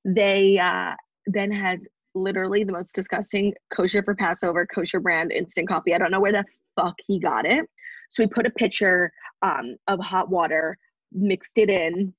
They 0.04 0.58
uh 0.58 0.94
Ben 1.28 1.50
has 1.52 1.80
literally 2.14 2.64
the 2.64 2.72
most 2.72 2.94
disgusting 2.94 3.54
kosher 3.74 4.02
for 4.02 4.14
Passover, 4.14 4.66
kosher 4.66 5.00
brand 5.00 5.32
instant 5.32 5.68
coffee. 5.68 5.94
I 5.94 5.98
don't 5.98 6.10
know 6.10 6.20
where 6.20 6.32
the 6.32 6.44
fuck 6.76 6.94
he 7.06 7.18
got 7.18 7.46
it. 7.46 7.68
So 8.12 8.22
we 8.22 8.28
put 8.28 8.46
a 8.46 8.50
pitcher 8.50 9.10
um, 9.40 9.76
of 9.88 9.98
hot 9.98 10.28
water, 10.28 10.76
mixed 11.12 11.56
it 11.56 11.70
in, 11.70 12.14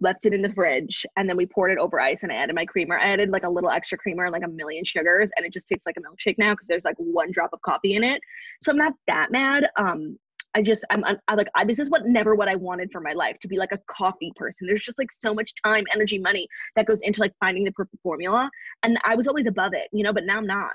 left 0.00 0.24
it 0.24 0.32
in 0.32 0.40
the 0.40 0.52
fridge, 0.52 1.04
and 1.16 1.28
then 1.28 1.36
we 1.36 1.46
poured 1.46 1.72
it 1.72 1.78
over 1.78 2.00
ice 2.00 2.22
and 2.22 2.30
I 2.30 2.36
added 2.36 2.54
my 2.54 2.64
creamer. 2.64 2.96
I 2.96 3.12
added 3.12 3.30
like 3.30 3.44
a 3.44 3.50
little 3.50 3.70
extra 3.70 3.98
creamer, 3.98 4.24
and 4.24 4.32
like 4.32 4.44
a 4.44 4.48
million 4.48 4.84
sugars, 4.84 5.30
and 5.36 5.44
it 5.44 5.52
just 5.52 5.66
tastes 5.66 5.84
like 5.84 5.96
a 5.96 6.00
milkshake 6.00 6.36
now 6.38 6.52
because 6.52 6.68
there's 6.68 6.84
like 6.84 6.94
one 6.96 7.32
drop 7.32 7.50
of 7.52 7.60
coffee 7.62 7.94
in 7.96 8.04
it. 8.04 8.20
So 8.62 8.70
I'm 8.70 8.78
not 8.78 8.92
that 9.08 9.32
mad. 9.32 9.64
Um, 9.76 10.16
I 10.54 10.62
just 10.62 10.84
I'm, 10.90 11.02
I'm 11.04 11.36
like 11.36 11.48
I, 11.56 11.64
this 11.64 11.80
is 11.80 11.90
what 11.90 12.06
never 12.06 12.36
what 12.36 12.48
I 12.48 12.54
wanted 12.54 12.90
for 12.92 13.00
my 13.00 13.12
life 13.12 13.38
to 13.40 13.48
be 13.48 13.58
like 13.58 13.72
a 13.72 13.78
coffee 13.90 14.32
person. 14.36 14.68
There's 14.68 14.82
just 14.82 14.98
like 14.98 15.10
so 15.10 15.34
much 15.34 15.54
time, 15.64 15.84
energy, 15.92 16.18
money 16.18 16.46
that 16.76 16.86
goes 16.86 17.00
into 17.02 17.20
like 17.20 17.32
finding 17.40 17.64
the 17.64 17.72
perfect 17.72 18.00
formula, 18.02 18.48
and 18.84 18.96
I 19.04 19.16
was 19.16 19.26
always 19.26 19.48
above 19.48 19.72
it, 19.74 19.88
you 19.92 20.04
know, 20.04 20.12
but 20.12 20.24
now 20.24 20.36
I'm 20.36 20.46
not. 20.46 20.72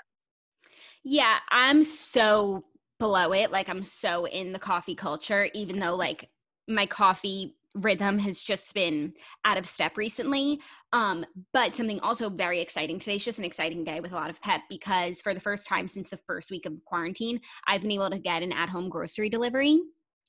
Yeah, 1.05 1.38
I'm 1.51 1.83
so 1.83 2.65
below 3.00 3.34
it. 3.34 3.51
Like 3.51 3.70
I'm 3.70 3.84
so 3.84 4.25
in 4.25 4.54
the 4.54 4.60
coffee 4.60 4.96
culture, 4.96 5.50
even 5.54 5.80
though 5.80 5.96
like 5.96 6.30
my 6.68 6.86
coffee 6.86 7.56
rhythm 7.75 8.18
has 8.20 8.42
just 8.42 8.74
been 8.74 9.13
out 9.46 9.58
of 9.58 9.66
step 9.66 9.98
recently. 9.98 10.60
Um, 10.94 11.25
but 11.54 11.75
something 11.75 12.00
also 12.00 12.30
very 12.30 12.60
exciting 12.60 13.00
today 13.00 13.16
is 13.16 13.25
just 13.25 13.39
an 13.39 13.46
exciting 13.46 13.84
day 13.84 14.00
with 14.00 14.13
a 14.13 14.16
lot 14.16 14.30
of 14.30 14.42
pep 14.42 14.62
because 14.70 15.22
for 15.22 15.34
the 15.34 15.39
first 15.39 15.68
time 15.68 15.88
since 15.88 16.10
the 16.10 16.18
first 16.18 16.50
week 16.50 16.66
of 16.66 16.74
quarantine, 16.86 17.39
I've 17.68 17.82
been 17.82 17.92
able 17.92 18.10
to 18.10 18.20
get 18.20 18.42
an 18.42 18.51
at 18.51 18.70
home 18.70 18.89
grocery 18.89 19.30
delivery 19.30 19.80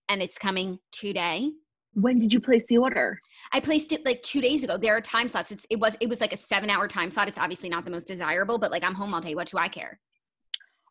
and 0.08 0.22
it's 0.22 0.38
coming 0.38 0.78
today. 0.92 1.50
When 1.94 2.18
did 2.18 2.32
you 2.32 2.40
place 2.40 2.66
the 2.66 2.78
order? 2.78 3.18
I 3.52 3.60
placed 3.60 3.92
it 3.92 4.04
like 4.04 4.22
two 4.22 4.40
days 4.40 4.62
ago. 4.62 4.76
There 4.76 4.96
are 4.96 5.00
time 5.00 5.28
slots. 5.28 5.50
It's, 5.50 5.66
it 5.70 5.80
was 5.80 5.96
it 6.00 6.08
was 6.08 6.20
like 6.20 6.32
a 6.32 6.36
seven 6.36 6.70
hour 6.70 6.86
time 6.86 7.10
slot. 7.10 7.28
It's 7.28 7.38
obviously 7.38 7.68
not 7.68 7.84
the 7.84 7.90
most 7.90 8.06
desirable, 8.06 8.58
but 8.58 8.70
like 8.70 8.84
I'm 8.84 8.94
home 8.94 9.14
all 9.14 9.20
day. 9.20 9.34
What 9.34 9.48
do 9.48 9.58
I 9.58 9.68
care? 9.68 9.98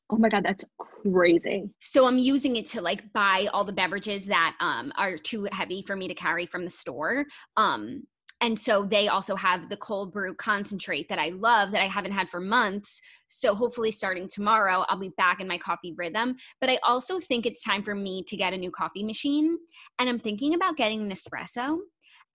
Oh 0.09 0.17
my 0.17 0.29
god, 0.29 0.45
that's 0.45 0.63
crazy. 0.77 1.69
So 1.79 2.05
I'm 2.05 2.17
using 2.17 2.55
it 2.55 2.65
to 2.67 2.81
like 2.81 3.11
buy 3.13 3.47
all 3.53 3.63
the 3.63 3.73
beverages 3.73 4.25
that 4.27 4.55
um 4.59 4.91
are 4.97 5.17
too 5.17 5.47
heavy 5.51 5.83
for 5.85 5.95
me 5.95 6.07
to 6.07 6.15
carry 6.15 6.45
from 6.45 6.63
the 6.63 6.69
store. 6.69 7.25
Um 7.57 8.03
and 8.39 8.57
so 8.57 8.85
they 8.85 9.07
also 9.07 9.35
have 9.35 9.67
the 9.67 9.77
cold 9.77 10.13
brew 10.13 10.35
concentrate 10.35 11.09
that 11.09 11.17
I 11.17 11.29
love 11.29 11.71
that 11.71 11.81
I 11.81 11.87
haven't 11.87 12.11
had 12.11 12.29
for 12.29 12.39
months. 12.39 13.01
So 13.27 13.55
hopefully 13.55 13.91
starting 13.91 14.27
tomorrow 14.27 14.85
I'll 14.87 14.99
be 14.99 15.11
back 15.17 15.41
in 15.41 15.47
my 15.47 15.57
coffee 15.57 15.93
rhythm, 15.97 16.35
but 16.61 16.69
I 16.69 16.79
also 16.83 17.19
think 17.19 17.45
it's 17.45 17.63
time 17.63 17.81
for 17.81 17.95
me 17.95 18.23
to 18.27 18.37
get 18.37 18.53
a 18.53 18.57
new 18.57 18.71
coffee 18.71 19.03
machine 19.03 19.57
and 19.99 20.07
I'm 20.07 20.19
thinking 20.19 20.53
about 20.53 20.77
getting 20.77 21.01
an 21.01 21.11
espresso. 21.11 21.79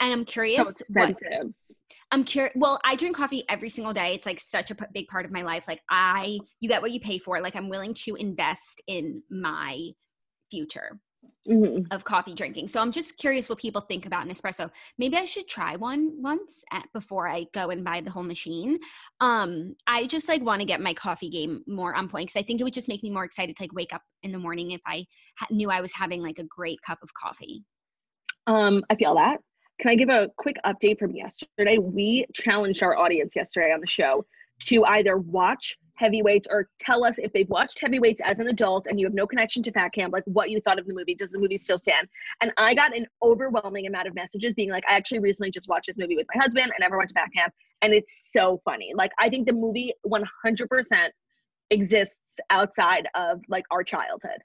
And 0.01 0.13
I'm 0.13 0.25
curious 0.25 0.65
so 0.65 0.69
expensive. 0.69 1.29
What, 1.45 1.77
I'm 2.11 2.25
curious. 2.25 2.55
Well, 2.57 2.81
I 2.85 2.97
drink 2.97 3.17
coffee 3.17 3.45
every 3.49 3.69
single 3.69 3.93
day. 3.93 4.15
It's 4.15 4.27
like 4.27 4.41
such 4.41 4.71
a 4.71 4.75
p- 4.75 4.85
big 4.93 5.09
part 5.09 5.25
of 5.25 5.33
my 5.33 5.43
life. 5.43 5.65
Like 5.69 5.81
I, 5.91 6.39
you 6.61 6.69
get 6.69 6.83
what 6.83 6.93
you 6.93 7.01
pay 7.01 7.19
for. 7.19 7.41
Like 7.41 7.57
I'm 7.57 7.69
willing 7.69 7.95
to 8.05 8.15
invest 8.17 8.83
in 8.87 9.23
my 9.31 9.91
future 10.51 11.01
mm-hmm. 11.49 11.85
of 11.91 12.05
coffee 12.05 12.35
drinking. 12.35 12.69
So 12.69 12.81
I'm 12.81 12.93
just 12.93 13.17
curious 13.17 13.49
what 13.49 13.59
people 13.59 13.81
think 13.83 14.07
about 14.07 14.25
an 14.25 14.33
espresso. 14.33 14.71
Maybe 14.99 15.17
I 15.17 15.25
should 15.25 15.49
try 15.49 15.77
one 15.77 16.13
once 16.21 16.63
at, 16.73 16.87
before 16.93 17.29
I 17.29 17.47
go 17.55 17.71
and 17.71 17.85
buy 17.85 18.01
the 18.01 18.11
whole 18.11 18.23
machine. 18.23 18.79
Um, 19.21 19.75
I 19.87 20.07
just 20.07 20.29
like 20.29 20.43
want 20.43 20.61
to 20.61 20.67
get 20.67 20.81
my 20.81 20.95
coffee 20.95 21.31
game 21.31 21.63
more 21.67 21.95
on 21.95 22.09
point 22.09 22.29
because 22.29 22.41
I 22.41 22.45
think 22.45 22.61
it 22.61 22.65
would 22.65 22.75
just 22.75 22.89
make 22.89 23.03
me 23.03 23.11
more 23.11 23.25
excited 23.25 23.57
to 23.57 23.63
like 23.63 23.73
wake 23.73 23.93
up 23.93 24.03
in 24.23 24.33
the 24.33 24.39
morning 24.39 24.73
if 24.73 24.81
I 24.87 25.05
ha- 25.39 25.47
knew 25.51 25.71
I 25.71 25.81
was 25.81 25.93
having 25.93 26.23
like 26.23 26.39
a 26.39 26.45
great 26.45 26.81
cup 26.83 26.99
of 27.03 27.13
coffee. 27.15 27.65
Um, 28.47 28.85
I 28.91 28.97
feel 28.97 29.15
that. 29.15 29.39
Can 29.83 29.91
I 29.91 29.97
give 29.97 30.11
a 30.11 30.31
quick 30.37 30.59
update 30.65 31.01
from 31.01 31.11
yesterday? 31.11 31.77
We 31.77 32.25
challenged 32.35 32.85
our 32.85 32.97
audience 32.97 33.35
yesterday 33.35 33.73
on 33.73 33.81
the 33.81 33.89
show 33.89 34.25
to 34.67 34.85
either 34.85 35.17
watch 35.17 35.77
heavyweights 35.97 36.47
or 36.49 36.69
tell 36.79 37.05
us 37.05 37.19
if 37.19 37.33
they've 37.33 37.49
watched 37.49 37.81
heavyweights 37.81 38.21
as 38.25 38.39
an 38.39 38.47
adult 38.47 38.87
and 38.87 39.01
you 39.01 39.07
have 39.07 39.13
no 39.13 39.27
connection 39.27 39.61
to 39.65 39.73
fat 39.73 39.93
camp 39.93 40.13
like 40.13 40.23
what 40.27 40.51
you 40.51 40.61
thought 40.61 40.79
of 40.79 40.87
the 40.87 40.95
movie. 40.95 41.17
Does 41.17 41.33
the 41.33 41.39
movie 41.41 41.59
still 41.59 41.79
stand? 41.79 42.07
And 42.41 42.53
i 42.59 42.75
got 42.75 42.97
an 42.97 43.09
overwhelming 43.25 43.89
amount 43.89 44.07
of 44.07 44.15
messages 44.15 44.55
being 44.55 44.71
like 44.71 44.85
i 44.89 44.95
actually 44.95 45.19
recently 45.19 45.51
just 45.51 45.69
watched 45.69 45.89
this 45.89 45.99
movie 45.99 46.15
with 46.15 46.29
my 46.33 46.41
husband. 46.41 46.71
I 46.71 46.77
never 46.79 46.97
went 46.97 47.09
to 47.09 47.15
fat 47.15 47.31
camp 47.35 47.53
and 47.83 47.93
it's 47.93 48.29
so 48.31 48.63
funny. 48.65 48.93
Like 48.95 49.11
i 49.19 49.29
think 49.29 49.49
the 49.49 49.53
movie 49.53 49.95
100% 50.07 51.09
exists 51.71 52.39
outside 52.51 53.09
of 53.17 53.41
like 53.49 53.65
our 53.73 53.83
childhood 53.83 54.43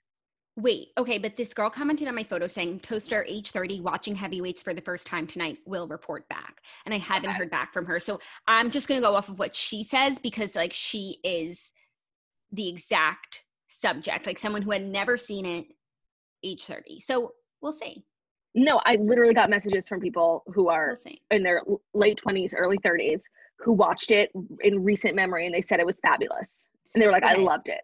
Wait, 0.58 0.88
okay, 0.98 1.20
but 1.20 1.38
this 1.38 1.54
girl 1.54 1.70
commented 1.70 2.08
on 2.08 2.16
my 2.16 2.24
photo 2.24 2.48
saying 2.48 2.80
toaster 2.80 3.24
age 3.28 3.52
30 3.52 3.82
watching 3.82 4.16
heavyweights 4.16 4.64
for 4.64 4.74
the 4.74 4.82
first 4.82 5.06
time 5.06 5.28
tonight 5.28 5.60
will 5.68 5.88
report 5.88 6.28
back. 6.30 6.64
And 6.86 6.96
I 6.96 6.98
haven't 6.98 7.30
okay. 7.30 7.38
heard 7.38 7.52
back 7.52 7.72
from 7.72 7.86
her. 7.86 8.00
So 8.00 8.20
I'm 8.48 8.72
just 8.72 8.88
going 8.88 9.00
to 9.00 9.08
go 9.08 9.16
off 9.16 9.30
of 9.30 9.38
what 9.38 9.56
she 9.56 9.84
says 9.84 10.18
because 10.18 10.56
like 10.56 10.74
she 10.74 11.20
is 11.24 11.72
the 12.52 12.68
exact 12.68 13.44
subject, 13.68 14.26
like 14.26 14.40
someone 14.40 14.64
who 14.64 14.72
had 14.72 14.82
never 14.82 15.16
seen 15.16 15.46
it 15.46 15.68
age 16.44 16.66
30. 16.66 17.02
So 17.02 17.34
we'll 17.62 17.72
see. 17.72 18.04
No, 18.56 18.82
I 18.84 18.96
literally 18.96 19.36
got 19.36 19.52
messages 19.52 19.88
from 19.88 20.00
people 20.00 20.44
who 20.48 20.70
are 20.70 20.96
we'll 20.96 21.20
in 21.30 21.44
their 21.44 21.62
late 21.94 22.20
20s, 22.26 22.56
early 22.58 22.80
30s 22.80 23.26
who 23.60 23.74
watched 23.74 24.10
it 24.10 24.32
in 24.62 24.84
recent 24.84 25.16
memory 25.16 25.46
and 25.46 25.54
they 25.54 25.62
said 25.62 25.80
it 25.80 25.86
was 25.86 26.00
fabulous. 26.00 26.68
And 26.96 27.02
they 27.02 27.06
were 27.06 27.12
like, 27.12 27.24
okay. 27.24 27.36
I 27.36 27.38
loved 27.38 27.70
it. 27.70 27.82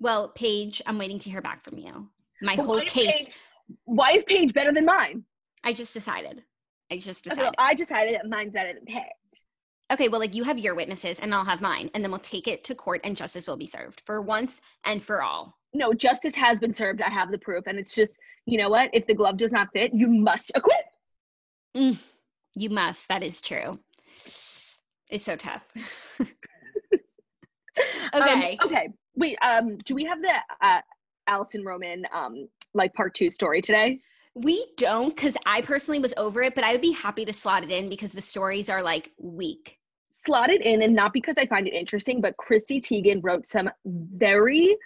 Well, 0.00 0.28
Paige, 0.28 0.82
I'm 0.86 0.98
waiting 0.98 1.18
to 1.20 1.30
hear 1.30 1.40
back 1.40 1.62
from 1.62 1.78
you. 1.78 2.08
My 2.42 2.54
whole 2.56 2.80
case. 2.80 3.26
Paige, 3.26 3.36
why 3.84 4.10
is 4.12 4.24
Paige 4.24 4.52
better 4.52 4.72
than 4.72 4.84
mine? 4.84 5.24
I 5.64 5.72
just 5.72 5.94
decided. 5.94 6.42
I 6.90 6.98
just 6.98 7.24
decided. 7.24 7.46
Okay, 7.46 7.54
I 7.58 7.74
decided 7.74 8.14
that 8.14 8.28
mine's 8.28 8.52
better 8.52 8.72
than 8.74 8.84
Paige. 8.84 9.02
Okay, 9.92 10.08
well, 10.08 10.20
like 10.20 10.34
you 10.34 10.44
have 10.44 10.58
your 10.58 10.74
witnesses 10.74 11.18
and 11.18 11.34
I'll 11.34 11.44
have 11.44 11.60
mine, 11.60 11.90
and 11.94 12.02
then 12.02 12.10
we'll 12.10 12.20
take 12.20 12.48
it 12.48 12.64
to 12.64 12.74
court 12.74 13.00
and 13.04 13.16
justice 13.16 13.46
will 13.46 13.56
be 13.56 13.66
served 13.66 14.02
for 14.04 14.20
once 14.20 14.60
and 14.84 15.02
for 15.02 15.22
all. 15.22 15.58
No, 15.72 15.92
justice 15.92 16.34
has 16.34 16.60
been 16.60 16.72
served. 16.72 17.02
I 17.02 17.10
have 17.10 17.30
the 17.30 17.38
proof. 17.38 17.66
And 17.66 17.78
it's 17.78 17.94
just, 17.94 18.18
you 18.46 18.58
know 18.58 18.68
what? 18.68 18.90
If 18.92 19.06
the 19.06 19.14
glove 19.14 19.36
does 19.36 19.52
not 19.52 19.68
fit, 19.72 19.92
you 19.92 20.06
must 20.06 20.52
acquit. 20.54 20.84
Mm, 21.76 21.98
you 22.54 22.70
must. 22.70 23.08
That 23.08 23.22
is 23.22 23.40
true. 23.40 23.78
It's 25.10 25.24
so 25.24 25.36
tough. 25.36 25.62
okay. 26.20 26.30
Um, 28.62 28.68
okay 28.68 28.88
wait 29.16 29.36
um 29.42 29.76
do 29.78 29.94
we 29.94 30.04
have 30.04 30.20
the 30.22 30.34
uh 30.62 30.80
alison 31.26 31.64
roman 31.64 32.06
um 32.12 32.48
like 32.74 32.92
part 32.94 33.14
two 33.14 33.30
story 33.30 33.60
today 33.60 34.00
we 34.34 34.66
don't 34.76 35.14
because 35.14 35.36
i 35.46 35.62
personally 35.62 36.00
was 36.00 36.14
over 36.16 36.42
it 36.42 36.54
but 36.54 36.64
i 36.64 36.72
would 36.72 36.80
be 36.80 36.92
happy 36.92 37.24
to 37.24 37.32
slot 37.32 37.62
it 37.62 37.70
in 37.70 37.88
because 37.88 38.12
the 38.12 38.20
stories 38.20 38.68
are 38.68 38.82
like 38.82 39.12
weak 39.18 39.78
slot 40.10 40.50
it 40.50 40.62
in 40.62 40.82
and 40.82 40.94
not 40.94 41.12
because 41.12 41.38
i 41.38 41.46
find 41.46 41.66
it 41.66 41.74
interesting 41.74 42.20
but 42.20 42.36
chrissy 42.36 42.80
teigen 42.80 43.20
wrote 43.22 43.46
some 43.46 43.70
very 43.84 44.76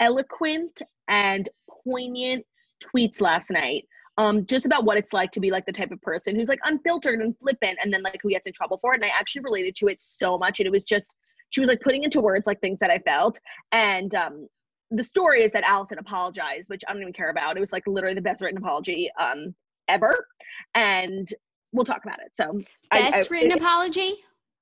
eloquent 0.00 0.82
and 1.08 1.48
poignant 1.84 2.44
tweets 2.80 3.20
last 3.20 3.50
night 3.50 3.86
um, 4.18 4.44
just 4.44 4.66
about 4.66 4.84
what 4.84 4.98
it's 4.98 5.12
like 5.12 5.30
to 5.32 5.40
be 5.40 5.50
like 5.50 5.64
the 5.64 5.72
type 5.72 5.90
of 5.90 6.00
person 6.02 6.36
who's 6.36 6.48
like 6.48 6.60
unfiltered 6.64 7.20
and 7.20 7.36
flippant 7.38 7.78
and 7.82 7.92
then 7.92 8.02
like 8.02 8.20
who 8.22 8.30
gets 8.30 8.46
in 8.46 8.52
trouble 8.52 8.78
for 8.78 8.92
it. 8.92 8.96
And 8.96 9.04
I 9.04 9.08
actually 9.18 9.42
related 9.42 9.74
to 9.76 9.88
it 9.88 10.00
so 10.00 10.36
much. 10.36 10.60
And 10.60 10.66
it 10.66 10.70
was 10.70 10.84
just 10.84 11.14
she 11.52 11.60
was 11.60 11.68
like 11.68 11.80
putting 11.80 12.02
into 12.02 12.20
words 12.20 12.46
like 12.46 12.60
things 12.60 12.80
that 12.80 12.90
I 12.90 12.98
felt. 12.98 13.38
And 13.70 14.12
um, 14.14 14.48
the 14.90 15.04
story 15.04 15.42
is 15.42 15.52
that 15.52 15.64
Alison 15.64 15.98
apologized, 15.98 16.68
which 16.68 16.82
I 16.88 16.92
don't 16.92 17.00
even 17.00 17.14
care 17.14 17.30
about. 17.30 17.56
It 17.56 17.60
was 17.60 17.72
like 17.72 17.84
literally 17.86 18.14
the 18.14 18.20
best 18.20 18.42
written 18.42 18.58
apology 18.58 19.10
um, 19.20 19.54
ever. 19.88 20.26
And 20.74 21.28
we'll 21.72 21.84
talk 21.84 22.04
about 22.04 22.18
it. 22.18 22.34
So 22.34 22.52
best 22.90 23.14
I, 23.14 23.18
I, 23.20 23.24
written 23.30 23.52
it, 23.52 23.58
apology? 23.58 24.16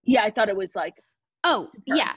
Yeah, 0.04 0.24
I 0.24 0.30
thought 0.30 0.48
it 0.48 0.56
was 0.56 0.76
like 0.76 0.94
Oh, 1.44 1.70
yeah. 1.86 2.12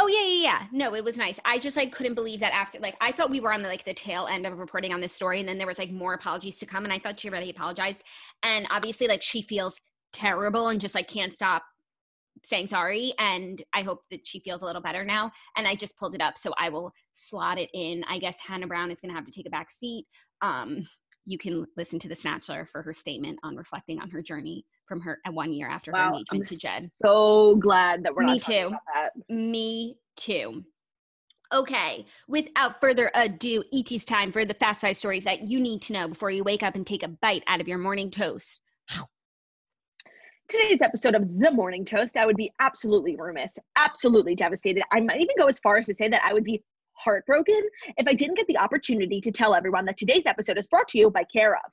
Oh 0.00 0.06
yeah, 0.06 0.22
yeah, 0.22 0.42
yeah. 0.42 0.66
No, 0.70 0.94
it 0.94 1.02
was 1.02 1.16
nice. 1.16 1.40
I 1.44 1.58
just 1.58 1.76
like 1.76 1.90
couldn't 1.90 2.14
believe 2.14 2.40
that 2.40 2.54
after 2.54 2.78
like 2.78 2.96
I 3.00 3.10
thought 3.10 3.30
we 3.30 3.40
were 3.40 3.52
on 3.52 3.62
the 3.62 3.68
like 3.68 3.84
the 3.84 3.94
tail 3.94 4.28
end 4.30 4.46
of 4.46 4.56
reporting 4.56 4.92
on 4.92 5.00
this 5.00 5.12
story, 5.12 5.40
and 5.40 5.48
then 5.48 5.58
there 5.58 5.66
was 5.66 5.78
like 5.78 5.90
more 5.90 6.14
apologies 6.14 6.58
to 6.58 6.66
come, 6.66 6.84
and 6.84 6.92
I 6.92 7.00
thought 7.00 7.18
she 7.18 7.28
already 7.28 7.50
apologized. 7.50 8.04
And 8.44 8.66
obviously, 8.70 9.08
like 9.08 9.22
she 9.22 9.42
feels 9.42 9.80
terrible 10.12 10.68
and 10.68 10.80
just 10.80 10.94
like 10.94 11.08
can't 11.08 11.34
stop 11.34 11.64
saying 12.44 12.66
sorry 12.66 13.12
and 13.18 13.62
i 13.74 13.82
hope 13.82 14.02
that 14.10 14.26
she 14.26 14.40
feels 14.40 14.62
a 14.62 14.64
little 14.64 14.82
better 14.82 15.04
now 15.04 15.30
and 15.56 15.66
i 15.66 15.74
just 15.74 15.98
pulled 15.98 16.14
it 16.14 16.20
up 16.20 16.36
so 16.38 16.52
i 16.58 16.68
will 16.68 16.92
slot 17.12 17.58
it 17.58 17.70
in 17.74 18.04
i 18.08 18.18
guess 18.18 18.38
hannah 18.40 18.66
brown 18.66 18.90
is 18.90 19.00
going 19.00 19.10
to 19.10 19.16
have 19.16 19.26
to 19.26 19.32
take 19.32 19.46
a 19.46 19.50
back 19.50 19.70
seat 19.70 20.06
um, 20.40 20.86
you 21.28 21.36
can 21.36 21.66
listen 21.76 21.98
to 21.98 22.08
the 22.08 22.14
snatchler 22.14 22.66
for 22.66 22.82
her 22.82 22.94
statement 22.94 23.38
on 23.42 23.54
reflecting 23.54 24.00
on 24.00 24.10
her 24.10 24.22
journey 24.22 24.64
from 24.86 25.00
her 25.00 25.18
at 25.26 25.34
one 25.34 25.52
year 25.52 25.68
after 25.68 25.92
wow, 25.92 25.98
her 25.98 26.06
engagement 26.14 26.46
I'm 26.50 26.56
to 26.56 26.58
Jed. 26.58 26.90
So 27.02 27.56
glad 27.56 28.02
that 28.04 28.14
we're 28.14 28.24
Me 28.24 28.40
too. 28.40 28.72
Me 29.28 29.96
too. 30.16 30.64
Okay, 31.52 32.04
without 32.28 32.80
further 32.80 33.10
ado, 33.14 33.64
ET's 33.72 34.04
time 34.04 34.32
for 34.32 34.44
the 34.44 34.54
fast 34.54 34.82
five 34.82 34.96
stories 34.96 35.24
that 35.24 35.46
you 35.48 35.60
need 35.60 35.80
to 35.82 35.94
know 35.94 36.08
before 36.08 36.30
you 36.30 36.44
wake 36.44 36.62
up 36.62 36.74
and 36.74 36.86
take 36.86 37.02
a 37.02 37.08
bite 37.08 37.42
out 37.46 37.60
of 37.60 37.68
your 37.68 37.78
morning 37.78 38.10
toast. 38.10 38.60
Today's 40.48 40.80
episode 40.80 41.14
of 41.14 41.38
The 41.38 41.50
Morning 41.50 41.84
Toast, 41.84 42.16
I 42.16 42.24
would 42.24 42.38
be 42.38 42.50
absolutely 42.58 43.16
remiss, 43.16 43.58
absolutely 43.76 44.34
devastated. 44.34 44.82
I 44.90 45.00
might 45.00 45.20
even 45.20 45.34
go 45.36 45.44
as 45.44 45.58
far 45.58 45.76
as 45.76 45.84
to 45.88 45.94
say 45.94 46.08
that 46.08 46.22
I 46.24 46.32
would 46.32 46.42
be 46.42 46.62
heartbroken 46.94 47.60
if 47.98 48.08
I 48.08 48.14
didn't 48.14 48.38
get 48.38 48.46
the 48.46 48.56
opportunity 48.56 49.20
to 49.20 49.30
tell 49.30 49.54
everyone 49.54 49.84
that 49.84 49.98
today's 49.98 50.24
episode 50.24 50.56
is 50.56 50.66
brought 50.66 50.88
to 50.88 50.98
you 50.98 51.10
by 51.10 51.24
Care 51.24 51.54
of. 51.54 51.70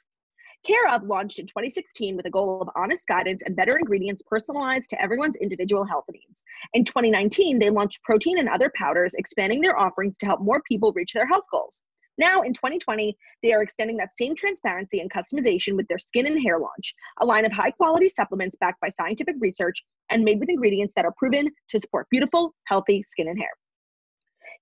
Care 0.68 0.94
of 0.94 1.04
launched 1.04 1.40
in 1.40 1.48
2016 1.48 2.18
with 2.18 2.26
a 2.26 2.30
goal 2.30 2.62
of 2.62 2.68
honest 2.76 3.08
guidance 3.08 3.42
and 3.46 3.56
better 3.56 3.78
ingredients 3.78 4.22
personalized 4.28 4.90
to 4.90 5.02
everyone's 5.02 5.38
individual 5.38 5.86
health 5.86 6.06
needs. 6.12 6.44
In 6.74 6.84
2019, 6.84 7.60
they 7.60 7.70
launched 7.70 8.04
protein 8.04 8.40
and 8.40 8.50
other 8.50 8.70
powders, 8.76 9.14
expanding 9.14 9.62
their 9.62 9.80
offerings 9.80 10.18
to 10.18 10.26
help 10.26 10.42
more 10.42 10.62
people 10.68 10.92
reach 10.92 11.14
their 11.14 11.28
health 11.28 11.46
goals. 11.50 11.82
Now, 12.18 12.42
in 12.42 12.54
2020, 12.54 13.16
they 13.44 13.52
are 13.54 13.62
extending 13.62 13.98
that 13.98 14.14
same 14.14 14.36
transparency 14.36 15.00
and 15.00 15.12
customization 15.12 15.76
with 15.76 15.88
their 15.88 15.98
skin 15.98 16.26
and 16.26 16.42
hair 16.42 16.60
launch, 16.60 16.96
a 17.20 17.26
line 17.26 17.46
of 17.46 17.52
high 17.52 17.72
quality 17.72 18.10
supplements 18.10 18.56
backed 18.60 18.80
by 18.80 18.90
scientific 18.90 19.36
research 19.40 19.84
and 20.10 20.24
made 20.24 20.40
with 20.40 20.50
ingredients 20.50 20.94
that 20.96 21.06
are 21.06 21.14
proven 21.18 21.50
to 21.70 21.80
support 21.80 22.08
beautiful, 22.10 22.54
healthy 22.68 23.04
skin 23.04 23.28
and 23.28 23.38
hair. 23.38 23.50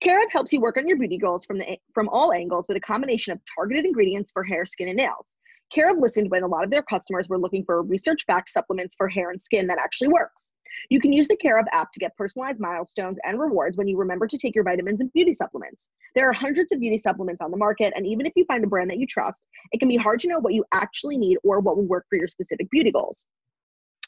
Care 0.02 0.24
of 0.24 0.32
helps 0.32 0.52
you 0.52 0.60
work 0.60 0.78
on 0.78 0.88
your 0.88 0.98
beauty 0.98 1.18
goals 1.18 1.46
from, 1.46 1.60
the, 1.60 1.78
from 1.94 2.10
all 2.10 2.34
angles 2.34 2.66
with 2.68 2.78
a 2.78 2.82
combination 2.82 3.32
of 3.32 3.40
targeted 3.56 3.86
ingredients 3.86 4.32
for 4.32 4.44
hair, 4.44 4.66
skin, 4.66 4.88
and 4.88 4.98
nails. 4.98 5.36
Care 5.74 5.90
of 5.90 5.98
listened 5.98 6.30
when 6.30 6.44
a 6.44 6.48
lot 6.48 6.64
of 6.64 6.70
their 6.70 6.84
customers 6.84 7.28
were 7.28 7.40
looking 7.40 7.66
for 7.66 7.82
research 7.82 8.28
backed 8.28 8.50
supplements 8.50 8.94
for 8.96 9.08
hair 9.08 9.32
and 9.32 9.42
skin 9.42 9.66
that 9.68 9.80
actually 9.80 10.10
works. 10.10 10.52
You 10.90 11.00
can 11.00 11.12
use 11.12 11.28
the 11.28 11.38
Care 11.38 11.58
of 11.58 11.66
app 11.74 11.92
to 11.94 12.00
get 12.00 12.16
personalized 12.16 12.62
milestones 12.62 13.18
and 13.24 13.40
rewards 13.40 13.76
when 13.76 13.88
you 13.88 13.98
remember 13.98 14.28
to 14.28 14.38
take 14.38 14.54
your 14.54 14.64
vitamins 14.64 15.02
and 15.02 15.12
beauty 15.14 15.34
supplements. 15.34 15.88
There 16.14 16.30
are 16.30 16.34
hundreds 16.34 16.72
of 16.72 16.80
beauty 16.80 17.00
supplements 17.00 17.42
on 17.42 17.50
the 17.50 17.58
market, 17.58 17.94
and 17.96 18.06
even 18.06 18.28
if 18.28 18.34
you 18.36 18.46
find 18.46 18.64
a 18.64 18.68
brand 18.68 18.92
that 18.92 19.00
you 19.00 19.08
trust, 19.08 19.48
it 19.72 19.80
can 19.80 19.90
be 19.90 19.98
hard 19.98 20.20
to 20.20 20.28
know 20.28 20.40
what 20.40 20.54
you 20.54 20.64
actually 20.74 21.18
need 21.18 21.38
or 21.44 21.60
what 21.60 21.76
will 21.76 21.88
work 21.88 22.06
for 22.08 22.18
your 22.18 22.28
specific 22.28 22.70
beauty 22.70 22.92
goals. 22.92 23.26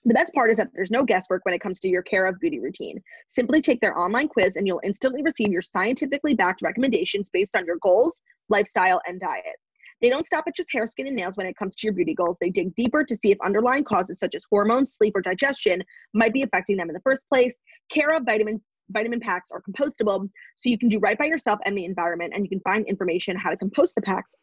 The 0.04 0.14
best 0.14 0.36
part 0.36 0.52
is 0.52 0.58
that 0.58 0.70
there's 0.76 0.92
no 0.92 1.04
guesswork 1.04 1.46
when 1.46 1.56
it 1.56 1.62
comes 1.62 1.80
to 1.80 1.90
your 1.90 2.04
Care 2.04 2.28
of 2.28 2.40
beauty 2.40 2.60
routine. 2.60 3.02
Simply 3.28 3.60
take 3.60 3.82
their 3.82 3.98
online 3.98 4.28
quiz 4.28 4.56
and 4.56 4.68
you'll 4.68 4.82
instantly 4.84 5.24
receive 5.24 5.50
your 5.50 5.64
scientifically 5.64 6.36
backed 6.36 6.62
recommendations 6.62 7.32
based 7.32 7.56
on 7.56 7.66
your 7.66 7.78
goals, 7.82 8.22
lifestyle, 8.50 9.02
and 9.08 9.20
diet. 9.20 9.56
They 10.06 10.10
don't 10.10 10.24
stop 10.24 10.44
at 10.48 10.56
just 10.56 10.72
hair, 10.72 10.86
skin, 10.86 11.08
and 11.08 11.16
nails 11.16 11.36
when 11.36 11.48
it 11.48 11.58
comes 11.58 11.76
to 11.78 11.88
your 11.88 11.94
beauty 11.94 12.14
goals. 12.14 12.38
They 12.40 12.52
dig 12.52 12.76
deeper 12.76 13.04
to 13.04 13.16
see 13.16 13.32
if 13.32 13.40
underlying 13.44 13.84
causes 13.84 14.20
such 14.20 14.36
as 14.36 14.46
hormones, 14.48 14.94
sleep, 14.94 15.16
or 15.16 15.22
digestion 15.22 15.84
might 16.14 16.32
be 16.32 16.44
affecting 16.44 16.78
them 16.78 16.92
in 16.92 16.94
the 16.94 17.00
first 17.00 17.28
place. 17.28 17.56
Care 17.92 18.16
of 18.16 18.24
vitamin 18.24 18.62
vitamin 18.92 19.20
packs 19.20 19.50
are 19.52 19.64
compostable, 19.68 20.30
so 20.58 20.70
you 20.70 20.78
can 20.78 20.90
do 20.90 21.00
right 21.00 21.18
by 21.18 21.26
yourself 21.26 21.58
and 21.66 21.76
the 21.76 21.86
environment, 21.86 22.34
and 22.36 22.44
you 22.46 22.50
can 22.50 22.60
find 22.60 22.86
information 22.86 23.36
how 23.36 23.50
to 23.50 23.58
compost 23.58 23.96
the 23.96 24.02
packs. 24.04 24.36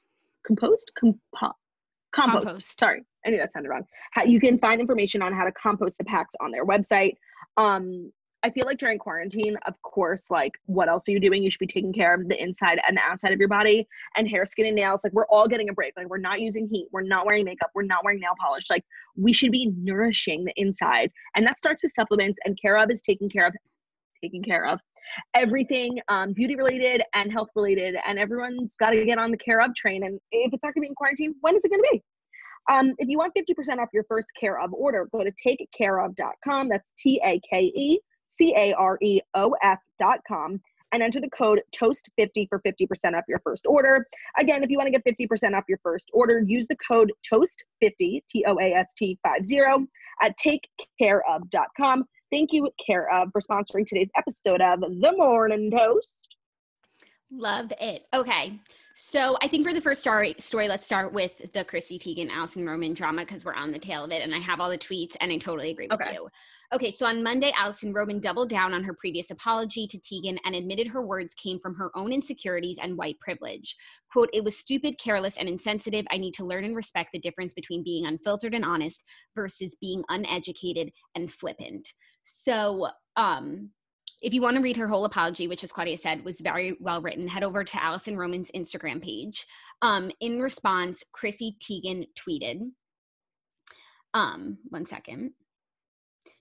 Compost? 0.44 0.90
Compo- 0.98 1.20
compost. 2.12 2.44
Compost. 2.44 2.80
Sorry, 2.80 3.04
I 3.24 3.30
knew 3.30 3.36
that 3.36 3.52
sounded 3.52 3.68
wrong. 3.68 3.84
How, 4.10 4.24
you 4.24 4.40
can 4.40 4.58
find 4.58 4.80
information 4.80 5.22
on 5.22 5.32
how 5.32 5.44
to 5.44 5.52
compost 5.52 5.96
the 5.96 6.04
packs 6.04 6.34
on 6.40 6.50
their 6.50 6.66
website. 6.66 7.14
Um, 7.56 8.10
I 8.44 8.50
feel 8.50 8.66
like 8.66 8.78
during 8.78 8.98
quarantine, 8.98 9.56
of 9.66 9.80
course, 9.82 10.30
like 10.30 10.52
what 10.66 10.88
else 10.88 11.08
are 11.08 11.12
you 11.12 11.20
doing? 11.20 11.42
You 11.42 11.50
should 11.50 11.60
be 11.60 11.66
taking 11.66 11.92
care 11.92 12.14
of 12.14 12.28
the 12.28 12.42
inside 12.42 12.80
and 12.86 12.96
the 12.96 13.00
outside 13.00 13.32
of 13.32 13.38
your 13.38 13.48
body 13.48 13.86
and 14.16 14.28
hair, 14.28 14.46
skin, 14.46 14.66
and 14.66 14.74
nails. 14.74 15.04
Like 15.04 15.12
we're 15.12 15.26
all 15.26 15.46
getting 15.46 15.68
a 15.68 15.72
break. 15.72 15.94
Like 15.96 16.08
we're 16.08 16.18
not 16.18 16.40
using 16.40 16.68
heat. 16.68 16.88
We're 16.90 17.02
not 17.02 17.24
wearing 17.24 17.44
makeup. 17.44 17.70
We're 17.74 17.82
not 17.82 18.04
wearing 18.04 18.20
nail 18.20 18.34
polish. 18.40 18.68
Like 18.68 18.84
we 19.16 19.32
should 19.32 19.52
be 19.52 19.72
nourishing 19.76 20.44
the 20.44 20.52
insides. 20.56 21.12
And 21.36 21.46
that 21.46 21.56
starts 21.56 21.82
with 21.84 21.92
supplements 21.94 22.38
and 22.44 22.58
care 22.60 22.78
of 22.78 22.90
is 22.90 23.00
taking 23.00 23.30
care 23.30 23.46
of 23.46 23.54
taking 24.22 24.42
care 24.42 24.66
of 24.66 24.78
everything 25.34 25.98
um, 26.08 26.32
beauty 26.32 26.54
related 26.54 27.02
and 27.14 27.32
health 27.32 27.48
related 27.56 27.96
and 28.06 28.18
everyone's 28.18 28.76
got 28.76 28.90
to 28.90 29.04
get 29.04 29.18
on 29.18 29.32
the 29.32 29.36
care 29.36 29.60
of 29.60 29.74
train 29.74 30.04
and 30.04 30.20
if 30.30 30.52
it's 30.54 30.62
not 30.62 30.72
going 30.74 30.82
to 30.82 30.86
be 30.86 30.86
in 30.86 30.94
quarantine 30.94 31.34
when 31.40 31.56
is 31.56 31.64
it 31.64 31.70
going 31.70 31.82
to 31.82 31.88
be 31.90 32.02
um, 32.70 32.94
if 32.98 33.08
you 33.08 33.18
want 33.18 33.34
50% 33.34 33.78
off 33.78 33.88
your 33.92 34.04
first 34.04 34.28
care 34.38 34.60
of 34.60 34.72
order 34.72 35.08
go 35.10 35.24
to 35.24 35.32
takecareof.com 35.32 36.68
that's 36.68 36.92
t-a-k-e 36.96 37.98
C-A-R-E-O-F 38.36 39.78
dot 39.98 40.20
com 40.26 40.60
and 40.92 41.02
enter 41.02 41.20
the 41.20 41.30
code 41.30 41.60
TOAST50 41.74 42.48
for 42.48 42.60
50% 42.60 43.16
off 43.16 43.24
your 43.26 43.40
first 43.42 43.66
order. 43.66 44.06
Again, 44.38 44.62
if 44.62 44.70
you 44.70 44.76
want 44.76 44.92
to 44.92 45.00
get 45.00 45.04
50% 45.04 45.56
off 45.56 45.64
your 45.68 45.78
first 45.82 46.10
order, 46.12 46.40
use 46.40 46.66
the 46.68 46.76
code 46.86 47.10
TOAST50, 47.32 48.20
T-O-A-S-T 48.28 49.18
50 49.26 49.60
at 50.22 50.34
takecareof.com. 50.38 52.04
Thank 52.30 52.52
you, 52.52 52.68
Care 52.86 53.10
of, 53.12 53.30
for 53.32 53.40
sponsoring 53.40 53.86
today's 53.86 54.10
episode 54.16 54.60
of 54.60 54.80
The 54.80 55.12
Morning 55.16 55.70
Toast. 55.70 56.36
Love 57.30 57.72
it. 57.80 58.06
Okay. 58.12 58.60
So 58.94 59.38
I 59.40 59.48
think 59.48 59.66
for 59.66 59.72
the 59.72 59.80
first 59.80 60.02
story, 60.02 60.34
story, 60.38 60.68
let's 60.68 60.84
start 60.84 61.14
with 61.14 61.52
the 61.54 61.64
Chrissy 61.64 61.98
Teigen, 61.98 62.30
Alison 62.30 62.66
Roman 62.66 62.92
drama 62.92 63.22
because 63.22 63.42
we're 63.42 63.54
on 63.54 63.72
the 63.72 63.78
tail 63.78 64.04
of 64.04 64.10
it, 64.10 64.22
and 64.22 64.34
I 64.34 64.38
have 64.38 64.60
all 64.60 64.68
the 64.68 64.76
tweets, 64.76 65.16
and 65.20 65.32
I 65.32 65.38
totally 65.38 65.70
agree 65.70 65.88
with 65.90 65.98
Okay. 66.00 66.12
you. 66.12 66.28
Okay, 66.74 66.90
so 66.90 67.04
on 67.04 67.22
Monday, 67.22 67.52
Alison 67.54 67.92
Roman 67.92 68.18
doubled 68.18 68.48
down 68.48 68.72
on 68.72 68.82
her 68.82 68.94
previous 68.94 69.30
apology 69.30 69.86
to 69.88 69.98
Teigen 69.98 70.38
and 70.46 70.54
admitted 70.54 70.86
her 70.86 71.04
words 71.04 71.34
came 71.34 71.58
from 71.60 71.74
her 71.74 71.90
own 71.94 72.12
insecurities 72.12 72.78
and 72.82 72.96
white 72.96 73.20
privilege. 73.20 73.76
"Quote: 74.10 74.30
It 74.32 74.42
was 74.42 74.56
stupid, 74.56 74.98
careless, 74.98 75.36
and 75.36 75.50
insensitive. 75.50 76.06
I 76.10 76.16
need 76.16 76.32
to 76.34 76.46
learn 76.46 76.64
and 76.64 76.74
respect 76.74 77.10
the 77.12 77.18
difference 77.18 77.52
between 77.52 77.84
being 77.84 78.06
unfiltered 78.06 78.54
and 78.54 78.64
honest 78.64 79.04
versus 79.34 79.76
being 79.82 80.02
uneducated 80.08 80.92
and 81.14 81.30
flippant." 81.30 81.92
So, 82.22 82.88
um, 83.16 83.72
if 84.22 84.32
you 84.32 84.40
want 84.40 84.56
to 84.56 84.62
read 84.62 84.78
her 84.78 84.88
whole 84.88 85.04
apology, 85.04 85.48
which, 85.48 85.64
as 85.64 85.72
Claudia 85.72 85.98
said, 85.98 86.24
was 86.24 86.40
very 86.40 86.78
well 86.80 87.02
written, 87.02 87.28
head 87.28 87.42
over 87.42 87.64
to 87.64 87.82
Alison 87.82 88.16
Roman's 88.16 88.50
Instagram 88.52 89.02
page. 89.02 89.46
Um, 89.82 90.10
in 90.20 90.40
response, 90.40 91.04
Chrissy 91.12 91.58
Teigen 91.60 92.06
tweeted, 92.16 92.72
um, 94.14 94.58
one 94.70 94.86
second. 94.86 95.32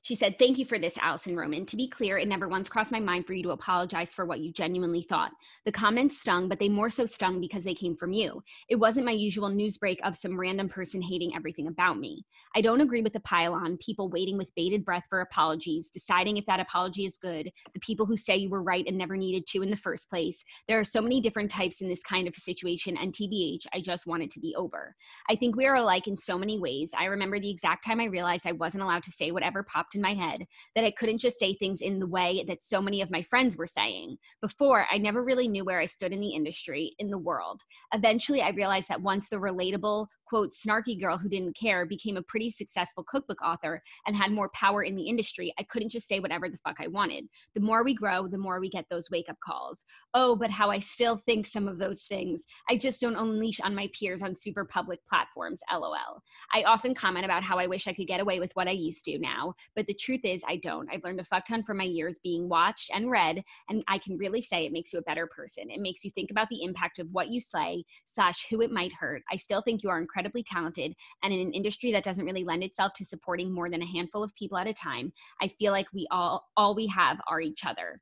She 0.03 0.15
said, 0.15 0.39
Thank 0.39 0.57
you 0.57 0.65
for 0.65 0.79
this, 0.79 0.97
Alison 0.99 1.35
Roman. 1.35 1.63
To 1.67 1.77
be 1.77 1.87
clear, 1.87 2.17
it 2.17 2.27
never 2.27 2.47
once 2.47 2.67
crossed 2.67 2.91
my 2.91 2.99
mind 2.99 3.27
for 3.27 3.33
you 3.33 3.43
to 3.43 3.51
apologize 3.51 4.11
for 4.11 4.25
what 4.25 4.39
you 4.39 4.51
genuinely 4.51 5.03
thought. 5.03 5.31
The 5.65 5.71
comments 5.71 6.19
stung, 6.19 6.49
but 6.49 6.57
they 6.57 6.69
more 6.69 6.89
so 6.89 7.05
stung 7.05 7.39
because 7.39 7.63
they 7.63 7.75
came 7.75 7.95
from 7.95 8.11
you. 8.11 8.41
It 8.67 8.77
wasn't 8.77 9.05
my 9.05 9.11
usual 9.11 9.49
news 9.49 9.77
break 9.77 9.99
of 10.03 10.15
some 10.15 10.39
random 10.39 10.69
person 10.69 11.03
hating 11.03 11.35
everything 11.35 11.67
about 11.67 11.99
me. 11.99 12.25
I 12.55 12.61
don't 12.61 12.81
agree 12.81 13.03
with 13.03 13.13
the 13.13 13.19
pile 13.19 13.53
on, 13.53 13.77
people 13.77 14.09
waiting 14.09 14.37
with 14.39 14.55
bated 14.55 14.83
breath 14.83 15.05
for 15.07 15.21
apologies, 15.21 15.91
deciding 15.91 16.37
if 16.37 16.47
that 16.47 16.59
apology 16.59 17.05
is 17.05 17.17
good, 17.17 17.51
the 17.73 17.79
people 17.79 18.07
who 18.07 18.17
say 18.17 18.35
you 18.35 18.49
were 18.49 18.63
right 18.63 18.85
and 18.87 18.97
never 18.97 19.15
needed 19.15 19.45
to 19.49 19.61
in 19.61 19.69
the 19.69 19.77
first 19.77 20.09
place. 20.09 20.43
There 20.67 20.79
are 20.79 20.83
so 20.83 21.01
many 21.01 21.21
different 21.21 21.51
types 21.51 21.79
in 21.79 21.87
this 21.87 22.01
kind 22.01 22.27
of 22.27 22.35
situation, 22.35 22.97
and 22.97 23.13
TBH, 23.13 23.67
I 23.71 23.81
just 23.81 24.07
want 24.07 24.23
it 24.23 24.31
to 24.31 24.39
be 24.39 24.55
over. 24.55 24.95
I 25.29 25.35
think 25.35 25.55
we 25.55 25.67
are 25.67 25.75
alike 25.75 26.07
in 26.07 26.17
so 26.17 26.39
many 26.39 26.59
ways. 26.59 26.91
I 26.97 27.05
remember 27.05 27.39
the 27.39 27.51
exact 27.51 27.85
time 27.85 27.99
I 27.99 28.05
realized 28.05 28.47
I 28.47 28.53
wasn't 28.53 28.83
allowed 28.83 29.03
to 29.03 29.11
say 29.11 29.29
whatever 29.29 29.61
in 29.95 30.01
my 30.01 30.13
head, 30.13 30.45
that 30.75 30.83
I 30.83 30.91
couldn't 30.91 31.19
just 31.19 31.39
say 31.39 31.53
things 31.53 31.81
in 31.81 31.99
the 31.99 32.07
way 32.07 32.43
that 32.47 32.63
so 32.63 32.81
many 32.81 33.01
of 33.01 33.11
my 33.11 33.21
friends 33.21 33.57
were 33.57 33.67
saying. 33.67 34.17
Before, 34.41 34.87
I 34.91 34.97
never 34.97 35.23
really 35.23 35.47
knew 35.47 35.65
where 35.65 35.79
I 35.79 35.85
stood 35.85 36.11
in 36.11 36.21
the 36.21 36.35
industry, 36.35 36.93
in 36.99 37.09
the 37.09 37.17
world. 37.17 37.61
Eventually, 37.93 38.41
I 38.41 38.49
realized 38.49 38.87
that 38.89 39.01
once 39.01 39.29
the 39.29 39.37
relatable, 39.37 40.07
quote, 40.31 40.53
snarky 40.53 40.97
girl 40.97 41.17
who 41.17 41.27
didn't 41.27 41.57
care 41.57 41.85
became 41.85 42.15
a 42.15 42.23
pretty 42.23 42.49
successful 42.49 43.03
cookbook 43.05 43.41
author 43.43 43.83
and 44.07 44.15
had 44.15 44.31
more 44.31 44.49
power 44.53 44.81
in 44.81 44.95
the 44.95 45.09
industry, 45.09 45.53
I 45.59 45.63
couldn't 45.63 45.91
just 45.91 46.07
say 46.07 46.21
whatever 46.21 46.47
the 46.47 46.57
fuck 46.63 46.77
I 46.79 46.87
wanted. 46.87 47.25
The 47.53 47.59
more 47.59 47.83
we 47.83 47.93
grow, 47.93 48.29
the 48.29 48.37
more 48.37 48.61
we 48.61 48.69
get 48.69 48.85
those 48.89 49.09
wake 49.11 49.27
up 49.27 49.35
calls. 49.43 49.83
Oh, 50.13 50.37
but 50.37 50.49
how 50.49 50.69
I 50.69 50.79
still 50.79 51.17
think 51.17 51.45
some 51.45 51.67
of 51.67 51.79
those 51.79 52.03
things. 52.03 52.45
I 52.69 52.77
just 52.77 53.01
don't 53.01 53.17
unleash 53.17 53.59
on 53.59 53.75
my 53.75 53.89
peers 53.97 54.21
on 54.21 54.33
super 54.33 54.63
public 54.63 54.99
platforms, 55.09 55.59
lol. 55.69 56.21
I 56.53 56.63
often 56.63 56.95
comment 56.95 57.25
about 57.25 57.43
how 57.43 57.59
I 57.59 57.67
wish 57.67 57.87
I 57.87 57.93
could 57.93 58.07
get 58.07 58.21
away 58.21 58.39
with 58.39 58.51
what 58.53 58.69
I 58.69 58.71
used 58.71 59.03
to 59.05 59.19
now, 59.19 59.53
but 59.75 59.85
the 59.85 59.93
truth 59.93 60.21
is, 60.23 60.43
I 60.47 60.57
don't. 60.63 60.89
I've 60.89 61.03
learned 61.03 61.19
a 61.19 61.25
fuck 61.25 61.45
ton 61.45 61.61
from 61.61 61.75
my 61.75 61.83
years 61.83 62.19
being 62.23 62.47
watched 62.47 62.89
and 62.93 63.11
read, 63.11 63.43
and 63.67 63.83
I 63.89 63.97
can 63.97 64.17
really 64.17 64.39
say 64.39 64.65
it 64.65 64.71
makes 64.71 64.93
you 64.93 64.99
a 64.99 65.03
better 65.03 65.27
person. 65.27 65.69
It 65.69 65.81
makes 65.81 66.05
you 66.05 66.11
think 66.11 66.31
about 66.31 66.47
the 66.49 66.63
impact 66.63 66.99
of 66.99 67.09
what 67.11 67.27
you 67.27 67.41
say, 67.41 67.83
slash, 68.05 68.45
who 68.49 68.61
it 68.61 68.71
might 68.71 68.93
hurt. 68.93 69.23
I 69.29 69.35
still 69.35 69.61
think 69.61 69.83
you 69.83 69.89
are 69.89 69.99
incredibly 70.21 70.43
talented, 70.43 70.95
and 71.23 71.33
in 71.33 71.39
an 71.39 71.51
industry 71.51 71.91
that 71.91 72.03
doesn't 72.03 72.25
really 72.25 72.43
lend 72.43 72.63
itself 72.63 72.93
to 72.93 73.05
supporting 73.05 73.51
more 73.51 73.69
than 73.69 73.81
a 73.81 73.85
handful 73.85 74.23
of 74.23 74.33
people 74.35 74.57
at 74.57 74.67
a 74.67 74.73
time, 74.73 75.11
I 75.41 75.47
feel 75.47 75.71
like 75.71 75.87
we 75.93 76.07
all, 76.11 76.47
all 76.55 76.75
we 76.75 76.87
have 76.87 77.19
are 77.27 77.41
each 77.41 77.65
other. 77.65 77.99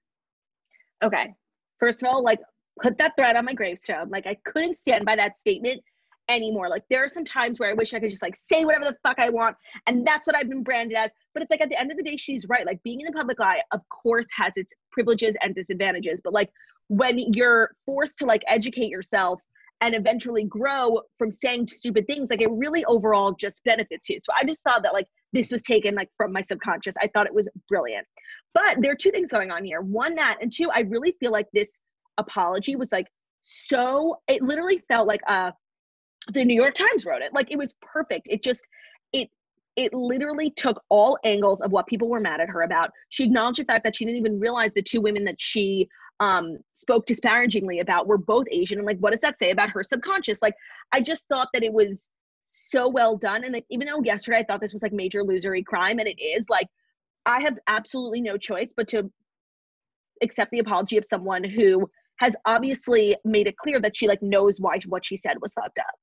Okay. 1.03 1.33
First 1.79 2.03
of 2.03 2.09
all, 2.09 2.21
like 2.23 2.39
put 2.81 2.97
that 2.97 3.13
thread 3.17 3.37
on 3.37 3.45
my 3.45 3.53
gravestone. 3.53 4.09
Like 4.09 4.27
I 4.27 4.35
couldn't 4.45 4.75
stand 4.75 5.05
by 5.05 5.15
that 5.15 5.37
statement 5.37 5.81
anymore. 6.27 6.67
Like 6.69 6.83
there 6.89 7.03
are 7.03 7.07
some 7.07 7.23
times 7.23 7.57
where 7.57 7.69
I 7.69 7.73
wish 7.73 7.93
I 7.93 7.99
could 7.99 8.09
just 8.09 8.21
like 8.21 8.35
say 8.35 8.65
whatever 8.65 8.85
the 8.85 8.97
fuck 9.01 9.17
I 9.17 9.29
want. 9.29 9.55
And 9.87 10.05
that's 10.05 10.27
what 10.27 10.35
I've 10.35 10.49
been 10.49 10.61
branded 10.61 10.97
as. 10.97 11.11
But 11.33 11.41
it's 11.41 11.51
like 11.51 11.61
at 11.61 11.69
the 11.69 11.79
end 11.79 11.89
of 11.89 11.97
the 11.97 12.03
day, 12.03 12.17
she's 12.17 12.47
right. 12.49 12.65
Like 12.65 12.83
being 12.83 12.99
in 12.99 13.05
the 13.05 13.13
public 13.13 13.39
eye, 13.39 13.61
of 13.71 13.79
course, 13.87 14.27
has 14.35 14.53
its 14.57 14.73
privileges 14.91 15.37
and 15.41 15.55
disadvantages. 15.55 16.19
But 16.21 16.33
like 16.33 16.51
when 16.89 17.17
you're 17.33 17.71
forced 17.85 18.19
to 18.19 18.25
like 18.25 18.43
educate 18.47 18.89
yourself 18.89 19.41
and 19.81 19.95
eventually 19.95 20.43
grow 20.43 21.01
from 21.17 21.31
saying 21.31 21.67
stupid 21.67 22.05
things 22.07 22.29
like 22.29 22.41
it 22.41 22.51
really 22.51 22.83
overall 22.85 23.33
just 23.33 23.63
benefits 23.63 24.09
you. 24.09 24.19
So 24.23 24.33
i 24.39 24.45
just 24.45 24.61
thought 24.61 24.83
that 24.83 24.93
like 24.93 25.07
this 25.33 25.51
was 25.51 25.61
taken 25.61 25.95
like 25.95 26.09
from 26.17 26.31
my 26.31 26.41
subconscious. 26.41 26.95
I 27.01 27.09
thought 27.13 27.27
it 27.27 27.33
was 27.33 27.47
brilliant. 27.67 28.05
But 28.53 28.77
there 28.81 28.91
are 28.91 28.95
two 28.95 29.11
things 29.11 29.31
going 29.31 29.51
on 29.51 29.63
here. 29.63 29.81
One 29.81 30.15
that 30.15 30.37
and 30.41 30.51
two 30.51 30.69
i 30.73 30.81
really 30.81 31.15
feel 31.19 31.31
like 31.31 31.47
this 31.53 31.81
apology 32.17 32.75
was 32.75 32.91
like 32.91 33.07
so 33.43 34.17
it 34.27 34.41
literally 34.41 34.83
felt 34.87 35.07
like 35.07 35.21
uh 35.27 35.51
the 36.33 36.43
new 36.43 36.55
york 36.55 36.73
times 36.73 37.05
wrote 37.05 37.21
it. 37.21 37.33
Like 37.33 37.51
it 37.51 37.57
was 37.57 37.73
perfect. 37.81 38.27
It 38.29 38.43
just 38.43 38.65
it 39.13 39.29
it 39.75 39.93
literally 39.93 40.51
took 40.51 40.81
all 40.89 41.17
angles 41.23 41.61
of 41.61 41.71
what 41.71 41.87
people 41.87 42.09
were 42.09 42.19
mad 42.19 42.41
at 42.41 42.49
her 42.49 42.63
about. 42.63 42.91
She 43.09 43.25
acknowledged 43.25 43.59
the 43.59 43.65
fact 43.65 43.83
that 43.85 43.95
she 43.95 44.03
didn't 44.03 44.17
even 44.17 44.39
realize 44.39 44.73
the 44.73 44.81
two 44.81 44.99
women 44.99 45.23
that 45.25 45.39
she 45.39 45.87
um, 46.19 46.57
spoke 46.73 47.05
disparagingly 47.05 47.79
about 47.79 48.07
were 48.07 48.17
both 48.17 48.45
Asian. 48.51 48.77
And 48.77 48.87
like, 48.87 48.99
what 48.99 49.11
does 49.11 49.21
that 49.21 49.37
say 49.37 49.51
about 49.51 49.69
her 49.69 49.83
subconscious? 49.83 50.41
Like, 50.41 50.55
I 50.91 50.99
just 50.99 51.25
thought 51.29 51.47
that 51.53 51.63
it 51.63 51.71
was 51.71 52.09
so 52.45 52.87
well 52.87 53.15
done. 53.15 53.43
And 53.43 53.53
like, 53.53 53.65
even 53.69 53.87
though 53.87 54.01
yesterday 54.03 54.39
I 54.39 54.43
thought 54.43 54.61
this 54.61 54.73
was 54.73 54.83
like 54.83 54.93
major 54.93 55.23
losery 55.23 55.63
crime, 55.63 55.99
and 55.99 56.07
it 56.07 56.21
is, 56.21 56.49
like, 56.49 56.67
I 57.25 57.41
have 57.41 57.57
absolutely 57.67 58.21
no 58.21 58.37
choice 58.37 58.73
but 58.75 58.87
to 58.89 59.11
accept 60.21 60.51
the 60.51 60.59
apology 60.59 60.97
of 60.97 61.05
someone 61.05 61.43
who 61.43 61.89
has 62.17 62.35
obviously 62.45 63.15
made 63.23 63.47
it 63.47 63.55
clear 63.57 63.79
that 63.79 63.95
she 63.95 64.07
like 64.07 64.21
knows 64.21 64.59
why 64.59 64.77
what 64.87 65.05
she 65.05 65.15
said 65.15 65.37
was 65.41 65.53
fucked 65.53 65.79
up. 65.79 65.95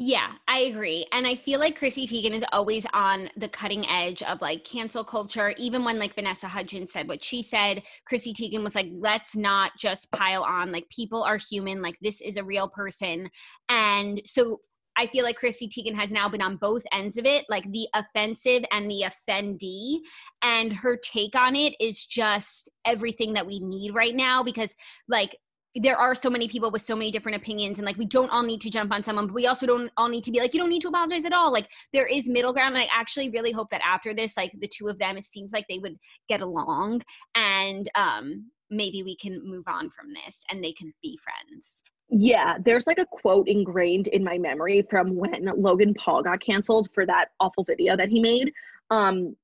Yeah, 0.00 0.34
I 0.46 0.60
agree. 0.60 1.06
And 1.10 1.26
I 1.26 1.34
feel 1.34 1.58
like 1.58 1.76
Chrissy 1.76 2.06
Teigen 2.06 2.32
is 2.32 2.44
always 2.52 2.86
on 2.94 3.30
the 3.36 3.48
cutting 3.48 3.84
edge 3.88 4.22
of 4.22 4.40
like 4.40 4.64
cancel 4.64 5.02
culture. 5.02 5.52
Even 5.58 5.84
when 5.84 5.98
like 5.98 6.14
Vanessa 6.14 6.46
Hudgens 6.46 6.92
said 6.92 7.08
what 7.08 7.24
she 7.24 7.42
said, 7.42 7.82
Chrissy 8.06 8.32
Teigen 8.32 8.62
was 8.62 8.76
like, 8.76 8.86
let's 8.92 9.34
not 9.34 9.72
just 9.76 10.12
pile 10.12 10.44
on. 10.44 10.70
Like 10.70 10.88
people 10.88 11.24
are 11.24 11.36
human. 11.36 11.82
Like 11.82 11.96
this 12.00 12.20
is 12.20 12.36
a 12.36 12.44
real 12.44 12.68
person. 12.68 13.28
And 13.68 14.22
so 14.24 14.60
I 14.96 15.08
feel 15.08 15.24
like 15.24 15.36
Chrissy 15.36 15.68
Teigen 15.68 15.96
has 15.96 16.12
now 16.12 16.28
been 16.28 16.42
on 16.42 16.56
both 16.58 16.82
ends 16.92 17.16
of 17.16 17.24
it, 17.24 17.44
like 17.48 17.68
the 17.72 17.88
offensive 17.92 18.62
and 18.70 18.88
the 18.88 19.04
offendee. 19.10 19.98
And 20.42 20.72
her 20.72 20.96
take 20.96 21.34
on 21.34 21.56
it 21.56 21.74
is 21.80 22.04
just 22.04 22.68
everything 22.86 23.32
that 23.32 23.46
we 23.46 23.58
need 23.58 23.94
right 23.94 24.14
now 24.14 24.44
because, 24.44 24.74
like, 25.08 25.36
there 25.80 25.96
are 25.96 26.14
so 26.14 26.28
many 26.28 26.48
people 26.48 26.70
with 26.70 26.82
so 26.82 26.96
many 26.96 27.10
different 27.10 27.36
opinions 27.36 27.78
and 27.78 27.86
like 27.86 27.96
we 27.96 28.06
don't 28.06 28.30
all 28.30 28.42
need 28.42 28.60
to 28.60 28.70
jump 28.70 28.92
on 28.92 29.02
someone 29.02 29.26
but 29.26 29.34
we 29.34 29.46
also 29.46 29.66
don't 29.66 29.90
all 29.96 30.08
need 30.08 30.24
to 30.24 30.30
be 30.30 30.40
like 30.40 30.52
you 30.52 30.60
don't 30.60 30.68
need 30.68 30.82
to 30.82 30.88
apologize 30.88 31.24
at 31.24 31.32
all 31.32 31.52
like 31.52 31.68
there 31.92 32.06
is 32.06 32.28
middle 32.28 32.52
ground 32.52 32.74
and 32.74 32.82
i 32.82 32.88
actually 32.92 33.30
really 33.30 33.52
hope 33.52 33.68
that 33.70 33.80
after 33.84 34.14
this 34.14 34.36
like 34.36 34.52
the 34.60 34.68
two 34.68 34.88
of 34.88 34.98
them 34.98 35.16
it 35.16 35.24
seems 35.24 35.52
like 35.52 35.64
they 35.68 35.78
would 35.78 35.96
get 36.28 36.40
along 36.40 37.00
and 37.34 37.88
um 37.94 38.50
maybe 38.70 39.02
we 39.02 39.16
can 39.16 39.40
move 39.44 39.64
on 39.66 39.88
from 39.88 40.06
this 40.12 40.42
and 40.50 40.62
they 40.62 40.72
can 40.72 40.92
be 41.02 41.18
friends 41.22 41.82
yeah, 42.10 42.56
there's 42.64 42.86
like 42.86 42.98
a 42.98 43.04
quote 43.04 43.48
ingrained 43.48 44.06
in 44.08 44.24
my 44.24 44.38
memory 44.38 44.86
from 44.88 45.14
when 45.14 45.50
Logan 45.56 45.92
Paul 45.92 46.22
got 46.22 46.40
canceled 46.40 46.88
for 46.94 47.04
that 47.04 47.28
awful 47.38 47.64
video 47.64 47.98
that 47.98 48.08
he 48.08 48.18
made. 48.18 48.50
Um, 48.90 49.36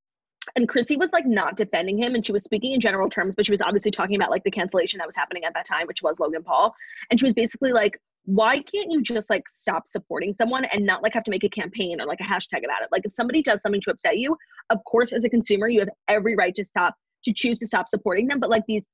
and 0.56 0.68
Chrissy 0.68 0.96
was 0.96 1.12
like 1.12 1.26
not 1.26 1.56
defending 1.56 1.98
him 1.98 2.14
and 2.14 2.24
she 2.24 2.32
was 2.32 2.44
speaking 2.44 2.72
in 2.72 2.80
general 2.80 3.10
terms, 3.10 3.34
but 3.34 3.44
she 3.44 3.52
was 3.52 3.60
obviously 3.60 3.90
talking 3.90 4.14
about 4.14 4.30
like 4.30 4.44
the 4.44 4.50
cancellation 4.50 4.98
that 4.98 5.06
was 5.06 5.16
happening 5.16 5.44
at 5.44 5.54
that 5.54 5.66
time, 5.66 5.86
which 5.86 6.02
was 6.02 6.20
Logan 6.20 6.44
Paul. 6.44 6.74
And 7.10 7.18
she 7.18 7.26
was 7.26 7.34
basically 7.34 7.72
like, 7.72 7.98
why 8.26 8.60
can't 8.60 8.90
you 8.90 9.02
just 9.02 9.28
like 9.28 9.48
stop 9.48 9.86
supporting 9.86 10.32
someone 10.32 10.64
and 10.66 10.86
not 10.86 11.02
like 11.02 11.12
have 11.14 11.24
to 11.24 11.30
make 11.30 11.44
a 11.44 11.48
campaign 11.48 12.00
or 12.00 12.06
like 12.06 12.20
a 12.20 12.24
hashtag 12.24 12.64
about 12.64 12.82
it? 12.82 12.88
Like 12.92 13.02
if 13.04 13.12
somebody 13.12 13.42
does 13.42 13.60
something 13.62 13.80
to 13.82 13.90
upset 13.90 14.18
you, 14.18 14.36
of 14.70 14.78
course, 14.84 15.12
as 15.12 15.24
a 15.24 15.28
consumer, 15.28 15.68
you 15.68 15.80
have 15.80 15.90
every 16.08 16.36
right 16.36 16.54
to 16.54 16.64
stop 16.64 16.94
to 17.24 17.32
choose 17.32 17.58
to 17.58 17.66
stop 17.66 17.88
supporting 17.88 18.28
them. 18.28 18.38
But 18.38 18.48
like 18.48 18.64
these 18.66 18.86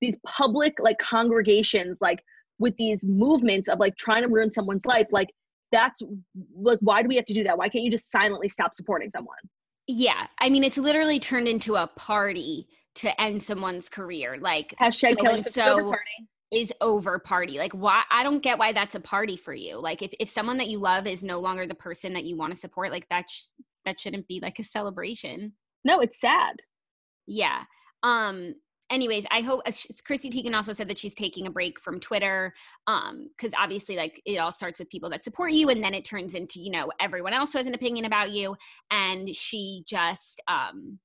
these 0.00 0.16
public 0.26 0.74
like 0.80 0.98
congregations, 0.98 1.98
like 2.00 2.18
with 2.58 2.76
these 2.76 3.04
movements 3.04 3.68
of 3.68 3.78
like 3.78 3.96
trying 3.96 4.22
to 4.22 4.28
ruin 4.28 4.50
someone's 4.50 4.84
life, 4.84 5.06
like 5.10 5.28
that's 5.72 6.02
like 6.56 6.78
why 6.80 7.00
do 7.00 7.08
we 7.08 7.16
have 7.16 7.26
to 7.26 7.34
do 7.34 7.44
that? 7.44 7.56
Why 7.56 7.68
can't 7.68 7.84
you 7.84 7.90
just 7.90 8.10
silently 8.10 8.48
stop 8.48 8.74
supporting 8.74 9.08
someone? 9.08 9.36
Yeah. 9.86 10.26
I 10.40 10.48
mean, 10.48 10.64
it's 10.64 10.78
literally 10.78 11.18
turned 11.18 11.48
into 11.48 11.76
a 11.76 11.86
party 11.86 12.68
to 12.96 13.20
end 13.20 13.42
someone's 13.42 13.88
career. 13.88 14.36
Like 14.40 14.74
hashtag 14.80 15.20
so 15.20 15.28
and 15.28 15.46
so 15.46 15.94
is 16.52 16.72
over 16.80 17.18
party. 17.18 17.58
Like 17.58 17.72
why 17.72 18.02
I 18.10 18.22
don't 18.22 18.42
get 18.42 18.58
why 18.58 18.72
that's 18.72 18.94
a 18.94 19.00
party 19.00 19.36
for 19.36 19.54
you. 19.54 19.80
Like 19.80 20.02
if, 20.02 20.12
if 20.18 20.30
someone 20.30 20.58
that 20.58 20.68
you 20.68 20.78
love 20.78 21.06
is 21.06 21.22
no 21.22 21.38
longer 21.38 21.66
the 21.66 21.74
person 21.74 22.12
that 22.14 22.24
you 22.24 22.36
want 22.36 22.52
to 22.52 22.58
support, 22.58 22.90
like 22.90 23.08
that 23.10 23.30
sh- 23.30 23.50
that 23.84 24.00
shouldn't 24.00 24.26
be 24.26 24.40
like 24.42 24.58
a 24.58 24.64
celebration. 24.64 25.52
No, 25.84 26.00
it's 26.00 26.20
sad. 26.20 26.56
Yeah. 27.26 27.62
Um 28.02 28.54
anyways, 28.90 29.24
I 29.30 29.40
hope 29.40 29.62
it's 29.66 30.00
Chrissy 30.00 30.30
Teigen 30.30 30.54
also 30.54 30.72
said 30.72 30.88
that 30.88 30.98
she's 30.98 31.14
taking 31.14 31.46
a 31.46 31.50
break 31.50 31.80
from 31.80 32.00
Twitter. 32.00 32.52
Um, 32.86 33.28
because 33.36 33.52
obviously, 33.58 33.96
like 33.96 34.20
it 34.24 34.36
all 34.36 34.52
starts 34.52 34.78
with 34.78 34.90
people 34.90 35.10
that 35.10 35.22
support 35.22 35.52
you, 35.52 35.68
and 35.70 35.82
then 35.82 35.94
it 35.94 36.04
turns 36.04 36.34
into 36.34 36.60
you 36.60 36.70
know 36.70 36.90
everyone 37.00 37.32
else 37.32 37.52
who 37.52 37.58
has 37.58 37.66
an 37.66 37.74
opinion 37.74 38.04
about 38.04 38.30
you, 38.30 38.56
and 38.90 39.34
she 39.34 39.84
just 39.86 40.40
um 40.48 40.98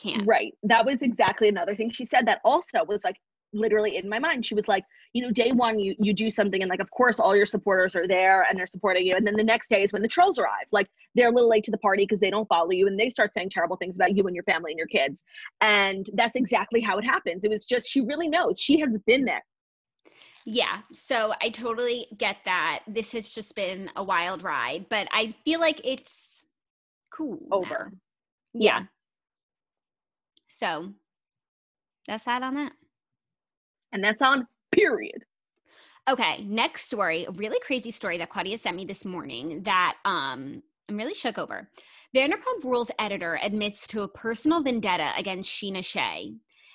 can't. 0.00 0.26
Right. 0.26 0.52
That 0.64 0.84
was 0.84 1.02
exactly 1.02 1.48
another 1.48 1.74
thing 1.74 1.90
she 1.90 2.04
said. 2.04 2.26
That 2.26 2.40
also 2.44 2.84
was 2.84 3.04
like 3.04 3.16
literally 3.54 3.96
in 3.96 4.08
my 4.08 4.18
mind. 4.18 4.44
She 4.44 4.54
was 4.54 4.68
like, 4.68 4.84
you 5.12 5.22
know, 5.22 5.30
day 5.30 5.52
one 5.52 5.78
you 5.78 5.94
you 5.98 6.12
do 6.12 6.30
something 6.30 6.60
and 6.60 6.68
like 6.68 6.80
of 6.80 6.90
course 6.90 7.18
all 7.18 7.36
your 7.36 7.46
supporters 7.46 7.94
are 7.96 8.06
there 8.06 8.42
and 8.42 8.58
they're 8.58 8.66
supporting 8.66 9.06
you. 9.06 9.16
And 9.16 9.26
then 9.26 9.36
the 9.36 9.44
next 9.44 9.68
day 9.68 9.82
is 9.82 9.92
when 9.92 10.02
the 10.02 10.08
trolls 10.08 10.38
arrive. 10.38 10.66
Like 10.72 10.88
they're 11.14 11.28
a 11.28 11.32
little 11.32 11.48
late 11.48 11.64
to 11.64 11.70
the 11.70 11.78
party 11.78 12.02
because 12.02 12.20
they 12.20 12.30
don't 12.30 12.48
follow 12.48 12.70
you 12.70 12.86
and 12.86 12.98
they 12.98 13.08
start 13.08 13.32
saying 13.32 13.50
terrible 13.50 13.76
things 13.76 13.96
about 13.96 14.16
you 14.16 14.26
and 14.26 14.34
your 14.34 14.44
family 14.44 14.72
and 14.72 14.78
your 14.78 14.88
kids. 14.88 15.24
And 15.60 16.08
that's 16.14 16.36
exactly 16.36 16.80
how 16.80 16.98
it 16.98 17.04
happens. 17.04 17.44
It 17.44 17.50
was 17.50 17.64
just 17.64 17.88
she 17.88 18.00
really 18.00 18.28
knows. 18.28 18.60
She 18.60 18.80
has 18.80 18.98
been 19.06 19.24
there. 19.24 19.44
Yeah, 20.46 20.80
so 20.92 21.32
I 21.40 21.48
totally 21.48 22.06
get 22.18 22.36
that. 22.44 22.80
This 22.86 23.12
has 23.12 23.30
just 23.30 23.54
been 23.54 23.90
a 23.96 24.04
wild 24.04 24.42
ride, 24.42 24.86
but 24.90 25.08
I 25.10 25.34
feel 25.44 25.58
like 25.58 25.80
it's 25.84 26.44
cool. 27.10 27.40
Over. 27.50 27.92
Now. 28.52 28.60
Yeah. 28.60 28.80
So 30.48 30.92
that's 32.06 32.24
that 32.24 32.42
on 32.42 32.54
that. 32.54 32.72
And 33.94 34.02
that's 34.02 34.20
on 34.20 34.46
period. 34.72 35.24
Okay, 36.10 36.44
next 36.44 36.84
story, 36.84 37.24
a 37.24 37.30
really 37.30 37.58
crazy 37.60 37.90
story 37.90 38.18
that 38.18 38.28
Claudia 38.28 38.58
sent 38.58 38.76
me 38.76 38.84
this 38.84 39.06
morning 39.06 39.62
that 39.62 39.94
um 40.04 40.62
I'm 40.88 40.96
really 40.98 41.14
shook 41.14 41.38
over. 41.38 41.70
Vanderpump 42.14 42.62
Rules 42.62 42.90
editor 42.98 43.38
admits 43.42 43.86
to 43.86 44.02
a 44.02 44.08
personal 44.08 44.62
vendetta 44.62 45.12
against 45.16 45.50
Scheana 45.50 45.82
Shay. 45.82 46.34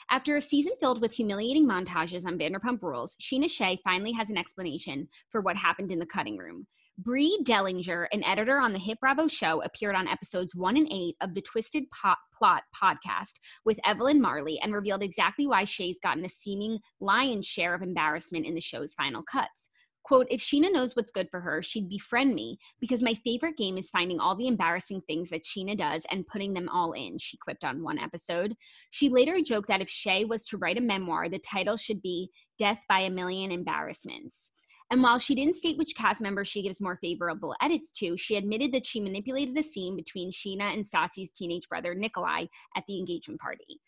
After 0.10 0.36
a 0.36 0.41
season 0.41 0.73
filled 0.79 1.01
with 1.01 1.13
humiliating 1.13 1.67
montages 1.67 2.25
on 2.25 2.39
Vanderpump 2.39 2.82
Rules, 2.82 3.15
Scheana 3.21 3.47
Shay 3.49 3.79
finally 3.84 4.12
has 4.13 4.32
an 4.32 4.38
explanation 4.38 5.08
for 5.29 5.41
what 5.41 5.55
happened 5.55 5.91
in 5.91 5.99
the 5.99 6.08
cutting 6.08 6.38
room. 6.38 6.65
Brie 7.01 7.39
Dellinger, 7.43 8.07
an 8.12 8.25
editor 8.25 8.59
on 8.59 8.73
the 8.73 8.79
Hit 8.79 8.99
Bravo 8.99 9.29
show, 9.29 9.62
appeared 9.62 9.95
on 9.95 10.09
episodes 10.09 10.53
one 10.53 10.75
and 10.75 10.88
eight 10.91 11.15
of 11.21 11.33
the 11.33 11.41
Twisted 11.41 11.85
Pot 11.91 12.17
Plot 12.33 12.63
podcast 12.75 13.35
with 13.63 13.79
Evelyn 13.85 14.21
Marley 14.21 14.59
and 14.62 14.73
revealed 14.73 15.01
exactly 15.01 15.47
why 15.47 15.63
Shay's 15.63 15.97
gotten 16.03 16.25
a 16.25 16.29
seeming 16.29 16.77
lion's 16.99 17.47
share 17.47 17.73
of 17.73 17.81
embarrassment 17.81 18.45
in 18.45 18.53
the 18.53 18.59
show's 18.59 18.95
final 18.95 19.23
cuts. 19.23 19.69
Quote, 20.03 20.27
if 20.29 20.41
Scheana 20.41 20.73
knows 20.73 20.93
what's 20.93 21.12
good 21.12 21.29
for 21.31 21.39
her, 21.39 21.63
she'd 21.63 21.88
befriend 21.88 22.35
me 22.35 22.57
because 22.81 23.01
my 23.01 23.13
favorite 23.13 23.55
game 23.55 23.77
is 23.77 23.89
finding 23.89 24.19
all 24.19 24.35
the 24.35 24.47
embarrassing 24.47 25.01
things 25.07 25.29
that 25.29 25.45
Scheana 25.45 25.77
does 25.77 26.05
and 26.12 26.27
putting 26.27 26.51
them 26.51 26.67
all 26.67 26.91
in, 26.91 27.17
she 27.17 27.38
quipped 27.38 27.63
on 27.63 27.81
one 27.81 27.97
episode. 27.99 28.53
She 28.91 29.07
later 29.07 29.39
joked 29.41 29.69
that 29.69 29.81
if 29.81 29.89
Shay 29.89 30.25
was 30.25 30.43
to 30.47 30.57
write 30.57 30.77
a 30.77 30.81
memoir, 30.81 31.29
the 31.29 31.39
title 31.39 31.77
should 31.77 32.01
be 32.01 32.29
Death 32.57 32.83
by 32.89 33.01
a 33.01 33.09
Million 33.09 33.51
Embarrassments. 33.51 34.51
And 34.91 35.04
while 35.04 35.19
she 35.19 35.36
didn't 35.36 35.56
state 35.56 35.78
which 35.78 35.95
cast 35.95 36.19
member 36.19 36.43
she 36.43 36.63
gives 36.63 36.82
more 36.82 36.97
favorable 37.02 37.56
edits 37.62 37.91
to, 37.91 38.17
she 38.17 38.38
admitted 38.38 38.71
that 38.73 38.86
she 38.86 38.99
manipulated 38.99 39.56
a 39.58 39.63
scene 39.63 39.95
between 39.95 40.32
Scheana 40.32 40.73
and 40.73 40.84
Stassi's 40.84 41.32
teenage 41.32 41.67
brother 41.69 41.93
Nikolai 41.93 42.45
at 42.75 42.84
the 42.88 42.97
engagement 42.97 43.39
party. 43.39 43.80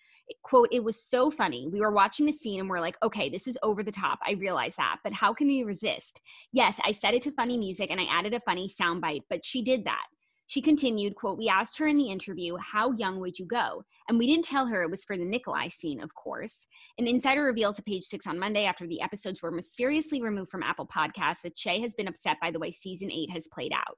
Quote, 0.44 0.70
it 0.72 0.84
was 0.84 1.04
so 1.04 1.32
funny. 1.32 1.68
We 1.72 1.82
were 1.82 1.92
watching 1.92 2.26
the 2.26 2.32
scene 2.32 2.60
and 2.60 2.70
we're 2.70 2.80
like, 2.80 2.96
okay, 3.04 3.30
this 3.30 3.48
is 3.48 3.58
over 3.64 3.84
the 3.84 3.92
top. 3.92 4.20
I 4.26 4.34
realize 4.34 4.76
that, 4.76 4.98
but 5.04 5.12
how 5.12 5.34
can 5.34 5.48
we 5.48 5.64
resist? 5.64 6.22
Yes, 6.54 6.80
I 6.86 6.92
set 6.92 7.16
it 7.16 7.24
to 7.24 7.32
funny 7.32 7.58
music 7.58 7.90
and 7.90 8.00
I 8.00 8.06
added 8.06 8.34
a 8.34 8.40
funny 8.42 8.70
soundbite, 8.70 9.24
but 9.30 9.44
she 9.44 9.64
did 9.64 9.84
that. 9.86 10.06
She 10.52 10.62
continued, 10.62 11.16
quote, 11.16 11.38
We 11.38 11.48
asked 11.48 11.78
her 11.78 11.88
in 11.88 11.96
the 11.96 12.12
interview, 12.12 12.58
How 12.58 12.92
young 12.92 13.22
would 13.22 13.40
you 13.40 13.46
go? 13.46 13.86
And 14.10 14.20
we 14.20 14.28
didn't 14.28 14.44
tell 14.44 14.66
her 14.66 14.84
it 14.84 14.92
was 14.92 15.06
for 15.06 15.16
the 15.16 15.24
Nikolai 15.24 15.70
scene, 15.70 16.02
of 16.02 16.14
course. 16.14 16.68
An 16.98 17.08
insider 17.08 17.46
revealed 17.46 17.76
to 17.76 17.82
page 17.82 18.04
six 18.04 18.28
on 18.28 18.38
Monday 18.38 18.66
after 18.66 18.86
the 18.86 19.02
episodes 19.02 19.42
were 19.42 19.50
mysteriously 19.50 20.22
removed 20.22 20.52
from 20.52 20.62
Apple 20.62 20.88
Podcasts 20.88 21.44
that 21.44 21.58
Shay 21.58 21.80
has 21.80 21.94
been 21.94 22.10
upset 22.10 22.36
by 22.42 22.52
the 22.52 22.60
way 22.60 22.70
season 22.70 23.10
eight 23.10 23.30
has 23.30 23.48
played 23.48 23.72
out. 23.72 23.98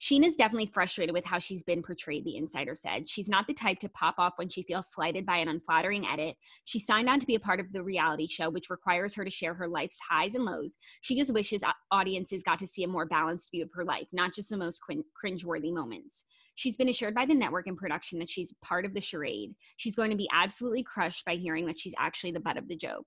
Scheana's 0.00 0.34
definitely 0.34 0.66
frustrated 0.66 1.12
with 1.12 1.26
how 1.26 1.38
she's 1.38 1.62
been 1.62 1.82
portrayed, 1.82 2.24
the 2.24 2.36
insider 2.36 2.74
said. 2.74 3.06
She's 3.06 3.28
not 3.28 3.46
the 3.46 3.52
type 3.52 3.78
to 3.80 3.88
pop 3.90 4.14
off 4.16 4.32
when 4.36 4.48
she 4.48 4.62
feels 4.62 4.90
slighted 4.90 5.26
by 5.26 5.36
an 5.36 5.48
unflattering 5.48 6.06
edit. 6.06 6.36
She 6.64 6.80
signed 6.80 7.10
on 7.10 7.20
to 7.20 7.26
be 7.26 7.34
a 7.34 7.40
part 7.40 7.60
of 7.60 7.70
the 7.70 7.84
reality 7.84 8.26
show, 8.26 8.48
which 8.48 8.70
requires 8.70 9.14
her 9.14 9.26
to 9.26 9.30
share 9.30 9.52
her 9.52 9.68
life's 9.68 9.98
highs 10.00 10.34
and 10.34 10.46
lows. 10.46 10.78
She 11.02 11.18
just 11.18 11.34
wishes 11.34 11.62
audiences 11.90 12.42
got 12.42 12.58
to 12.60 12.66
see 12.66 12.82
a 12.82 12.88
more 12.88 13.04
balanced 13.04 13.50
view 13.50 13.62
of 13.62 13.70
her 13.74 13.84
life, 13.84 14.06
not 14.10 14.32
just 14.32 14.48
the 14.48 14.56
most 14.56 14.80
cringeworthy 15.22 15.72
moments. 15.72 16.24
She's 16.54 16.76
been 16.76 16.88
assured 16.88 17.14
by 17.14 17.26
the 17.26 17.34
network 17.34 17.66
and 17.66 17.76
production 17.76 18.18
that 18.20 18.30
she's 18.30 18.54
part 18.62 18.86
of 18.86 18.94
the 18.94 19.00
charade. 19.00 19.54
She's 19.76 19.96
going 19.96 20.10
to 20.10 20.16
be 20.16 20.28
absolutely 20.32 20.82
crushed 20.82 21.26
by 21.26 21.34
hearing 21.34 21.66
that 21.66 21.78
she's 21.78 21.94
actually 21.98 22.32
the 22.32 22.40
butt 22.40 22.56
of 22.56 22.68
the 22.68 22.76
joke. 22.76 23.06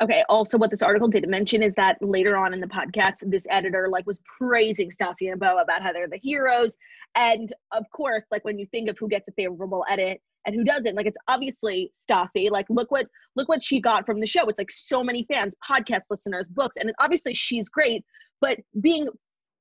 Okay. 0.00 0.24
Also, 0.28 0.58
what 0.58 0.70
this 0.70 0.82
article 0.82 1.08
didn't 1.08 1.30
mention 1.30 1.62
is 1.62 1.74
that 1.76 1.96
later 2.00 2.36
on 2.36 2.52
in 2.52 2.60
the 2.60 2.66
podcast, 2.66 3.28
this 3.30 3.46
editor 3.50 3.88
like 3.90 4.06
was 4.06 4.20
praising 4.38 4.90
Stassi 4.90 5.30
and 5.30 5.38
Beau 5.38 5.58
about 5.58 5.82
how 5.82 5.92
they're 5.92 6.08
the 6.08 6.18
heroes. 6.18 6.76
And 7.14 7.52
of 7.72 7.84
course, 7.94 8.24
like 8.30 8.44
when 8.44 8.58
you 8.58 8.66
think 8.66 8.88
of 8.88 8.98
who 8.98 9.08
gets 9.08 9.28
a 9.28 9.32
favorable 9.32 9.84
edit 9.88 10.20
and 10.46 10.56
who 10.56 10.64
doesn't, 10.64 10.96
like 10.96 11.06
it's 11.06 11.18
obviously 11.28 11.90
Stassi. 11.92 12.50
Like 12.50 12.66
look 12.68 12.90
what 12.90 13.06
look 13.36 13.48
what 13.48 13.62
she 13.62 13.80
got 13.80 14.06
from 14.06 14.20
the 14.20 14.26
show. 14.26 14.48
It's 14.48 14.58
like 14.58 14.70
so 14.70 15.04
many 15.04 15.24
fans, 15.24 15.54
podcast 15.68 16.04
listeners, 16.10 16.46
books, 16.48 16.76
and 16.76 16.92
obviously 17.00 17.34
she's 17.34 17.68
great. 17.68 18.04
But 18.40 18.58
being 18.80 19.08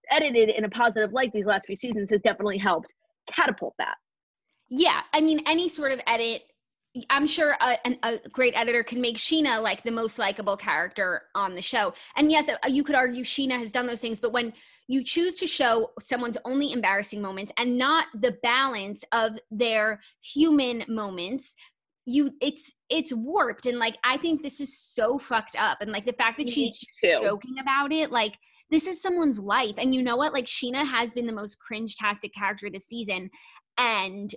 edited 0.10 0.50
in 0.50 0.65
a 0.65 0.70
positive 0.70 1.13
light 1.13 1.32
these 1.34 1.46
last 1.46 1.67
few 1.67 1.76
seasons 1.76 2.10
has 2.10 2.22
definitely 2.22 2.58
helped 2.58 2.94
catapult 3.34 3.76
that. 3.78 3.96
Yeah, 4.70 5.02
I 5.13 5.22
mean, 5.22 5.41
any 5.46 5.67
sort 5.67 5.91
of 5.91 6.00
edit 6.08 6.44
I'm 7.10 7.26
sure 7.26 7.56
a, 7.62 7.78
a, 8.04 8.20
great 8.30 8.54
editor 8.56 8.84
can 8.84 9.00
make 9.00 9.16
Scheana 9.16 9.62
like 9.62 9.82
the 9.84 9.92
most 9.92 10.20
likable 10.20 10.58
character 10.58 11.24
on 11.36 11.56
the 11.56 11.62
show. 11.62 11.94
And 12.18 12.30
yes, 12.30 12.50
uh, 12.50 12.68
you 12.68 12.84
could 12.84 12.96
argue 12.96 13.24
Scheana 13.24 13.58
has 13.58 13.72
done 13.72 13.88
those 13.88 14.02
things, 14.02 14.20
but 14.20 14.34
when 14.34 14.52
you 14.88 15.04
choose 15.04 15.38
to 15.40 15.48
show 15.48 15.92
someone's 16.02 16.38
only 16.44 16.74
embarrassing 16.74 17.22
moments 17.22 17.54
and 17.58 17.78
not 17.78 18.08
the 18.20 18.38
balance 18.44 19.06
of 19.14 19.40
their 19.50 20.02
human 20.22 20.84
moments, 20.90 21.56
you 22.06 22.34
it's 22.42 22.74
it's 22.90 23.14
warped 23.14 23.68
and 23.68 23.78
like 23.78 23.96
I 24.04 24.18
think 24.18 24.42
this 24.42 24.60
is 24.60 24.78
so 24.78 25.18
fucked 25.18 25.56
up. 25.56 25.82
And 25.82 25.92
like 25.92 26.06
the 26.06 26.14
fact 26.14 26.40
that 26.40 26.50
she's 26.50 26.78
joking 27.02 27.56
about 27.62 27.94
it, 27.94 28.12
like 28.12 28.38
this 28.70 28.88
is 28.88 29.02
someone's 29.02 29.40
life. 29.40 29.76
And 29.78 29.94
you 29.94 30.02
know 30.02 30.18
what? 30.18 30.34
Like 30.34 30.46
Scheana 30.46 30.86
has 30.86 31.14
been 31.14 31.28
the 31.28 31.34
most 31.34 31.60
cringe-tastic 31.60 32.34
character 32.34 32.70
this 32.70 32.88
season. 32.88 33.30
And 33.78 34.34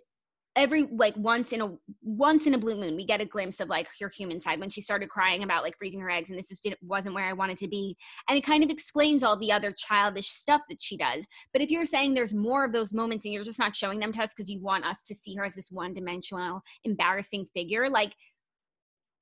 every 0.57 0.85
like 0.93 1.17
once 1.17 1.53
in 1.53 1.61
a 1.61 1.71
once 2.03 2.47
in 2.47 2.55
a 2.55 2.59
blue 2.59 2.77
moon 2.77 2.95
we 2.95 3.05
get 3.05 3.21
a 3.21 3.27
glimpse 3.27 3.59
of 3.61 3.69
like 3.69 3.89
her 4.01 4.09
human 4.09 4.39
side 4.39 4.61
when 4.61 4.71
she 4.71 4.81
started 4.81 5.09
crying 5.09 5.43
about 5.43 5.63
like 5.63 5.77
freezing 5.77 6.01
her 6.01 6.11
eggs 6.11 6.31
and 6.31 6.39
this 6.39 6.49
just 6.49 6.67
wasn't 6.83 7.15
where 7.15 7.27
i 7.27 7.33
wanted 7.33 7.57
to 7.57 7.69
be. 7.69 7.97
And 8.29 8.39
it 8.39 8.45
kind 8.45 8.63
of 8.63 8.71
explains 8.71 9.23
all 9.23 9.39
the 9.39 9.53
other 9.53 9.73
childish 9.73 10.29
stuff 10.29 10.63
that 10.69 10.83
she 10.83 10.97
does. 10.97 11.27
But 11.53 11.63
if 11.63 11.71
you're 11.71 11.85
saying 11.85 12.15
there's 12.15 12.35
more 12.35 12.65
of 12.65 12.73
those 12.73 12.93
moments 12.93 13.25
and 13.25 13.35
you're 13.35 13.45
just 13.45 13.59
not 13.59 13.77
showing 13.77 13.99
them 13.99 14.13
to 14.13 14.23
us 14.23 14.35
because 14.35 14.51
you 14.51 14.61
want 14.61 14.85
us 14.85 15.03
to 15.05 15.15
see 15.15 15.35
her 15.35 15.45
as 15.45 15.55
this 15.55 15.71
one 15.71 15.95
dimensional 15.95 16.63
embarrassing 16.85 17.47
figure 17.47 17.89
like 17.89 18.13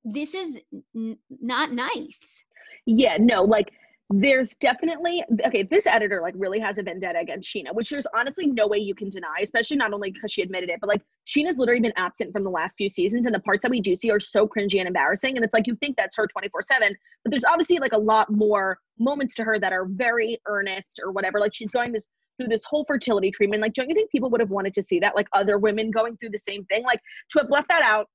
this 0.04 0.34
is 0.34 0.58
n- 0.96 1.18
not 1.40 1.72
nice. 1.72 2.44
Yeah 2.86 3.16
no 3.18 3.42
like 3.42 3.72
there's 4.14 4.54
definitely 4.56 5.24
okay 5.46 5.62
this 5.62 5.86
editor 5.86 6.20
like 6.20 6.34
really 6.36 6.58
has 6.58 6.78
a 6.78 6.82
vendetta 6.82 7.18
against 7.18 7.48
scheana 7.48 7.72
which 7.72 7.90
there's 7.90 8.06
honestly 8.14 8.46
no 8.46 8.66
way 8.66 8.78
you 8.78 8.94
can 8.94 9.08
deny 9.08 9.36
especially 9.42 9.76
not 9.76 9.92
only 9.92 10.10
because 10.10 10.30
she 10.30 10.42
admitted 10.42 10.68
it 10.68 10.78
but 10.80 10.88
like 10.88 11.02
scheana's 11.26 11.58
literally 11.58 11.80
been 11.80 11.92
absent 11.96 12.32
from 12.32 12.44
the 12.44 12.50
last 12.50 12.76
few 12.76 12.88
seasons 12.88 13.26
and 13.26 13.34
the 13.34 13.40
parts 13.40 13.62
that 13.62 13.70
we 13.70 13.80
do 13.80 13.96
see 13.96 14.10
are 14.10 14.20
so 14.20 14.46
cringy 14.46 14.78
and 14.78 14.86
embarrassing 14.86 15.36
and 15.36 15.44
it's 15.44 15.54
like 15.54 15.66
you 15.66 15.74
think 15.76 15.96
that's 15.96 16.16
her 16.16 16.26
24 16.26 16.62
7 16.66 16.94
but 17.24 17.30
there's 17.30 17.44
obviously 17.44 17.78
like 17.78 17.92
a 17.92 17.98
lot 17.98 18.30
more 18.30 18.78
moments 18.98 19.34
to 19.34 19.44
her 19.44 19.58
that 19.58 19.72
are 19.72 19.86
very 19.86 20.38
earnest 20.46 21.00
or 21.02 21.12
whatever 21.12 21.40
like 21.40 21.54
she's 21.54 21.70
going 21.70 21.92
this 21.92 22.06
through 22.36 22.48
this 22.48 22.64
whole 22.64 22.84
fertility 22.84 23.30
treatment 23.30 23.62
like 23.62 23.72
don't 23.72 23.88
you 23.88 23.94
think 23.94 24.10
people 24.10 24.30
would 24.30 24.40
have 24.40 24.50
wanted 24.50 24.72
to 24.74 24.82
see 24.82 25.00
that? 25.00 25.14
Like 25.14 25.28
other 25.32 25.58
women 25.58 25.90
going 25.90 26.16
through 26.16 26.30
the 26.30 26.38
same 26.38 26.64
thing? 26.64 26.82
Like 26.82 27.00
to 27.30 27.38
have 27.40 27.50
left 27.50 27.68
that 27.68 27.82
out 27.82 28.08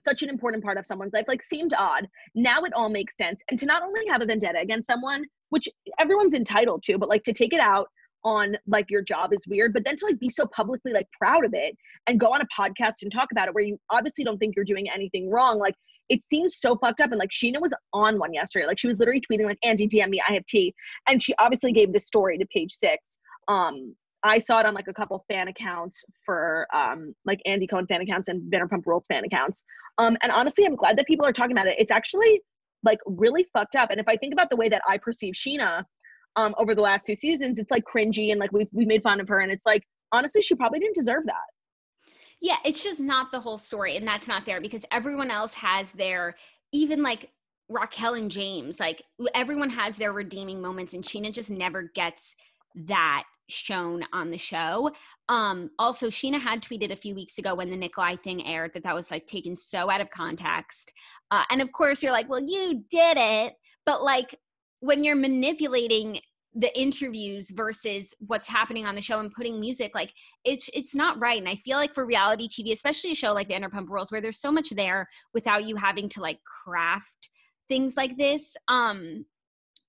such 0.00 0.22
an 0.22 0.28
important 0.28 0.64
part 0.64 0.78
of 0.78 0.86
someone's 0.86 1.12
life 1.12 1.26
like 1.28 1.42
seemed 1.42 1.72
odd. 1.76 2.06
Now 2.34 2.62
it 2.62 2.72
all 2.74 2.88
makes 2.88 3.16
sense. 3.16 3.42
And 3.50 3.58
to 3.58 3.66
not 3.66 3.82
only 3.82 4.06
have 4.08 4.22
a 4.22 4.26
vendetta 4.26 4.58
against 4.60 4.86
someone 4.86 5.24
which 5.50 5.68
everyone's 5.98 6.34
entitled 6.34 6.82
to 6.84 6.98
but 6.98 7.08
like 7.08 7.24
to 7.24 7.32
take 7.32 7.54
it 7.54 7.60
out 7.60 7.88
on 8.24 8.56
like 8.66 8.90
your 8.90 9.00
job 9.00 9.32
is 9.32 9.46
weird 9.46 9.72
but 9.72 9.84
then 9.84 9.94
to 9.96 10.04
like 10.04 10.18
be 10.18 10.28
so 10.28 10.44
publicly 10.46 10.92
like 10.92 11.06
proud 11.16 11.44
of 11.44 11.54
it 11.54 11.76
and 12.06 12.18
go 12.18 12.26
on 12.26 12.40
a 12.40 12.46
podcast 12.60 12.94
and 13.02 13.12
talk 13.12 13.28
about 13.30 13.46
it 13.46 13.54
where 13.54 13.62
you 13.62 13.78
obviously 13.90 14.24
don't 14.24 14.38
think 14.38 14.56
you're 14.56 14.64
doing 14.64 14.86
anything 14.92 15.30
wrong 15.30 15.58
like 15.58 15.74
it 16.08 16.24
seems 16.24 16.56
so 16.56 16.76
fucked 16.76 17.00
up. 17.00 17.10
And 17.10 17.18
like 17.18 17.30
Scheana 17.30 17.60
was 17.60 17.74
on 17.92 18.18
one 18.18 18.32
yesterday. 18.32 18.66
Like 18.66 18.78
she 18.78 18.86
was 18.86 18.98
literally 18.98 19.20
tweeting 19.20 19.44
like 19.44 19.58
Andy 19.62 19.86
DM 19.86 20.08
me 20.08 20.22
I 20.26 20.32
have 20.32 20.46
tea. 20.46 20.74
And 21.06 21.22
she 21.22 21.34
obviously 21.38 21.72
gave 21.72 21.92
this 21.92 22.06
story 22.06 22.38
to 22.38 22.46
page 22.46 22.72
six 22.72 23.18
um 23.48 23.94
I 24.24 24.38
saw 24.38 24.58
it 24.60 24.66
on 24.66 24.74
like 24.74 24.88
a 24.88 24.94
couple 24.94 25.24
fan 25.28 25.48
accounts 25.48 26.04
for 26.24 26.66
um, 26.74 27.14
like 27.24 27.40
Andy 27.46 27.66
Cohen 27.66 27.86
fan 27.86 28.00
accounts 28.00 28.28
and 28.28 28.50
Vanderpump 28.52 28.84
Rules 28.86 29.06
fan 29.06 29.24
accounts. 29.24 29.64
Um, 29.98 30.16
and 30.22 30.32
honestly, 30.32 30.64
I'm 30.64 30.76
glad 30.76 30.98
that 30.98 31.06
people 31.06 31.24
are 31.24 31.32
talking 31.32 31.52
about 31.52 31.66
it. 31.66 31.76
It's 31.78 31.92
actually 31.92 32.40
like 32.82 32.98
really 33.06 33.46
fucked 33.52 33.76
up. 33.76 33.90
And 33.90 34.00
if 34.00 34.08
I 34.08 34.16
think 34.16 34.32
about 34.32 34.50
the 34.50 34.56
way 34.56 34.68
that 34.68 34.82
I 34.88 34.98
perceive 34.98 35.34
Scheana 35.34 35.84
um, 36.36 36.54
over 36.58 36.74
the 36.74 36.80
last 36.80 37.06
few 37.06 37.16
seasons, 37.16 37.58
it's 37.58 37.70
like 37.70 37.84
cringy 37.84 38.30
and 38.30 38.40
like 38.40 38.52
we've 38.52 38.68
we've 38.72 38.88
made 38.88 39.02
fun 39.02 39.20
of 39.20 39.28
her. 39.28 39.40
And 39.40 39.52
it's 39.52 39.66
like 39.66 39.82
honestly, 40.12 40.42
she 40.42 40.54
probably 40.54 40.80
didn't 40.80 40.94
deserve 40.94 41.24
that. 41.26 42.14
Yeah, 42.40 42.56
it's 42.64 42.84
just 42.84 43.00
not 43.00 43.32
the 43.32 43.40
whole 43.40 43.58
story, 43.58 43.96
and 43.96 44.06
that's 44.06 44.28
not 44.28 44.44
fair 44.44 44.60
because 44.60 44.84
everyone 44.92 45.30
else 45.30 45.54
has 45.54 45.90
their 45.92 46.36
even 46.72 47.02
like 47.02 47.30
Raquel 47.68 48.14
and 48.14 48.30
James, 48.30 48.78
like 48.78 49.02
everyone 49.34 49.70
has 49.70 49.96
their 49.96 50.12
redeeming 50.12 50.60
moments, 50.60 50.94
and 50.94 51.04
Scheana 51.04 51.32
just 51.32 51.50
never 51.50 51.90
gets 51.94 52.36
that 52.74 53.24
shown 53.48 54.04
on 54.12 54.30
the 54.30 54.38
show. 54.38 54.90
Um, 55.28 55.70
also, 55.78 56.08
Scheana 56.08 56.40
had 56.40 56.62
tweeted 56.62 56.92
a 56.92 56.96
few 56.96 57.14
weeks 57.14 57.38
ago 57.38 57.54
when 57.54 57.70
the 57.70 57.76
Nikolai 57.76 58.16
thing 58.16 58.46
aired 58.46 58.72
that 58.74 58.82
that 58.82 58.94
was 58.94 59.10
like 59.10 59.26
taken 59.26 59.56
so 59.56 59.90
out 59.90 60.00
of 60.00 60.10
context. 60.10 60.92
Uh, 61.30 61.44
and 61.50 61.62
of 61.62 61.72
course, 61.72 62.02
you're 62.02 62.12
like, 62.12 62.28
well, 62.28 62.42
you 62.42 62.84
did 62.90 63.16
it. 63.16 63.54
But 63.84 64.02
like 64.02 64.38
when 64.80 65.02
you're 65.02 65.16
manipulating 65.16 66.20
the 66.54 66.80
interviews 66.80 67.50
versus 67.50 68.14
what's 68.26 68.48
happening 68.48 68.86
on 68.86 68.94
the 68.94 69.02
show 69.02 69.20
and 69.20 69.32
putting 69.32 69.60
music 69.60 69.92
like 69.94 70.12
it's 70.44 70.70
it's 70.72 70.94
not 70.94 71.20
right 71.20 71.38
and 71.38 71.48
i 71.48 71.54
feel 71.56 71.76
like 71.76 71.92
for 71.94 72.06
reality 72.06 72.48
tv 72.48 72.72
especially 72.72 73.12
a 73.12 73.14
show 73.14 73.32
like 73.32 73.50
vanderpump 73.50 73.86
rules 73.88 74.10
where 74.10 74.22
there's 74.22 74.40
so 74.40 74.50
much 74.50 74.70
there 74.70 75.06
without 75.34 75.64
you 75.64 75.76
having 75.76 76.08
to 76.08 76.22
like 76.22 76.38
craft 76.44 77.28
things 77.68 77.98
like 77.98 78.16
this 78.16 78.56
um 78.68 79.26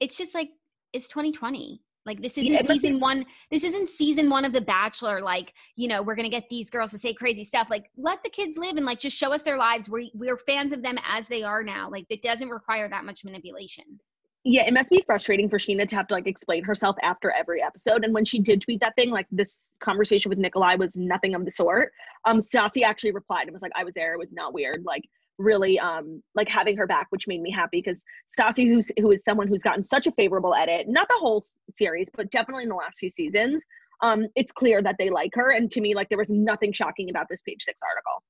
it's 0.02 0.18
just 0.18 0.36
like 0.36 0.50
it's 0.92 1.08
2020 1.08 1.82
like 2.10 2.22
this 2.22 2.38
isn't 2.38 2.52
yeah, 2.52 2.62
season 2.64 2.94
be- 2.96 3.00
one. 3.00 3.26
This 3.52 3.64
isn't 3.64 3.88
season 3.88 4.30
one 4.30 4.44
of 4.44 4.52
The 4.52 4.62
Bachelor. 4.62 5.22
Like 5.22 5.54
you 5.76 5.88
know, 5.88 6.02
we're 6.02 6.16
gonna 6.16 6.28
get 6.28 6.50
these 6.50 6.70
girls 6.70 6.92
to 6.92 6.98
say 6.98 7.14
crazy 7.14 7.44
stuff. 7.44 7.68
Like 7.70 7.90
let 7.98 8.24
the 8.24 8.30
kids 8.30 8.58
live 8.58 8.76
and 8.78 8.86
like 8.86 9.00
just 9.00 9.16
show 9.16 9.32
us 9.32 9.44
their 9.44 9.58
lives. 9.58 9.88
We 9.88 10.12
we're 10.16 10.38
fans 10.38 10.74
of 10.74 10.82
them 10.82 10.98
as 11.08 11.28
they 11.28 11.44
are 11.44 11.64
now. 11.64 11.90
Like 11.90 12.06
it 12.10 12.22
doesn't 12.24 12.50
require 12.50 12.90
that 12.90 13.06
much 13.06 13.24
manipulation. 13.24 14.00
Yeah, 14.46 14.66
it 14.66 14.74
must 14.74 14.90
be 14.90 15.04
frustrating 15.06 15.50
for 15.50 15.60
Scheana 15.60 15.88
to 15.88 15.96
have 15.98 16.08
to 16.08 16.16
like 16.16 16.26
explain 16.26 16.64
herself 16.64 16.96
after 17.04 17.30
every 17.32 17.62
episode. 17.62 18.06
And 18.06 18.14
when 18.14 18.24
she 18.24 18.40
did 18.40 18.62
tweet 18.62 18.80
that 18.80 18.96
thing, 18.96 19.12
like 19.12 19.28
this 19.32 19.74
conversation 19.82 20.30
with 20.30 20.40
Nikolai 20.40 20.76
was 20.76 20.96
nothing 20.96 21.36
of 21.36 21.46
the 21.46 21.52
sort. 21.52 21.92
Um, 22.26 22.40
Stassi 22.40 22.84
actually 22.84 23.12
replied 23.12 23.44
and 23.44 23.54
was 23.54 23.62
like, 23.62 23.74
"I 23.76 23.84
was 23.84 23.94
there. 23.94 24.14
It 24.14 24.20
was 24.20 24.32
not 24.32 24.54
weird. 24.54 24.84
Like 24.86 25.04
really 25.40 25.80
um 25.80 26.22
like 26.36 26.50
having 26.50 26.78
her 26.78 26.86
back 26.86 27.08
which 27.10 27.28
made 27.28 27.42
me 27.42 27.50
happy 27.50 27.82
because 27.84 28.04
Stassi 28.28 28.68
who's 28.68 28.92
who 29.00 29.12
is 29.12 29.24
someone 29.24 29.48
who's 29.48 29.64
gotten 29.64 29.84
such 29.84 30.06
a 30.06 30.12
favorable 30.12 30.54
edit 30.54 30.88
not 30.88 31.08
the 31.08 31.18
whole 31.20 31.42
series 31.70 32.10
but 32.16 32.30
definitely 32.30 32.64
in 32.64 32.70
the 32.70 32.76
last 32.76 33.00
few 33.00 33.10
seasons 33.10 33.66
um 34.04 34.28
it's 34.36 34.52
clear 34.52 34.84
that 34.84 34.98
they 35.00 35.10
like 35.10 35.32
her 35.34 35.52
and 35.52 35.72
to 35.72 35.82
me 35.82 35.96
like 35.96 36.10
there 36.10 36.18
was 36.18 36.30
nothing 36.30 36.74
shocking 36.74 37.10
about 37.10 37.26
this 37.30 37.42
page 37.42 37.64
6 37.64 37.82
article. 37.82 38.24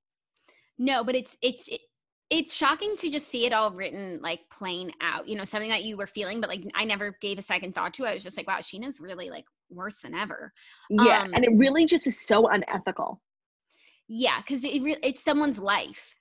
No 0.77 1.03
but 1.03 1.15
it's 1.15 1.35
it's 1.41 1.67
it, 1.67 1.81
it's 2.29 2.53
shocking 2.53 2.95
to 2.97 3.09
just 3.09 3.27
see 3.27 3.47
it 3.47 3.53
all 3.53 3.71
written 3.71 4.19
like 4.21 4.41
plain 4.51 4.91
out 5.01 5.27
you 5.27 5.35
know 5.35 5.43
something 5.43 5.69
that 5.69 5.83
you 5.83 5.97
were 5.97 6.07
feeling 6.07 6.39
but 6.39 6.49
like 6.49 6.63
i 6.75 6.83
never 6.83 7.17
gave 7.21 7.39
a 7.39 7.41
second 7.41 7.73
thought 7.73 7.91
to 7.95 8.05
i 8.05 8.13
was 8.13 8.23
just 8.23 8.37
like 8.37 8.47
wow 8.47 8.59
Scheana's 8.59 8.99
really 9.01 9.31
like 9.31 9.45
worse 9.71 10.01
than 10.01 10.15
ever. 10.15 10.53
Yeah 10.89 11.23
um, 11.23 11.33
and 11.33 11.43
it 11.43 11.51
really 11.55 11.85
just 11.85 12.07
is 12.07 12.25
so 12.25 12.47
unethical. 12.47 13.21
Yeah 14.07 14.41
because 14.41 14.63
it 14.63 14.81
re- 14.81 14.99
it's 15.03 15.23
someone's 15.23 15.59
life 15.59 16.15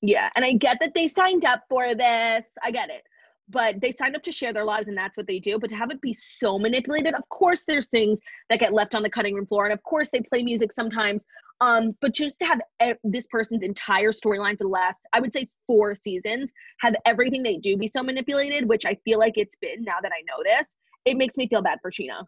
yeah, 0.00 0.30
and 0.36 0.44
I 0.44 0.52
get 0.52 0.78
that 0.80 0.94
they 0.94 1.08
signed 1.08 1.44
up 1.44 1.62
for 1.68 1.94
this. 1.94 2.44
I 2.62 2.70
get 2.70 2.90
it. 2.90 3.02
But 3.50 3.80
they 3.80 3.90
signed 3.90 4.14
up 4.14 4.22
to 4.24 4.32
share 4.32 4.52
their 4.52 4.64
lives 4.64 4.88
and 4.88 4.96
that's 4.96 5.16
what 5.16 5.26
they 5.26 5.38
do. 5.38 5.58
But 5.58 5.70
to 5.70 5.76
have 5.76 5.90
it 5.90 6.02
be 6.02 6.12
so 6.12 6.58
manipulated, 6.58 7.14
of 7.14 7.26
course 7.30 7.64
there's 7.64 7.86
things 7.86 8.20
that 8.50 8.60
get 8.60 8.74
left 8.74 8.94
on 8.94 9.02
the 9.02 9.08
cutting 9.08 9.34
room 9.34 9.46
floor. 9.46 9.64
And 9.64 9.72
of 9.72 9.82
course 9.84 10.10
they 10.10 10.20
play 10.20 10.42
music 10.42 10.70
sometimes. 10.70 11.24
Um, 11.62 11.96
but 12.02 12.14
just 12.14 12.38
to 12.40 12.44
have 12.44 12.60
e- 12.82 12.92
this 13.04 13.26
person's 13.26 13.64
entire 13.64 14.12
storyline 14.12 14.58
for 14.58 14.64
the 14.64 14.68
last, 14.68 15.00
I 15.14 15.20
would 15.20 15.32
say 15.32 15.48
four 15.66 15.94
seasons, 15.94 16.52
have 16.80 16.94
everything 17.06 17.42
they 17.42 17.56
do 17.56 17.78
be 17.78 17.86
so 17.86 18.02
manipulated, 18.02 18.68
which 18.68 18.84
I 18.84 18.96
feel 19.04 19.18
like 19.18 19.32
it's 19.36 19.56
been 19.56 19.82
now 19.82 19.96
that 20.02 20.12
I 20.12 20.20
know 20.28 20.42
this, 20.44 20.76
it 21.06 21.16
makes 21.16 21.38
me 21.38 21.48
feel 21.48 21.62
bad 21.62 21.78
for 21.80 21.90
Scheana. 21.90 22.26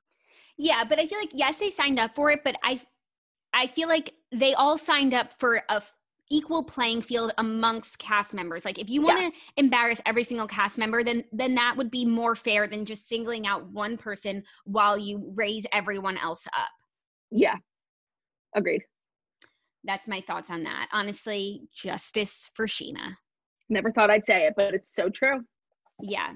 Yeah, 0.56 0.84
but 0.84 0.98
I 0.98 1.06
feel 1.06 1.18
like 1.18 1.30
yes, 1.34 1.58
they 1.58 1.70
signed 1.70 1.98
up 1.98 2.14
for 2.14 2.30
it, 2.30 2.40
but 2.44 2.56
I 2.64 2.80
I 3.52 3.66
feel 3.66 3.88
like 3.88 4.14
they 4.32 4.54
all 4.54 4.78
signed 4.78 5.14
up 5.14 5.34
for 5.38 5.62
a 5.68 5.82
equal 6.30 6.62
playing 6.62 7.02
field 7.02 7.32
amongst 7.38 7.98
cast 7.98 8.32
members. 8.32 8.64
Like 8.64 8.78
if 8.78 8.88
you 8.88 9.02
want 9.02 9.18
to 9.18 9.24
yeah. 9.24 9.30
embarrass 9.56 10.00
every 10.06 10.24
single 10.24 10.46
cast 10.46 10.78
member 10.78 11.02
then 11.04 11.24
then 11.32 11.54
that 11.56 11.76
would 11.76 11.90
be 11.90 12.04
more 12.04 12.34
fair 12.36 12.66
than 12.66 12.84
just 12.84 13.08
singling 13.08 13.46
out 13.46 13.68
one 13.70 13.96
person 13.96 14.44
while 14.64 14.96
you 14.96 15.32
raise 15.34 15.66
everyone 15.72 16.16
else 16.16 16.46
up. 16.48 16.70
Yeah. 17.30 17.56
Agreed. 18.54 18.82
That's 19.84 20.06
my 20.08 20.20
thoughts 20.20 20.50
on 20.50 20.62
that. 20.64 20.88
Honestly 20.92 21.62
justice 21.74 22.50
for 22.54 22.66
scheana. 22.66 23.16
Never 23.68 23.92
thought 23.92 24.10
i'd 24.10 24.24
say 24.24 24.46
it 24.46 24.54
but 24.56 24.74
it's 24.74 24.94
so 24.94 25.08
true. 25.10 25.40
Yeah 26.00 26.32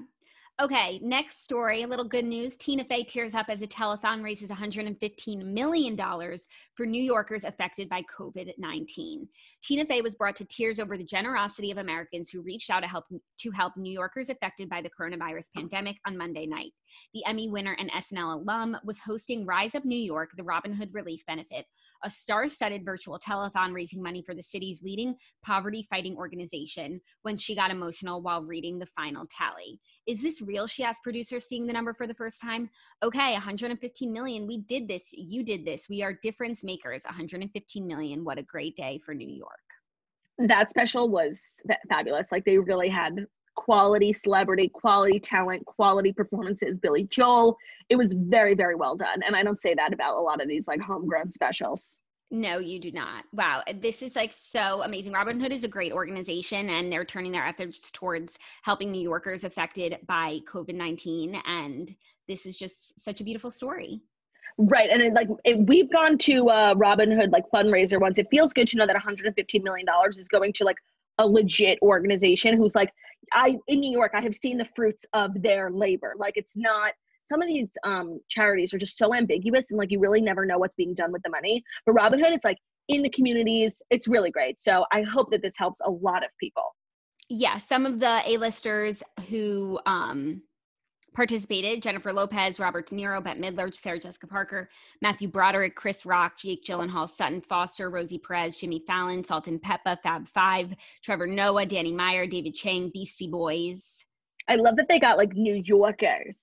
Okay, 0.61 1.01
next 1.03 1.43
story. 1.43 1.83
A 1.83 1.87
little 1.87 2.07
good 2.07 2.23
news. 2.23 2.55
Tina 2.55 2.85
Fey 2.85 3.03
tears 3.03 3.35
up 3.35 3.47
as 3.49 3.61
a 3.61 3.67
telethon 3.67 4.23
raises 4.23 4.49
$115 4.49 5.43
million 5.43 5.97
for 5.97 6.85
New 6.85 7.03
Yorkers 7.03 7.43
affected 7.43 7.89
by 7.89 8.01
COVID 8.17 8.53
19. 8.57 9.27
Tina 9.61 9.85
Fey 9.85 10.01
was 10.01 10.15
brought 10.15 10.37
to 10.37 10.45
tears 10.45 10.79
over 10.79 10.97
the 10.97 11.03
generosity 11.03 11.71
of 11.71 11.77
Americans 11.77 12.29
who 12.29 12.41
reached 12.41 12.69
out 12.69 12.79
to 12.79 12.87
help, 12.87 13.03
to 13.37 13.51
help 13.51 13.75
New 13.75 13.91
Yorkers 13.91 14.29
affected 14.29 14.69
by 14.69 14.81
the 14.81 14.89
coronavirus 14.97 15.47
pandemic 15.53 15.97
on 16.07 16.17
Monday 16.17 16.45
night. 16.45 16.71
The 17.13 17.25
Emmy 17.25 17.49
winner 17.49 17.75
and 17.77 17.91
SNL 17.91 18.35
alum 18.35 18.77
was 18.85 18.99
hosting 18.99 19.45
Rise 19.45 19.75
Up 19.75 19.83
New 19.83 19.99
York, 19.99 20.29
the 20.37 20.43
Robin 20.45 20.71
Hood 20.71 20.91
Relief 20.93 21.21
Benefit, 21.27 21.65
a 22.05 22.09
star 22.09 22.47
studded 22.47 22.85
virtual 22.85 23.19
telethon 23.19 23.73
raising 23.73 24.01
money 24.01 24.21
for 24.21 24.35
the 24.35 24.41
city's 24.41 24.81
leading 24.83 25.15
poverty 25.43 25.85
fighting 25.89 26.15
organization, 26.15 27.01
when 27.23 27.35
she 27.35 27.55
got 27.55 27.71
emotional 27.71 28.21
while 28.21 28.43
reading 28.43 28.79
the 28.79 28.85
final 28.85 29.25
tally. 29.25 29.79
Is 30.07 30.21
this 30.21 30.41
real? 30.41 30.67
She 30.67 30.83
asked 30.83 31.03
producers, 31.03 31.45
seeing 31.45 31.65
the 31.65 31.73
number 31.73 31.93
for 31.93 32.05
the 32.05 32.13
first 32.13 32.39
time. 32.39 32.69
Okay, 33.03 33.33
115 33.33 34.13
million. 34.13 34.47
We 34.47 34.59
did 34.59 34.87
this. 34.87 35.11
You 35.13 35.43
did 35.43 35.65
this. 35.65 35.89
We 35.89 36.03
are 36.03 36.13
difference 36.21 36.63
makers. 36.63 37.03
115 37.05 37.87
million. 37.87 38.23
What 38.23 38.37
a 38.37 38.43
great 38.43 38.75
day 38.75 38.99
for 39.03 39.15
New 39.15 39.27
York. 39.27 39.59
That 40.37 40.69
special 40.69 41.09
was 41.09 41.57
fabulous. 41.89 42.31
Like 42.31 42.45
they 42.45 42.59
really 42.59 42.89
had 42.89 43.25
quality 43.55 44.13
celebrity, 44.13 44.69
quality 44.69 45.19
talent, 45.19 45.65
quality 45.65 46.11
performances. 46.11 46.77
Billy 46.77 47.05
Joel. 47.05 47.57
It 47.89 47.95
was 47.95 48.13
very, 48.13 48.55
very 48.55 48.75
well 48.75 48.95
done. 48.95 49.21
And 49.25 49.35
I 49.35 49.43
don't 49.43 49.59
say 49.59 49.73
that 49.75 49.93
about 49.93 50.17
a 50.17 50.21
lot 50.21 50.41
of 50.41 50.47
these 50.47 50.67
like 50.67 50.81
homegrown 50.81 51.29
specials. 51.29 51.97
No, 52.31 52.57
you 52.57 52.79
do 52.79 52.91
not. 52.91 53.23
Wow. 53.33 53.61
This 53.81 54.01
is 54.01 54.15
like 54.15 54.33
so 54.33 54.81
amazing. 54.83 55.13
Robin 55.13 55.39
Hood 55.39 55.53
is 55.53 55.63
a 55.63 55.69
great 55.69 55.91
organization 55.91 56.69
and 56.69 56.91
they're 56.91 57.05
turning 57.05 57.31
their 57.31 57.45
efforts 57.45 57.91
towards 57.91 58.39
helping 58.63 58.91
New 58.91 59.01
Yorkers 59.01 59.43
affected 59.43 59.99
by 60.07 60.39
COVID 60.51 60.73
19. 60.73 61.35
And 61.45 61.95
this 62.27 62.45
is 62.45 62.57
just 62.57 62.99
such 63.03 63.21
a 63.21 63.23
beautiful 63.23 63.51
story. 63.51 64.01
Right. 64.57 64.89
And 64.89 65.01
it, 65.01 65.13
like 65.13 65.27
it, 65.43 65.59
we've 65.67 65.91
gone 65.91 66.17
to 66.19 66.49
uh, 66.49 66.73
Robin 66.77 67.11
Hood 67.11 67.31
like 67.31 67.43
fundraiser 67.53 67.99
once. 67.99 68.17
It 68.17 68.27
feels 68.31 68.53
good 68.53 68.67
to 68.69 68.77
know 68.77 68.87
that 68.87 68.95
$115 68.95 69.63
million 69.63 69.85
is 70.17 70.27
going 70.27 70.53
to 70.53 70.63
like 70.63 70.77
a 71.17 71.27
legit 71.27 71.79
organization 71.81 72.57
who's 72.57 72.75
like, 72.75 72.91
I, 73.33 73.57
in 73.67 73.79
New 73.79 73.91
York, 73.91 74.11
I 74.13 74.21
have 74.21 74.35
seen 74.35 74.57
the 74.57 74.65
fruits 74.75 75.05
of 75.13 75.41
their 75.41 75.71
labor. 75.71 76.13
Like 76.17 76.33
it's 76.35 76.55
not, 76.55 76.93
some 77.23 77.41
of 77.41 77.47
these 77.47 77.75
um, 77.83 78.19
charities 78.29 78.73
are 78.73 78.77
just 78.77 78.97
so 78.97 79.13
ambiguous 79.13 79.71
and 79.71 79.79
like 79.79 79.91
you 79.91 79.99
really 79.99 80.21
never 80.21 80.45
know 80.45 80.59
what's 80.59 80.75
being 80.75 80.93
done 80.93 81.11
with 81.11 81.23
the 81.23 81.29
money. 81.31 81.63
But 81.85 81.93
Robin 81.93 82.19
Hood 82.19 82.35
is 82.35 82.43
like 82.43 82.57
in 82.87 83.01
the 83.01 83.09
communities. 83.09 83.81
It's 83.89 84.07
really 84.07 84.29
great. 84.29 84.61
So 84.61 84.85
I 84.91 85.01
hope 85.01 85.31
that 85.31 85.41
this 85.41 85.57
helps 85.57 85.79
a 85.83 85.89
lot 85.89 86.23
of 86.23 86.29
people. 86.39 86.75
Yeah, 87.27 87.57
some 87.57 87.87
of 87.87 87.99
the 87.99 88.21
A-listers 88.27 89.01
who 89.27 89.79
um, 89.87 90.43
participated 91.15 91.81
Jennifer 91.81 92.13
Lopez, 92.13 92.59
Robert 92.59 92.87
De 92.87 92.95
Niro, 92.95 93.23
Bette 93.23 93.39
Midler, 93.39 93.73
Sarah 93.73 93.99
Jessica 93.99 94.27
Parker, 94.27 94.69
Matthew 95.01 95.29
Broderick, 95.29 95.75
Chris 95.75 96.05
Rock, 96.05 96.37
Jake 96.37 96.63
Gyllenhaal, 96.63 97.09
Sutton 97.09 97.41
Foster, 97.41 97.89
Rosie 97.89 98.19
Perez, 98.19 98.57
Jimmy 98.57 98.83
Fallon, 98.85 99.23
Salt-N-Pepa, 99.23 100.01
Fab 100.03 100.27
Five, 100.27 100.75
Trevor 101.01 101.27
Noah, 101.27 101.65
Danny 101.65 101.93
Meyer, 101.93 102.27
David 102.27 102.53
Chang, 102.53 102.91
Beastie 102.93 103.29
Boys. 103.29 104.05
I 104.49 104.57
love 104.57 104.75
that 104.75 104.87
they 104.89 104.99
got 104.99 105.17
like 105.17 105.33
New 105.33 105.63
Yorkers. 105.65 106.37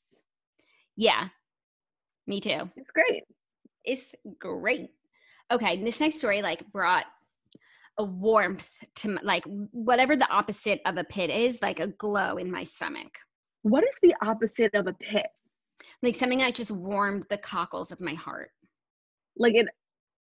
Yeah, 0.96 1.28
me 2.26 2.40
too. 2.40 2.70
It's 2.76 2.90
great. 2.90 3.24
It's 3.84 4.12
great. 4.38 4.90
Okay, 5.50 5.82
this 5.82 6.00
next 6.00 6.18
story 6.18 6.40
like 6.40 6.70
brought 6.72 7.04
a 7.98 8.04
warmth 8.04 8.70
to 8.96 9.18
like 9.22 9.44
whatever 9.70 10.16
the 10.16 10.28
opposite 10.30 10.80
of 10.86 10.96
a 10.96 11.04
pit 11.04 11.30
is, 11.30 11.60
like 11.60 11.78
a 11.78 11.88
glow 11.88 12.36
in 12.36 12.50
my 12.50 12.62
stomach. 12.62 13.18
What 13.62 13.84
is 13.84 13.98
the 14.02 14.14
opposite 14.22 14.74
of 14.74 14.86
a 14.86 14.92
pit? 14.92 15.26
Like 16.02 16.14
something 16.14 16.38
that 16.38 16.54
just 16.54 16.70
warmed 16.70 17.26
the 17.30 17.38
cockles 17.38 17.92
of 17.92 18.00
my 18.00 18.14
heart. 18.14 18.50
Like 19.36 19.54
it, 19.54 19.68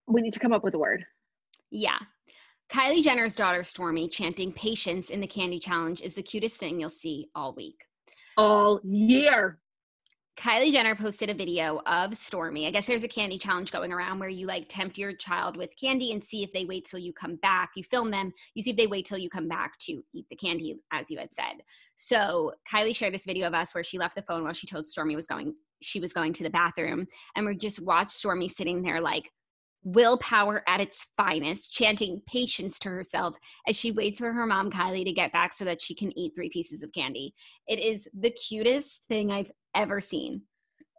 we 0.07 0.21
need 0.21 0.33
to 0.33 0.39
come 0.39 0.53
up 0.53 0.63
with 0.63 0.73
a 0.73 0.79
word. 0.79 1.05
Yeah. 1.71 1.97
Kylie 2.71 3.03
Jenner's 3.03 3.35
daughter 3.35 3.61
Stormi 3.61 4.11
chanting 4.11 4.51
patience 4.51 5.09
in 5.09 5.21
the 5.21 5.27
candy 5.27 5.59
challenge 5.59 6.01
is 6.01 6.13
the 6.13 6.21
cutest 6.21 6.57
thing 6.57 6.79
you'll 6.79 6.89
see 6.89 7.29
all 7.33 7.53
week. 7.55 7.81
All 8.35 8.81
year. 8.83 9.59
Kylie 10.37 10.71
Jenner 10.71 10.95
posted 10.95 11.31
a 11.31 11.33
video 11.33 11.81
of 11.87 12.11
Stormi. 12.11 12.67
I 12.67 12.71
guess 12.71 12.85
there's 12.85 13.03
a 13.03 13.07
candy 13.07 13.39
challenge 13.39 13.71
going 13.71 13.91
around 13.91 14.19
where 14.19 14.29
you 14.29 14.45
like 14.45 14.65
tempt 14.69 14.95
your 14.95 15.13
child 15.13 15.57
with 15.57 15.75
candy 15.81 16.11
and 16.11 16.23
see 16.23 16.43
if 16.43 16.53
they 16.53 16.63
wait 16.63 16.85
till 16.85 16.99
you 16.99 17.11
come 17.11 17.37
back. 17.37 17.71
You 17.75 17.83
film 17.83 18.11
them, 18.11 18.31
you 18.53 18.61
see 18.61 18.69
if 18.69 18.77
they 18.77 18.85
wait 18.85 19.07
till 19.07 19.17
you 19.17 19.31
come 19.31 19.47
back 19.47 19.79
to 19.79 20.03
eat 20.13 20.27
the 20.29 20.35
candy, 20.35 20.75
as 20.93 21.09
you 21.09 21.17
had 21.17 21.33
said. 21.33 21.63
So 21.95 22.51
Kylie 22.71 22.95
shared 22.95 23.15
this 23.15 23.25
video 23.25 23.47
of 23.47 23.55
us 23.55 23.73
where 23.73 23.83
she 23.83 23.97
left 23.97 24.15
the 24.15 24.21
phone 24.21 24.43
while 24.43 24.53
she 24.53 24.67
told 24.67 24.85
Stormi 24.85 25.15
was 25.15 25.25
going 25.25 25.55
she 25.81 25.99
was 25.99 26.13
going 26.13 26.33
to 26.33 26.43
the 26.43 26.49
bathroom 26.49 27.05
and 27.35 27.45
we 27.45 27.55
just 27.55 27.81
watched 27.81 28.09
Stormi 28.09 28.49
sitting 28.49 28.81
there 28.81 29.01
like 29.01 29.31
willpower 29.83 30.63
at 30.67 30.81
its 30.81 31.07
finest, 31.15 31.71
chanting 31.71 32.21
patience 32.27 32.77
to 32.79 32.89
herself 32.89 33.37
as 33.67 33.75
she 33.75 33.91
waits 33.91 34.19
for 34.19 34.33
her 34.33 34.45
mom, 34.45 34.69
Kylie, 34.69 35.05
to 35.05 35.13
get 35.13 35.31
back 35.31 35.53
so 35.53 35.65
that 35.65 35.81
she 35.81 35.95
can 35.95 36.17
eat 36.17 36.33
three 36.35 36.49
pieces 36.49 36.83
of 36.83 36.91
candy. 36.91 37.33
It 37.67 37.79
is 37.79 38.07
the 38.19 38.31
cutest 38.31 39.03
thing 39.07 39.31
I've 39.31 39.51
ever 39.75 40.01
seen. 40.01 40.41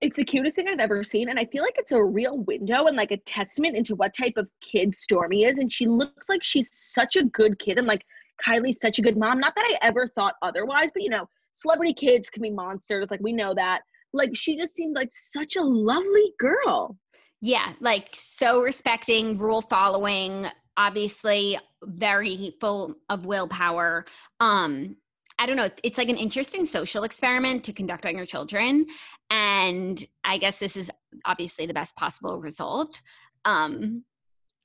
It's 0.01 0.17
the 0.17 0.25
cutest 0.25 0.57
thing 0.57 0.69
I've 0.69 0.79
ever 0.79 1.03
seen. 1.03 1.29
And 1.29 1.39
I 1.39 1.45
feel 1.47 1.63
like 1.63 1.75
it's 1.77 1.93
a 1.93 2.03
real 2.03 2.39
window 2.39 2.87
and 2.87 2.97
like 2.97 3.11
a 3.11 3.17
testament 3.19 3.77
into 3.77 3.97
what 3.97 4.15
type 4.15 4.35
of 4.37 4.49
kid 4.63 4.93
Stormi 4.93 5.51
is. 5.51 5.59
And 5.59 5.73
she 5.73 5.87
looks 5.87 6.29
like 6.29 6.45
she's 6.45 6.69
such 6.73 7.17
a 7.17 7.25
good 7.25 7.59
kid. 7.59 7.79
And 7.79 7.87
like 7.87 8.05
Kylie's 8.45 8.79
such 8.81 8.99
a 8.99 9.03
good 9.03 9.17
mom. 9.17 9.41
Not 9.41 9.55
that 9.57 9.65
I 9.69 9.87
ever 9.87 10.07
thought 10.07 10.35
otherwise, 10.43 10.91
but 10.93 11.03
you 11.03 11.11
know, 11.11 11.29
celebrity 11.53 11.95
kids 11.95 12.31
can 12.31 12.43
be 12.43 12.51
monsters. 12.51 13.11
Like 13.11 13.21
we 13.21 13.33
know 13.33 13.55
that. 13.55 13.81
Like 14.13 14.31
she 14.35 14.57
just 14.57 14.75
seemed 14.75 14.95
like 14.95 15.11
such 15.13 15.57
a 15.57 15.63
lovely 15.63 16.33
girl. 16.39 16.97
Yeah, 17.41 17.73
like 17.81 18.09
so 18.13 18.61
respecting, 18.61 19.39
rule 19.39 19.63
following, 19.63 20.47
obviously 20.77 21.59
very 21.83 22.57
full 22.61 22.97
of 23.09 23.27
willpower. 23.27 24.05
Um 24.41 24.97
I 25.39 25.47
don't 25.47 25.57
know, 25.57 25.69
it's 25.85 25.99
like 25.99 26.09
an 26.09 26.17
interesting 26.17 26.65
social 26.65 27.05
experiment 27.05 27.63
to 27.65 27.73
conduct 27.73 28.05
on 28.07 28.17
your 28.17 28.27
children. 28.27 28.87
And 29.31 30.05
I 30.25 30.39
guess 30.39 30.59
this 30.59 30.77
is 30.77 30.91
obviously 31.25 31.67
the 31.67 31.75
best 31.75 31.97
possible 31.97 32.41
result. 32.41 33.01
Um, 33.45 34.05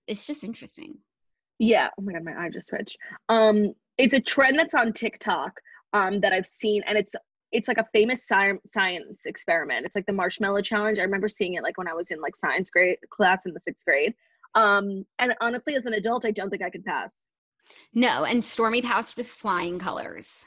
it's 0.08 0.26
just 0.26 0.44
interesting. 0.44 0.96
Yeah. 1.60 1.90
Oh 2.00 2.02
my 2.02 2.14
God, 2.14 2.24
my 2.24 2.34
eye 2.34 2.50
just 2.52 2.70
twitched. 2.70 2.98
Um, 3.30 3.74
it's 3.98 4.16
a 4.16 4.20
trend 4.20 4.58
that's 4.58 4.74
on 4.74 4.94
TikTok 4.94 5.52
um, 5.94 6.20
that 6.22 6.34
I've 6.34 6.48
seen, 6.48 6.82
and 6.88 6.98
it's 6.98 7.14
it's 7.54 7.68
like 7.68 7.78
a 7.78 7.88
famous 7.94 8.28
sci- 8.28 8.60
science 8.66 9.26
experiment. 9.26 9.86
It's 9.86 9.96
like 9.96 10.06
the 10.06 10.14
marshmallow 10.14 10.62
challenge. 10.62 11.00
I 11.00 11.04
remember 11.04 11.30
seeing 11.30 11.54
it 11.54 11.64
like 11.64 11.78
when 11.78 11.88
I 11.88 11.94
was 11.94 12.12
in 12.12 12.20
like 12.20 12.36
science 12.36 12.70
grade 12.70 12.98
class 13.10 13.46
in 13.46 13.54
the 13.54 13.60
sixth 13.62 13.86
grade. 13.86 14.14
Um, 14.56 15.06
and 15.20 15.34
honestly, 15.40 15.76
as 15.76 15.86
an 15.86 15.94
adult, 15.94 16.26
I 16.26 16.32
don't 16.32 16.50
think 16.50 16.62
I 16.62 16.70
could 16.70 16.84
pass. 16.84 17.24
No, 17.94 18.26
and 18.26 18.42
Stormi 18.42 18.84
passed 18.84 19.16
with 19.16 19.28
flying 19.28 19.80
colors 19.80 20.46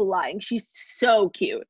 flying. 0.00 0.40
She's 0.40 0.70
so 0.72 1.28
cute. 1.30 1.66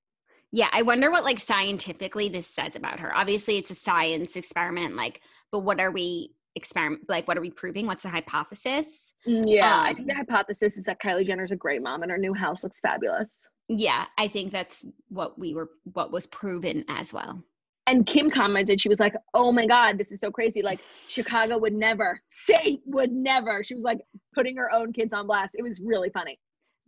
Yeah, 0.52 0.68
I 0.72 0.82
wonder 0.82 1.10
what 1.10 1.24
like 1.24 1.38
scientifically 1.38 2.28
this 2.28 2.46
says 2.46 2.76
about 2.76 3.00
her. 3.00 3.14
Obviously, 3.14 3.58
it's 3.58 3.70
a 3.70 3.74
science 3.74 4.36
experiment, 4.36 4.96
like, 4.96 5.20
but 5.52 5.60
what 5.60 5.80
are 5.80 5.90
we 5.90 6.34
experiment 6.56 7.08
like 7.08 7.28
what 7.28 7.38
are 7.38 7.40
we 7.40 7.50
proving? 7.50 7.86
What's 7.86 8.02
the 8.02 8.08
hypothesis? 8.08 9.14
Mm, 9.26 9.42
yeah, 9.46 9.74
um, 9.74 9.86
I 9.86 9.94
think 9.94 10.08
the 10.08 10.14
um, 10.14 10.18
hypothesis 10.18 10.76
is 10.76 10.84
that 10.84 11.00
Kylie 11.00 11.26
Jenner's 11.26 11.52
a 11.52 11.56
great 11.56 11.82
mom 11.82 12.02
and 12.02 12.10
her 12.10 12.18
new 12.18 12.34
house 12.34 12.64
looks 12.64 12.80
fabulous. 12.80 13.40
Yeah, 13.72 14.06
I 14.18 14.26
think 14.26 14.50
that's 14.50 14.84
what 15.08 15.38
we 15.38 15.54
were 15.54 15.70
what 15.92 16.10
was 16.10 16.26
proven 16.26 16.84
as 16.88 17.12
well. 17.12 17.42
And 17.86 18.04
Kim 18.06 18.30
commented, 18.30 18.80
she 18.80 18.88
was 18.88 19.00
like, 19.00 19.14
Oh 19.32 19.52
my 19.52 19.66
God, 19.66 19.96
this 19.96 20.10
is 20.10 20.20
so 20.20 20.30
crazy. 20.30 20.60
Like, 20.60 20.80
Chicago 21.08 21.56
would 21.58 21.72
never, 21.72 22.20
safe 22.26 22.80
would 22.84 23.12
never. 23.12 23.62
She 23.62 23.74
was 23.74 23.84
like 23.84 23.98
putting 24.34 24.56
her 24.56 24.72
own 24.72 24.92
kids 24.92 25.12
on 25.12 25.26
blast. 25.26 25.54
It 25.56 25.62
was 25.62 25.80
really 25.80 26.10
funny 26.10 26.38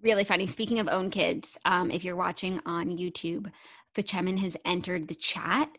really 0.02 0.24
funny. 0.24 0.46
Speaking 0.46 0.80
of 0.80 0.88
own 0.88 1.10
kids, 1.10 1.56
um, 1.64 1.90
if 1.90 2.04
you're 2.04 2.16
watching 2.16 2.60
on 2.66 2.98
YouTube, 2.98 3.50
Fachemin 3.94 4.38
has 4.38 4.56
entered 4.64 5.08
the 5.08 5.14
chat. 5.14 5.70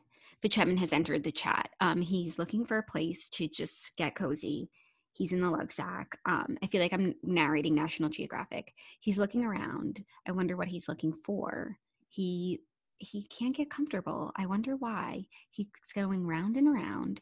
Fachemin 0.42 0.78
has 0.78 0.94
entered 0.94 1.24
the 1.24 1.32
chat. 1.32 1.70
Um, 1.80 2.02
he's 2.02 2.40
looking 2.40 2.66
for 2.66 2.78
a 2.78 2.84
place 2.84 3.28
to 3.30 3.48
just 3.48 3.96
get 3.98 4.16
cozy. 4.16 4.70
He's 5.14 5.32
in 5.32 5.42
the 5.42 5.48
Lovesac. 5.48 6.16
Um, 6.26 6.58
I 6.64 6.68
feel 6.68 6.82
like 6.82 6.94
I'm 6.94 7.16
narrating 7.24 7.76
National 7.76 8.10
Geographic. 8.10 8.74
He's 9.00 9.20
looking 9.20 9.46
around. 9.46 10.04
I 10.28 10.32
wonder 10.32 10.58
what 10.58 10.68
he's 10.68 10.88
looking 10.88 11.14
for. 11.14 11.78
He 12.10 12.62
he 12.98 13.24
can't 13.24 13.56
get 13.56 13.70
comfortable. 13.70 14.32
I 14.36 14.46
wonder 14.46 14.76
why. 14.76 15.26
He's 15.50 15.68
going 15.94 16.26
round 16.26 16.58
and 16.58 16.68
around, 16.68 17.22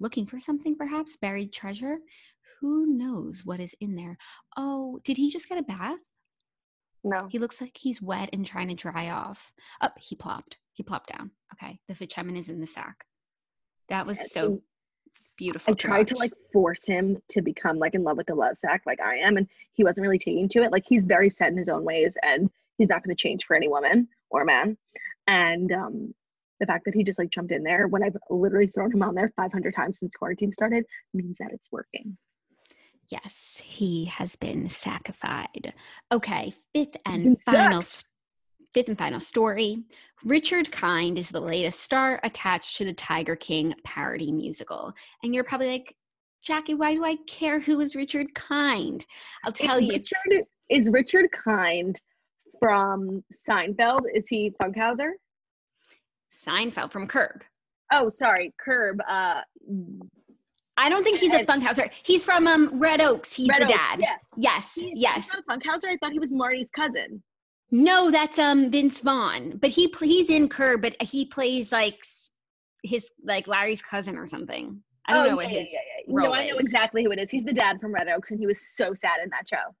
looking 0.00 0.26
for 0.26 0.40
something, 0.40 0.74
perhaps 0.76 1.16
buried 1.16 1.52
treasure. 1.52 1.98
Who 2.60 2.86
knows 2.86 3.42
what 3.44 3.60
is 3.60 3.74
in 3.80 3.94
there? 3.94 4.16
Oh, 4.56 5.00
did 5.04 5.16
he 5.16 5.30
just 5.30 5.48
get 5.48 5.58
a 5.58 5.62
bath? 5.62 5.98
No. 7.04 7.18
He 7.30 7.38
looks 7.38 7.60
like 7.60 7.76
he's 7.76 8.02
wet 8.02 8.30
and 8.32 8.44
trying 8.44 8.68
to 8.68 8.74
dry 8.74 9.10
off. 9.10 9.52
Up, 9.80 9.92
oh, 9.96 10.00
he 10.00 10.16
plopped. 10.16 10.58
He 10.72 10.82
plopped 10.82 11.10
down. 11.16 11.30
Okay. 11.54 11.78
The 11.86 11.94
Fachemin 11.94 12.36
is 12.36 12.48
in 12.48 12.60
the 12.60 12.66
sack. 12.66 13.04
That 13.88 14.06
was 14.06 14.32
so 14.32 14.62
beautiful. 15.38 15.72
I 15.72 15.74
tried 15.74 16.08
to, 16.08 16.14
to 16.14 16.20
like 16.20 16.32
force 16.52 16.84
him 16.84 17.16
to 17.30 17.40
become 17.40 17.78
like 17.78 17.94
in 17.94 18.02
love 18.02 18.18
with 18.18 18.26
the 18.26 18.34
Lovesac 18.34 18.80
like 18.84 19.00
I 19.00 19.16
am, 19.16 19.38
and 19.38 19.48
he 19.72 19.84
wasn't 19.84 20.04
really 20.04 20.18
taking 20.18 20.48
to 20.50 20.62
it. 20.62 20.72
Like 20.72 20.84
he's 20.86 21.06
very 21.06 21.30
set 21.30 21.50
in 21.50 21.56
his 21.56 21.70
own 21.70 21.84
ways 21.84 22.16
and 22.22 22.50
he's 22.76 22.90
not 22.90 23.02
going 23.02 23.16
to 23.16 23.20
change 23.20 23.46
for 23.46 23.56
any 23.56 23.68
woman, 23.68 24.08
or 24.30 24.44
man. 24.44 24.76
And 25.26 25.72
um, 25.72 26.14
the 26.60 26.66
fact 26.66 26.84
that 26.84 26.94
he 26.94 27.04
just 27.04 27.18
like 27.18 27.30
jumped 27.30 27.52
in 27.52 27.62
there 27.62 27.88
when 27.88 28.02
I've 28.02 28.16
literally 28.30 28.66
thrown 28.66 28.92
him 28.92 29.02
on 29.02 29.14
there 29.14 29.32
500 29.36 29.74
times 29.74 29.98
since 29.98 30.12
quarantine 30.14 30.52
started 30.52 30.84
means 31.14 31.38
that 31.38 31.52
it's 31.52 31.70
working. 31.72 32.16
Yes, 33.10 33.62
he 33.64 34.04
has 34.06 34.36
been 34.36 34.66
sackified. 34.66 35.72
Okay, 36.12 36.52
fifth 36.74 36.96
and 37.06 37.40
final 37.40 37.82
fifth 38.74 38.88
and 38.88 38.98
final 38.98 39.20
story. 39.20 39.82
Richard 40.24 40.70
Kind 40.72 41.18
is 41.18 41.28
the 41.30 41.40
latest 41.40 41.80
star 41.80 42.20
attached 42.24 42.76
to 42.78 42.84
the 42.84 42.92
Tiger 42.92 43.36
King 43.36 43.74
parody 43.84 44.32
musical. 44.32 44.92
And 45.22 45.34
you're 45.34 45.44
probably 45.44 45.68
like, 45.68 45.94
Jackie, 46.42 46.74
why 46.74 46.94
do 46.94 47.04
I 47.04 47.16
care 47.26 47.60
who 47.60 47.80
is 47.80 47.94
Richard 47.94 48.34
Kind? 48.34 49.06
I'll 49.44 49.52
tell 49.52 49.78
is 49.78 49.82
you. 49.84 49.92
Richard, 49.92 50.46
is 50.70 50.90
Richard 50.90 51.30
Kind 51.32 52.00
from 52.58 53.22
Seinfeld? 53.32 54.00
Is 54.14 54.26
he 54.28 54.52
Funkhouser? 54.60 55.10
Seinfeld 56.32 56.90
from 56.92 57.06
Curb. 57.06 57.42
Oh, 57.92 58.08
sorry, 58.08 58.52
Curb. 58.62 59.00
Uh, 59.08 59.40
I 60.76 60.88
don't 60.88 61.02
think 61.02 61.18
he's 61.18 61.32
a 61.32 61.44
Funkhouser. 61.44 61.90
He's 62.02 62.24
from 62.24 62.46
um, 62.46 62.78
Red 62.80 63.00
Oaks. 63.00 63.34
He's 63.34 63.48
Red 63.48 63.62
the 63.62 63.64
Oaks, 63.64 63.74
dad. 63.74 64.00
yeah. 64.00 64.16
Yes, 64.36 64.74
He's, 64.74 64.92
yes. 64.94 65.24
He's 65.24 65.34
not 65.34 65.60
Funkhouser. 65.60 65.88
I 65.88 65.96
thought 65.96 66.12
he 66.12 66.18
was 66.18 66.30
Marty's 66.30 66.70
cousin. 66.70 67.22
No, 67.70 68.10
that's 68.10 68.38
um 68.38 68.70
Vince 68.70 69.00
Vaughn. 69.00 69.58
But 69.58 69.70
he 69.70 69.92
he's 70.00 70.30
in 70.30 70.48
Curb, 70.48 70.82
but 70.82 70.96
he 71.00 71.26
plays 71.26 71.72
like 71.72 71.98
his 72.82 73.10
like 73.24 73.46
Larry's 73.46 73.82
cousin 73.82 74.16
or 74.16 74.26
something. 74.26 74.82
I 75.06 75.14
don't 75.14 75.26
oh, 75.26 75.30
know 75.30 75.36
what 75.36 75.46
his 75.46 75.70
yeah, 75.72 75.78
yeah. 76.06 76.14
role 76.14 76.28
No, 76.28 76.34
I 76.34 76.50
know 76.50 76.56
exactly 76.58 77.02
who 77.02 77.10
it 77.10 77.18
is. 77.18 77.30
He's 77.30 77.44
the 77.44 77.52
dad 77.52 77.80
from 77.80 77.94
Red 77.94 78.08
Oaks, 78.08 78.30
and 78.30 78.38
he 78.38 78.46
was 78.46 78.60
so 78.76 78.92
sad 78.94 79.20
in 79.22 79.30
that 79.30 79.48
show. 79.48 79.74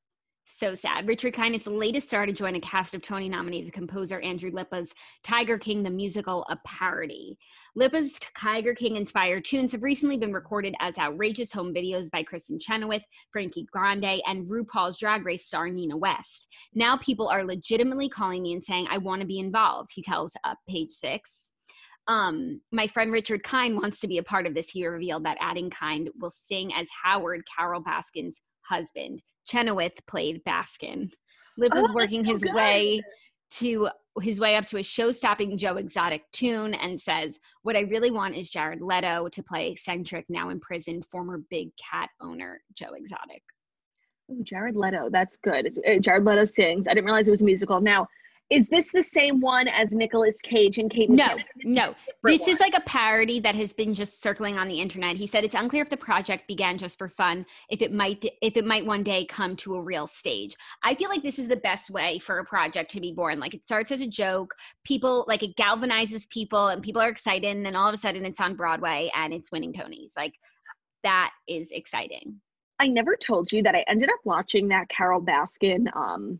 So 0.50 0.74
sad. 0.74 1.06
Richard 1.06 1.34
Kind 1.34 1.54
is 1.54 1.64
the 1.64 1.70
latest 1.70 2.08
star 2.08 2.24
to 2.24 2.32
join 2.32 2.54
a 2.54 2.60
cast 2.60 2.94
of 2.94 3.02
Tony 3.02 3.28
nominated 3.28 3.70
composer 3.74 4.18
Andrew 4.20 4.50
Lippa's 4.50 4.94
Tiger 5.22 5.58
King 5.58 5.82
the 5.82 5.90
Musical, 5.90 6.46
a 6.48 6.56
parody. 6.64 7.36
Lippa's 7.76 8.18
Tiger 8.36 8.72
King 8.74 8.96
inspired 8.96 9.44
tunes 9.44 9.72
have 9.72 9.82
recently 9.82 10.16
been 10.16 10.32
recorded 10.32 10.74
as 10.80 10.96
outrageous 10.96 11.52
home 11.52 11.74
videos 11.74 12.10
by 12.10 12.24
Kristin 12.24 12.58
Chenoweth, 12.58 13.02
Frankie 13.30 13.66
Grande, 13.70 14.22
and 14.26 14.50
RuPaul's 14.50 14.96
Drag 14.96 15.26
Race 15.26 15.44
star 15.44 15.68
Nina 15.68 15.98
West. 15.98 16.48
Now 16.74 16.96
people 16.96 17.28
are 17.28 17.44
legitimately 17.44 18.08
calling 18.08 18.42
me 18.42 18.54
and 18.54 18.62
saying, 18.62 18.88
I 18.90 18.96
want 18.96 19.20
to 19.20 19.26
be 19.26 19.40
involved, 19.40 19.90
he 19.92 20.02
tells 20.02 20.32
uh, 20.44 20.54
page 20.66 20.90
six. 20.90 21.52
Um, 22.08 22.62
my 22.72 22.86
friend 22.86 23.12
Richard 23.12 23.42
Kind 23.42 23.76
wants 23.76 24.00
to 24.00 24.08
be 24.08 24.16
a 24.16 24.22
part 24.22 24.46
of 24.46 24.54
this. 24.54 24.70
He 24.70 24.86
revealed 24.86 25.26
that 25.26 25.36
adding 25.42 25.68
Kind 25.68 26.08
will 26.18 26.30
sing 26.30 26.72
as 26.74 26.88
Howard, 27.04 27.42
Carole 27.54 27.82
Baskin's 27.82 28.40
husband. 28.68 29.22
Chenoweth 29.46 30.04
played 30.06 30.42
Baskin. 30.44 31.10
Lip 31.56 31.72
was 31.74 31.90
Oh, 31.90 31.94
working 31.94 32.24
so 32.24 32.32
his 32.32 32.42
good. 32.42 32.54
way 32.54 33.00
to 33.50 33.88
his 34.20 34.40
way 34.40 34.56
up 34.56 34.64
to 34.64 34.78
a 34.78 34.82
show-stopping 34.82 35.56
Joe 35.56 35.76
Exotic 35.76 36.22
tune 36.32 36.74
and 36.74 37.00
says, 37.00 37.38
"What 37.62 37.76
I 37.76 37.82
really 37.82 38.10
want 38.10 38.36
is 38.36 38.50
Jared 38.50 38.80
Leto 38.82 39.28
to 39.28 39.42
play 39.44 39.70
eccentric, 39.70 40.26
now 40.28 40.48
in 40.48 40.58
prison, 40.58 41.02
former 41.02 41.38
big 41.50 41.70
cat 41.76 42.10
owner 42.20 42.60
Joe 42.74 42.94
Exotic." 42.94 43.42
Ooh, 44.30 44.42
Jared 44.42 44.76
Leto. 44.76 45.08
That's 45.08 45.36
good. 45.36 45.66
It's, 45.66 45.78
uh, 45.78 45.98
Jared 46.00 46.24
Leto 46.24 46.44
sings. 46.44 46.88
I 46.88 46.94
didn't 46.94 47.06
realize 47.06 47.28
it 47.28 47.30
was 47.30 47.42
a 47.42 47.46
musical. 47.46 47.80
Now, 47.80 48.06
is 48.50 48.68
this 48.68 48.92
the 48.92 49.02
same 49.02 49.40
one 49.40 49.68
as 49.68 49.92
Nicolas 49.92 50.40
Cage 50.42 50.78
and 50.78 50.90
Kate 50.90 51.10
No, 51.10 51.24
McKinnon? 51.24 51.36
This 51.36 51.66
is 51.66 51.72
no. 51.72 51.94
This 52.24 52.48
is 52.48 52.60
like 52.60 52.74
a 52.74 52.80
parody 52.80 53.40
that 53.40 53.54
has 53.54 53.72
been 53.72 53.92
just 53.92 54.22
circling 54.22 54.58
on 54.58 54.68
the 54.68 54.80
internet. 54.80 55.16
He 55.16 55.26
said 55.26 55.44
it's 55.44 55.54
unclear 55.54 55.82
if 55.82 55.90
the 55.90 55.98
project 55.98 56.48
began 56.48 56.78
just 56.78 56.96
for 56.96 57.08
fun, 57.08 57.44
if 57.68 57.82
it 57.82 57.92
might 57.92 58.24
if 58.40 58.56
it 58.56 58.64
might 58.64 58.86
one 58.86 59.02
day 59.02 59.26
come 59.26 59.54
to 59.56 59.74
a 59.74 59.82
real 59.82 60.06
stage. 60.06 60.54
I 60.82 60.94
feel 60.94 61.10
like 61.10 61.22
this 61.22 61.38
is 61.38 61.48
the 61.48 61.56
best 61.56 61.90
way 61.90 62.18
for 62.18 62.38
a 62.38 62.44
project 62.44 62.90
to 62.92 63.00
be 63.00 63.12
born. 63.12 63.38
Like 63.38 63.52
it 63.52 63.62
starts 63.62 63.90
as 63.90 64.00
a 64.00 64.06
joke, 64.06 64.54
people 64.84 65.24
like 65.28 65.42
it 65.42 65.56
galvanizes 65.56 66.28
people 66.30 66.68
and 66.68 66.82
people 66.82 67.02
are 67.02 67.10
excited 67.10 67.54
and 67.54 67.66
then 67.66 67.76
all 67.76 67.88
of 67.88 67.94
a 67.94 67.98
sudden 67.98 68.24
it's 68.24 68.40
on 68.40 68.56
Broadway 68.56 69.10
and 69.14 69.34
it's 69.34 69.52
winning 69.52 69.72
Tonys. 69.72 70.12
Like 70.16 70.34
that 71.02 71.32
is 71.46 71.70
exciting. 71.70 72.40
I 72.80 72.86
never 72.86 73.16
told 73.16 73.52
you 73.52 73.62
that 73.64 73.74
I 73.74 73.84
ended 73.88 74.08
up 74.08 74.20
watching 74.24 74.68
that 74.68 74.88
Carole 74.88 75.20
Baskin 75.20 75.94
um, 75.96 76.38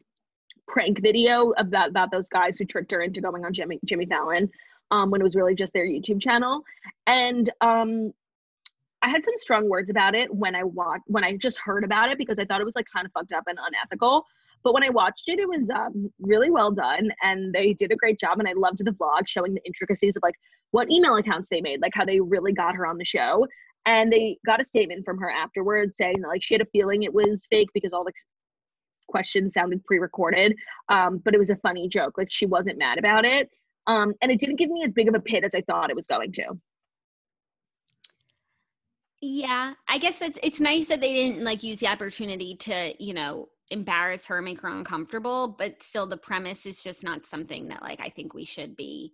prank 0.69 1.01
video 1.01 1.53
about 1.57 1.91
about 1.91 2.11
those 2.11 2.29
guys 2.29 2.57
who 2.57 2.65
tricked 2.65 2.93
her 2.93 3.03
into 3.03 3.21
going 3.21 3.45
on 3.45 3.53
Jimmy 3.53 3.81
Jimmy 3.85 4.07
Fallon 4.07 4.49
um, 4.91 5.11
when 5.11 5.21
it 5.21 5.25
was 5.25 5.35
really 5.35 5.55
just 5.55 5.73
their 5.73 5.87
YouTube 5.87 6.21
channel, 6.21 6.63
and 7.07 7.51
um, 7.61 8.13
I 9.03 9.09
had 9.09 9.25
some 9.25 9.35
strong 9.39 9.69
words 9.69 9.91
about 9.91 10.15
it 10.15 10.33
when 10.35 10.55
I 10.55 10.65
watched 10.65 11.05
when 11.07 11.25
I 11.25 11.37
just 11.37 11.59
heard 11.59 11.85
about 11.85 12.11
it 12.11 12.19
because 12.19 12.39
I 12.39 12.45
thought 12.45 12.61
it 12.61 12.65
was 12.65 12.77
like 12.77 12.87
kind 12.93 13.07
of 13.07 13.13
fucked 13.13 13.33
up 13.33 13.45
and 13.47 13.59
unethical. 13.59 14.25
But 14.65 14.75
when 14.75 14.83
I 14.83 14.91
watched 14.91 15.29
it, 15.29 15.39
it 15.39 15.49
was 15.49 15.71
um, 15.71 16.13
really 16.21 16.51
well 16.51 16.73
done, 16.73 17.11
and 17.23 17.53
they 17.53 17.75
did 17.75 17.93
a 17.93 17.97
great 17.97 18.19
job. 18.19 18.41
And 18.41 18.49
I 18.49 18.55
loved 18.57 18.85
the 18.85 18.91
vlog 18.91 19.29
showing 19.29 19.55
the 19.55 19.65
intricacies 19.65 20.17
of 20.17 20.23
like 20.23 20.35
what 20.73 20.91
email 20.91 21.17
accounts 21.17 21.49
they 21.49 21.61
made, 21.61 21.81
like 21.81 21.93
how 21.95 22.05
they 22.05 22.21
really 22.21 22.53
got 22.53 22.75
her 22.75 22.87
on 22.87 22.99
the 22.99 23.05
show. 23.05 23.47
And 23.87 24.13
they 24.13 24.39
got 24.45 24.61
a 24.61 24.65
statement 24.65 25.05
from 25.05 25.19
her 25.19 25.31
afterwards 25.31 25.97
saying 25.97 26.21
that 26.21 26.29
like 26.29 26.43
she 26.43 26.55
had 26.55 26.61
a 26.61 26.67
feeling 26.67 27.05
it 27.05 27.15
was 27.15 27.47
fake 27.49 27.69
because 27.73 27.93
all 27.93 28.05
the 28.05 28.13
questions 29.09 29.55
sounded 29.55 29.85
pre-recorded, 29.85 30.55
um, 30.89 31.19
but 31.25 31.35
it 31.35 31.39
was 31.39 31.51
a 31.51 31.57
funny 31.57 31.89
joke. 31.89 32.17
Like 32.17 32.31
she 32.31 32.47
wasn't 32.47 32.79
mad 32.79 32.99
about 32.99 33.25
it, 33.25 33.51
um, 33.87 34.15
and 34.23 34.31
it 34.31 34.39
didn't 34.39 34.57
give 34.57 34.71
me 34.71 34.85
as 34.85 34.93
big 34.93 35.09
of 35.09 35.15
a 35.15 35.21
pit 35.21 35.45
as 35.45 35.55
I 35.55 35.63
thought 35.63 35.91
it 35.91 35.97
was 35.97 36.07
going 36.07 36.33
to. 36.33 36.59
Yeah, 39.21 39.75
I 39.89 39.99
guess 39.99 40.23
it's 40.23 40.39
it's 40.43 40.61
nice 40.61 40.87
that 40.87 41.01
they 41.01 41.13
didn't 41.13 41.43
like 41.43 41.63
use 41.65 41.81
the 41.81 41.89
opportunity 41.89 42.55
to, 42.57 42.95
you 43.03 43.15
know, 43.15 43.49
embarrass 43.71 44.27
her, 44.27 44.41
make 44.41 44.61
her 44.61 44.69
uncomfortable, 44.69 45.57
but 45.59 45.83
still 45.83 46.07
the 46.07 46.17
premise 46.17 46.67
is 46.67 46.83
just 46.83 47.03
not 47.03 47.27
something 47.27 47.69
that 47.69 47.83
like 47.83 48.01
I 48.01 48.11
think 48.11 48.35
we 48.35 48.45
should 48.45 48.77
be 48.77 49.13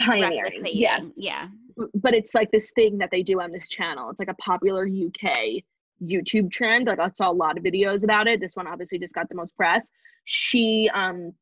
Pioneering, 0.00 0.62
yes. 0.64 1.06
Yeah. 1.16 1.48
but 1.94 2.14
it's 2.14 2.34
like 2.34 2.50
this 2.50 2.70
thing 2.72 2.98
that 2.98 3.10
they 3.10 3.22
do 3.22 3.40
on 3.40 3.50
this 3.50 3.68
channel. 3.68 4.10
It's 4.10 4.20
like 4.20 4.30
a 4.30 4.34
popular 4.34 4.86
UK 4.86 5.62
YouTube 6.02 6.50
trend. 6.50 6.86
Like 6.86 6.98
I 6.98 7.10
saw 7.10 7.30
a 7.30 7.32
lot 7.32 7.56
of 7.56 7.64
videos 7.64 8.04
about 8.04 8.26
it. 8.28 8.40
This 8.40 8.54
one 8.54 8.66
obviously 8.66 8.98
just 8.98 9.14
got 9.14 9.28
the 9.28 9.34
most 9.34 9.56
press. 9.56 9.88
She 10.24 10.90
um 10.94 11.32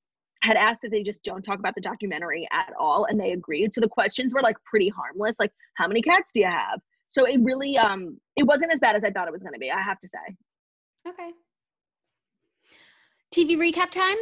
had 0.42 0.56
asked 0.56 0.82
that 0.82 0.90
they 0.90 1.02
just 1.02 1.24
don't 1.24 1.42
talk 1.42 1.58
about 1.58 1.74
the 1.74 1.80
documentary 1.80 2.46
at 2.52 2.72
all 2.78 3.06
and 3.06 3.18
they 3.18 3.32
agreed. 3.32 3.74
So 3.74 3.80
the 3.80 3.88
questions 3.88 4.34
were 4.34 4.42
like 4.42 4.56
pretty 4.64 4.88
harmless, 4.88 5.36
like 5.38 5.52
how 5.74 5.88
many 5.88 6.02
cats 6.02 6.30
do 6.32 6.40
you 6.40 6.46
have? 6.46 6.80
So 7.08 7.24
it 7.24 7.40
really 7.42 7.78
um 7.78 8.18
it 8.36 8.44
wasn't 8.44 8.72
as 8.72 8.80
bad 8.80 8.96
as 8.96 9.04
I 9.04 9.10
thought 9.10 9.28
it 9.28 9.32
was 9.32 9.42
gonna 9.42 9.58
be, 9.58 9.70
I 9.70 9.80
have 9.80 9.98
to 10.00 10.08
say. 10.08 10.36
Okay. 11.08 11.30
TV 13.34 13.56
recap 13.56 13.90
time? 13.90 14.16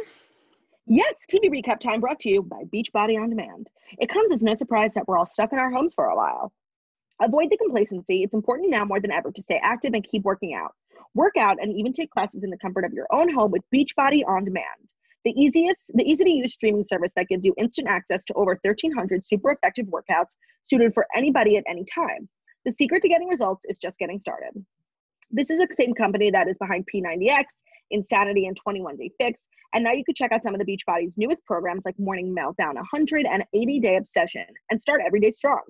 Yes, 0.87 1.13
TV 1.31 1.49
recap 1.49 1.79
time 1.79 1.99
brought 1.99 2.19
to 2.21 2.29
you 2.29 2.43
by 2.43 2.63
Beachbody 2.73 3.19
On 3.19 3.29
Demand. 3.29 3.67
It 3.97 4.09
comes 4.09 4.31
as 4.31 4.43
no 4.43 4.53
surprise 4.53 4.93
that 4.93 5.07
we're 5.07 5.17
all 5.17 5.25
stuck 5.25 5.51
in 5.51 5.59
our 5.59 5.71
homes 5.71 5.93
for 5.93 6.05
a 6.05 6.15
while. 6.15 6.53
Avoid 7.21 7.49
the 7.49 7.57
complacency. 7.57 8.23
It's 8.23 8.35
important 8.35 8.69
now 8.69 8.83
more 8.83 8.99
than 8.99 9.11
ever 9.11 9.31
to 9.31 9.41
stay 9.41 9.59
active 9.63 9.93
and 9.93 10.03
keep 10.03 10.23
working 10.23 10.53
out. 10.53 10.73
Work 11.13 11.37
out 11.37 11.57
and 11.61 11.75
even 11.77 11.93
take 11.93 12.11
classes 12.11 12.43
in 12.43 12.49
the 12.49 12.57
comfort 12.57 12.83
of 12.83 12.91
your 12.91 13.07
own 13.11 13.33
home 13.33 13.51
with 13.51 13.63
Beachbody 13.73 14.21
On 14.27 14.43
Demand. 14.43 14.65
The 15.23 15.31
easiest, 15.31 15.79
the 15.93 16.03
easy 16.03 16.25
to 16.25 16.29
use 16.29 16.53
streaming 16.53 16.83
service 16.83 17.13
that 17.15 17.27
gives 17.27 17.45
you 17.45 17.53
instant 17.57 17.87
access 17.87 18.23
to 18.25 18.33
over 18.33 18.59
1,300 18.61 19.25
super 19.25 19.51
effective 19.51 19.87
workouts 19.87 20.35
suited 20.65 20.93
for 20.93 21.07
anybody 21.15 21.57
at 21.57 21.63
any 21.67 21.85
time. 21.85 22.27
The 22.65 22.71
secret 22.71 23.01
to 23.03 23.09
getting 23.09 23.29
results 23.29 23.65
is 23.67 23.77
just 23.77 23.97
getting 23.97 24.19
started. 24.19 24.51
This 25.31 25.49
is 25.49 25.57
the 25.57 25.67
same 25.71 25.93
company 25.93 26.29
that 26.31 26.47
is 26.47 26.57
behind 26.57 26.85
P90X, 26.93 27.45
Insanity, 27.91 28.45
and 28.45 28.57
21 28.57 28.97
Day 28.97 29.09
Fix. 29.17 29.39
And 29.73 29.83
now 29.83 29.91
you 29.91 30.03
can 30.03 30.15
check 30.15 30.31
out 30.31 30.43
some 30.43 30.53
of 30.53 30.59
the 30.59 30.65
Beachbody's 30.65 31.17
newest 31.17 31.45
programs 31.45 31.85
like 31.85 31.97
Morning 31.97 32.35
Meltdown 32.35 32.75
100 32.75 33.25
and 33.25 33.43
80 33.53 33.79
Day 33.79 33.95
Obsession 33.95 34.45
and 34.69 34.79
start 34.79 35.01
every 35.05 35.19
day 35.19 35.31
strong. 35.31 35.61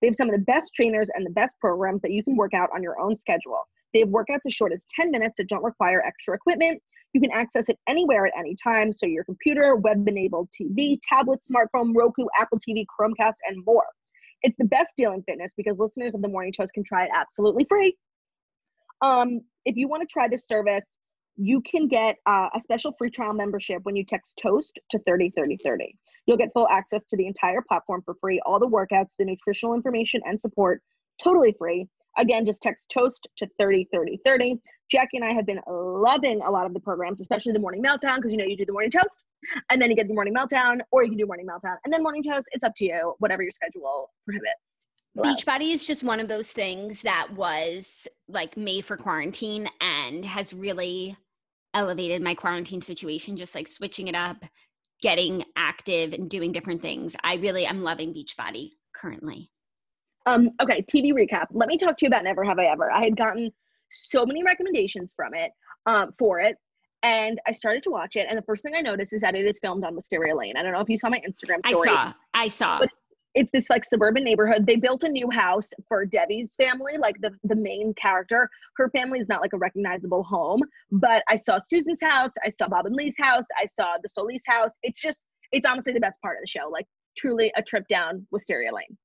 They 0.00 0.08
have 0.08 0.14
some 0.14 0.28
of 0.28 0.34
the 0.34 0.44
best 0.44 0.74
trainers 0.74 1.08
and 1.14 1.24
the 1.24 1.30
best 1.30 1.56
programs 1.60 2.02
that 2.02 2.10
you 2.10 2.22
can 2.22 2.36
work 2.36 2.54
out 2.54 2.70
on 2.74 2.82
your 2.82 3.00
own 3.00 3.16
schedule. 3.16 3.60
They 3.92 4.00
have 4.00 4.08
workouts 4.08 4.46
as 4.46 4.52
short 4.52 4.72
as 4.72 4.84
10 5.00 5.10
minutes 5.10 5.36
that 5.38 5.48
don't 5.48 5.62
require 5.62 6.02
extra 6.04 6.34
equipment. 6.34 6.82
You 7.12 7.20
can 7.20 7.30
access 7.32 7.68
it 7.68 7.78
anywhere 7.88 8.26
at 8.26 8.32
any 8.36 8.56
time, 8.62 8.92
so 8.92 9.06
your 9.06 9.24
computer, 9.24 9.76
web 9.76 10.06
enabled 10.08 10.48
TV, 10.50 10.98
tablet, 11.08 11.40
smartphone, 11.50 11.94
Roku, 11.94 12.26
Apple 12.38 12.58
TV, 12.58 12.84
Chromecast, 12.98 13.36
and 13.48 13.64
more. 13.64 13.86
It's 14.42 14.56
the 14.56 14.64
best 14.64 14.90
deal 14.96 15.12
in 15.12 15.22
fitness 15.22 15.52
because 15.56 15.78
listeners 15.78 16.14
of 16.14 16.22
the 16.22 16.28
Morning 16.28 16.52
Toast 16.52 16.74
can 16.74 16.84
try 16.84 17.04
it 17.04 17.10
absolutely 17.16 17.64
free. 17.68 17.96
Um, 19.00 19.40
if 19.64 19.76
you 19.76 19.88
want 19.88 20.02
to 20.02 20.12
try 20.12 20.28
this 20.28 20.46
service, 20.46 20.84
you 21.36 21.60
can 21.62 21.88
get 21.88 22.16
uh, 22.26 22.48
a 22.54 22.60
special 22.60 22.92
free 22.98 23.10
trial 23.10 23.32
membership 23.32 23.80
when 23.84 23.96
you 23.96 24.04
text 24.04 24.32
TOAST 24.40 24.78
to 24.90 24.98
303030. 24.98 25.96
You'll 26.26 26.36
get 26.36 26.50
full 26.52 26.68
access 26.68 27.04
to 27.10 27.16
the 27.16 27.26
entire 27.26 27.62
platform 27.62 28.02
for 28.04 28.14
free, 28.20 28.40
all 28.46 28.58
the 28.58 28.68
workouts, 28.68 29.10
the 29.18 29.24
nutritional 29.24 29.74
information, 29.74 30.20
and 30.24 30.40
support 30.40 30.82
totally 31.22 31.54
free. 31.58 31.86
Again, 32.16 32.46
just 32.46 32.62
text 32.62 32.82
TOAST 32.92 33.28
to 33.38 33.46
303030. 33.58 34.60
Jackie 34.90 35.16
and 35.16 35.24
I 35.24 35.32
have 35.32 35.46
been 35.46 35.60
loving 35.66 36.40
a 36.42 36.50
lot 36.50 36.66
of 36.66 36.74
the 36.74 36.80
programs, 36.80 37.20
especially 37.20 37.52
the 37.52 37.58
morning 37.58 37.82
meltdown, 37.82 38.16
because 38.16 38.30
you 38.32 38.38
know 38.38 38.44
you 38.44 38.56
do 38.56 38.64
the 38.64 38.72
morning 38.72 38.90
toast 38.90 39.18
and 39.70 39.80
then 39.80 39.90
you 39.90 39.96
get 39.96 40.08
the 40.08 40.14
morning 40.14 40.34
meltdown, 40.34 40.80
or 40.92 41.02
you 41.02 41.08
can 41.08 41.18
do 41.18 41.26
morning 41.26 41.46
meltdown 41.46 41.76
and 41.84 41.92
then 41.92 42.02
morning 42.02 42.22
toast. 42.22 42.48
It's 42.52 42.64
up 42.64 42.72
to 42.76 42.84
you, 42.84 43.14
whatever 43.18 43.42
your 43.42 43.50
schedule 43.52 44.10
prohibits. 44.24 44.84
Love. 45.16 45.36
Beachbody 45.36 45.72
is 45.72 45.84
just 45.84 46.02
one 46.02 46.18
of 46.18 46.28
those 46.28 46.50
things 46.50 47.02
that 47.02 47.28
was 47.34 48.08
like 48.28 48.56
made 48.56 48.84
for 48.84 48.96
quarantine 48.96 49.68
and 49.80 50.24
has 50.24 50.52
really 50.52 51.16
elevated 51.72 52.22
my 52.22 52.34
quarantine 52.34 52.82
situation, 52.82 53.36
just 53.36 53.54
like 53.54 53.68
switching 53.68 54.08
it 54.08 54.14
up, 54.14 54.44
getting 55.04 55.44
active 55.54 56.14
and 56.14 56.30
doing 56.30 56.50
different 56.50 56.80
things. 56.80 57.14
I 57.22 57.34
really 57.34 57.66
am 57.66 57.82
loving 57.82 58.14
Beachbody 58.14 58.70
currently. 58.96 59.50
Um, 60.24 60.48
okay, 60.62 60.80
TV 60.80 61.12
recap. 61.12 61.48
Let 61.50 61.68
me 61.68 61.76
talk 61.76 61.98
to 61.98 62.06
you 62.06 62.08
about 62.08 62.24
Never 62.24 62.42
Have 62.42 62.58
I 62.58 62.64
Ever. 62.64 62.90
I 62.90 63.04
had 63.04 63.14
gotten 63.14 63.52
so 63.92 64.24
many 64.24 64.42
recommendations 64.42 65.12
from 65.14 65.34
it, 65.34 65.50
um, 65.84 66.10
for 66.18 66.40
it, 66.40 66.56
and 67.02 67.38
I 67.46 67.50
started 67.50 67.82
to 67.82 67.90
watch 67.90 68.16
it. 68.16 68.26
And 68.30 68.38
the 68.38 68.42
first 68.44 68.62
thing 68.62 68.72
I 68.74 68.80
noticed 68.80 69.12
is 69.12 69.20
that 69.20 69.34
it 69.34 69.44
is 69.44 69.58
filmed 69.60 69.84
on 69.84 69.94
Wisteria 69.94 70.34
Lane. 70.34 70.54
I 70.56 70.62
don't 70.62 70.72
know 70.72 70.80
if 70.80 70.88
you 70.88 70.96
saw 70.96 71.10
my 71.10 71.20
Instagram 71.20 71.58
story. 71.68 71.90
I 71.90 71.94
saw. 71.94 72.12
I 72.32 72.48
saw. 72.48 72.78
But 72.78 72.88
it's 73.34 73.50
this 73.50 73.68
like 73.68 73.84
suburban 73.84 74.22
neighborhood. 74.22 74.66
They 74.66 74.76
built 74.76 75.04
a 75.04 75.08
new 75.08 75.28
house 75.30 75.70
for 75.88 76.04
Debbie's 76.04 76.54
family, 76.56 76.96
like 76.96 77.20
the, 77.20 77.30
the 77.42 77.56
main 77.56 77.92
character. 78.00 78.48
Her 78.76 78.88
family 78.90 79.18
is 79.18 79.28
not 79.28 79.40
like 79.40 79.52
a 79.52 79.58
recognizable 79.58 80.22
home, 80.22 80.60
but 80.92 81.24
I 81.28 81.36
saw 81.36 81.58
Susan's 81.58 82.00
house, 82.00 82.32
I 82.44 82.50
saw 82.50 82.68
Bob 82.68 82.86
and 82.86 82.94
Lee's 82.94 83.16
house, 83.18 83.46
I 83.60 83.66
saw 83.66 83.96
the 84.02 84.08
Solis 84.08 84.42
house. 84.46 84.78
It's 84.82 85.00
just, 85.00 85.24
it's 85.52 85.66
honestly 85.66 85.92
the 85.92 86.00
best 86.00 86.20
part 86.22 86.36
of 86.36 86.42
the 86.42 86.48
show. 86.48 86.68
Like 86.70 86.86
truly 87.18 87.52
a 87.56 87.62
trip 87.62 87.86
down 87.88 88.26
Wisteria 88.30 88.72
Lane. 88.72 88.96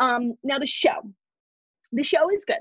Um, 0.00 0.34
now 0.42 0.58
the 0.58 0.66
show. 0.66 1.02
The 1.92 2.04
show 2.04 2.30
is 2.30 2.44
good. 2.44 2.56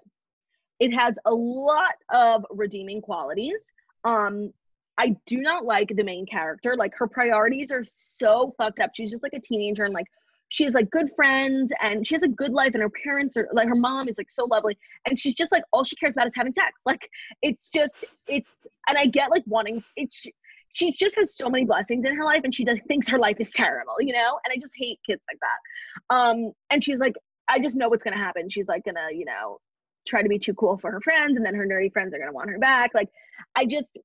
It 0.79 0.93
has 0.93 1.17
a 1.25 1.31
lot 1.31 1.95
of 2.13 2.45
redeeming 2.51 3.01
qualities. 3.01 3.71
Um, 4.03 4.51
I 4.97 5.15
do 5.25 5.37
not 5.37 5.65
like 5.65 5.91
the 5.95 6.03
main 6.03 6.25
character. 6.25 6.75
Like 6.75 6.93
her 6.95 7.07
priorities 7.07 7.71
are 7.71 7.83
so 7.85 8.53
fucked 8.57 8.79
up. 8.79 8.91
She's 8.93 9.11
just 9.11 9.23
like 9.23 9.33
a 9.33 9.39
teenager 9.39 9.85
and 9.85 9.93
like 9.93 10.07
she 10.49 10.63
has 10.63 10.73
like 10.73 10.89
good 10.89 11.09
friends 11.15 11.71
and 11.81 12.05
she 12.07 12.15
has 12.15 12.23
a 12.23 12.27
good 12.27 12.51
life 12.51 12.73
and 12.73 12.81
her 12.81 12.89
parents 12.89 13.35
are 13.35 13.49
like 13.53 13.67
her 13.67 13.75
mom 13.75 14.07
is 14.07 14.17
like 14.17 14.31
so 14.31 14.45
lovely 14.45 14.77
and 15.05 15.19
she's 15.19 15.33
just 15.33 15.51
like 15.51 15.63
all 15.73 15.83
she 15.83 15.95
cares 15.95 16.13
about 16.13 16.27
is 16.27 16.35
having 16.35 16.51
sex. 16.51 16.71
Like 16.85 17.09
it's 17.41 17.69
just 17.69 18.05
it's 18.27 18.65
and 18.87 18.97
I 18.97 19.07
get 19.07 19.29
like 19.29 19.43
wanting 19.45 19.83
it's 19.97 20.25
she 20.73 20.91
just 20.91 21.17
has 21.17 21.35
so 21.35 21.49
many 21.49 21.65
blessings 21.65 22.05
in 22.05 22.15
her 22.15 22.23
life 22.23 22.41
and 22.45 22.53
she 22.53 22.63
does 22.63 22.79
thinks 22.87 23.09
her 23.09 23.19
life 23.19 23.37
is 23.39 23.51
terrible, 23.51 23.95
you 23.99 24.13
know? 24.13 24.39
And 24.45 24.53
I 24.53 24.57
just 24.59 24.73
hate 24.77 24.99
kids 25.05 25.21
like 25.29 25.39
that. 25.41 26.15
Um 26.15 26.53
and 26.69 26.81
she's 26.81 26.99
like 26.99 27.15
I 27.49 27.59
just 27.59 27.75
know 27.75 27.89
what's 27.89 28.03
gonna 28.03 28.17
happen. 28.17 28.49
She's 28.49 28.67
like 28.67 28.85
gonna, 28.85 29.07
you 29.11 29.25
know, 29.25 29.59
try 30.07 30.21
to 30.21 30.29
be 30.29 30.39
too 30.39 30.53
cool 30.53 30.77
for 30.77 30.91
her 30.91 31.01
friends 31.01 31.35
and 31.35 31.45
then 31.45 31.55
her 31.55 31.65
nerdy 31.65 31.91
friends 31.91 32.13
are 32.13 32.19
gonna 32.19 32.31
want 32.31 32.49
her 32.49 32.59
back. 32.59 32.91
Like 32.93 33.09
I 33.55 33.65
just 33.65 33.97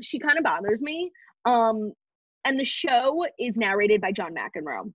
she 0.00 0.18
kind 0.18 0.38
of 0.38 0.44
bothers 0.44 0.80
me. 0.80 1.12
Um 1.44 1.92
and 2.46 2.58
the 2.58 2.64
show 2.64 3.26
is 3.38 3.58
narrated 3.58 4.00
by 4.00 4.12
John 4.12 4.34
McEnroe. 4.34 4.92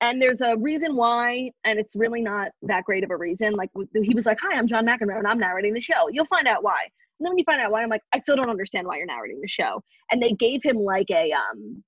And 0.00 0.20
there's 0.20 0.40
a 0.40 0.56
reason 0.56 0.96
why, 0.96 1.50
and 1.64 1.78
it's 1.78 1.94
really 1.94 2.22
not 2.22 2.48
that 2.62 2.84
great 2.84 3.04
of 3.04 3.10
a 3.10 3.16
reason. 3.16 3.52
Like 3.52 3.70
he 4.02 4.14
was 4.14 4.24
like, 4.24 4.38
"Hi, 4.42 4.56
I'm 4.56 4.66
John 4.66 4.86
McEnroe, 4.86 5.18
and 5.18 5.26
I'm 5.26 5.38
narrating 5.38 5.74
the 5.74 5.80
show." 5.80 6.08
You'll 6.10 6.26
find 6.26 6.48
out 6.48 6.62
why. 6.62 6.80
And 6.82 7.26
then 7.26 7.32
when 7.32 7.38
you 7.38 7.44
find 7.44 7.60
out 7.60 7.70
why, 7.70 7.82
I'm 7.82 7.90
like, 7.90 8.02
I 8.14 8.18
still 8.18 8.36
don't 8.36 8.48
understand 8.48 8.86
why 8.86 8.96
you're 8.96 9.06
narrating 9.06 9.40
the 9.42 9.48
show. 9.48 9.82
And 10.10 10.22
they 10.22 10.32
gave 10.32 10.62
him 10.62 10.78
like 10.78 11.10
a 11.10 11.32
um, 11.32 11.84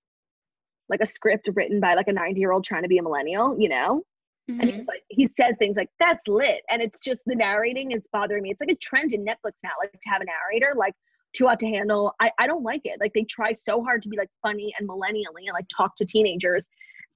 like 0.90 1.00
a 1.00 1.06
script 1.06 1.48
written 1.54 1.80
by 1.80 1.94
like 1.94 2.08
a 2.08 2.12
90 2.12 2.38
year 2.38 2.52
old 2.52 2.64
trying 2.64 2.82
to 2.82 2.88
be 2.88 2.98
a 2.98 3.02
millennial, 3.02 3.56
you 3.58 3.68
know. 3.68 4.02
Mm-hmm. 4.50 4.60
And 4.60 4.70
he's 4.70 4.86
like, 4.86 5.02
he 5.08 5.26
says 5.26 5.54
things 5.58 5.76
like, 5.76 5.88
"That's 5.98 6.26
lit," 6.28 6.60
and 6.68 6.82
it's 6.82 7.00
just 7.00 7.24
the 7.26 7.34
narrating 7.34 7.92
is 7.92 8.06
bothering 8.12 8.42
me. 8.42 8.50
It's 8.50 8.60
like 8.60 8.72
a 8.72 8.76
trend 8.76 9.14
in 9.14 9.24
Netflix 9.24 9.60
now, 9.64 9.70
like 9.80 9.92
to 9.92 10.08
have 10.10 10.20
a 10.20 10.26
narrator, 10.26 10.74
like 10.76 10.94
too 11.34 11.46
hot 11.46 11.58
to 11.60 11.66
handle. 11.66 12.12
I, 12.20 12.30
I 12.38 12.46
don't 12.46 12.62
like 12.62 12.82
it. 12.84 13.00
Like 13.00 13.12
they 13.14 13.24
try 13.24 13.52
so 13.52 13.82
hard 13.82 14.02
to 14.02 14.08
be 14.08 14.16
like 14.16 14.28
funny 14.42 14.74
and 14.78 14.88
millennially 14.88 15.46
and 15.46 15.54
like 15.54 15.66
talk 15.74 15.96
to 15.96 16.04
teenagers, 16.04 16.64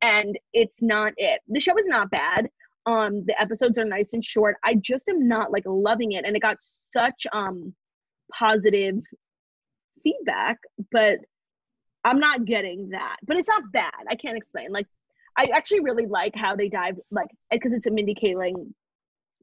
and 0.03 0.39
it's 0.53 0.83
not 0.83 1.13
it. 1.17 1.41
The 1.49 1.61
show 1.61 1.77
is 1.79 1.89
not 1.89 2.11
bad. 2.11 2.49
Um, 2.87 3.25
the 3.27 3.41
episodes 3.41 3.79
are 3.79 3.85
nice 3.85 4.13
and 4.13 4.25
short. 4.25 4.57
I 4.65 4.75
just 4.75 5.09
am 5.09 5.27
not 5.27 5.51
like 5.51 5.65
loving 5.67 6.13
it, 6.13 6.25
and 6.25 6.37
it 6.37 6.41
got 6.41 6.59
such 6.61 7.27
um 7.33 7.75
positive 8.33 8.97
feedback, 10.03 10.59
but 10.93 11.19
I'm 12.05 12.21
not 12.21 12.45
getting 12.45 12.91
that. 12.91 13.17
But 13.27 13.37
it's 13.37 13.49
not 13.49 13.73
bad. 13.73 14.05
I 14.09 14.15
can't 14.15 14.37
explain. 14.37 14.71
Like, 14.71 14.87
I 15.37 15.47
actually 15.53 15.81
really 15.81 16.07
like 16.07 16.35
how 16.35 16.55
they 16.55 16.69
dive, 16.69 16.99
like, 17.11 17.29
because 17.51 17.73
it's 17.73 17.87
a 17.87 17.91
Mindy 17.91 18.15
Kaling 18.15 18.73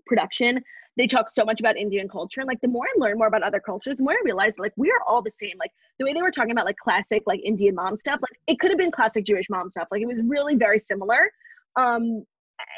production. 0.06 0.62
They 0.98 1.08
talk 1.08 1.30
so 1.30 1.44
much 1.44 1.60
about 1.60 1.78
Indian 1.78 2.08
culture. 2.08 2.42
And 2.42 2.48
like, 2.48 2.62
the 2.62 2.68
more 2.68 2.86
I 2.86 2.94
learn 2.98 3.18
more 3.18 3.28
about 3.28 3.44
other 3.44 3.60
cultures, 3.60 3.98
the 3.98 4.04
more 4.04 4.14
I 4.14 4.22
realize, 4.24 4.54
like, 4.58 4.74
we 4.76 4.92
are 4.92 5.02
all 5.08 5.22
the 5.22 5.32
same. 5.32 5.54
Like, 5.60 5.72
the 5.98 6.06
way 6.06 6.14
they 6.14 6.22
were 6.22 6.32
talking 6.32 6.52
about, 6.52 6.66
like, 6.66 6.78
classic, 6.78 7.24
like, 7.26 7.42
Indian 7.44 7.76
mom 7.76 7.96
stuff, 7.96 8.20
like, 8.22 8.40
it 8.48 8.60
could 8.60 8.70
have 8.72 8.78
been 8.78 8.92
classic 8.92 9.26
Jewish 9.26 9.50
mom 9.50 9.70
stuff. 9.70 9.88
Like, 9.92 10.02
it 10.02 10.08
was 10.08 10.22
really 10.24 10.56
very 10.56 10.80
similar. 10.80 11.32
Um, 11.76 12.26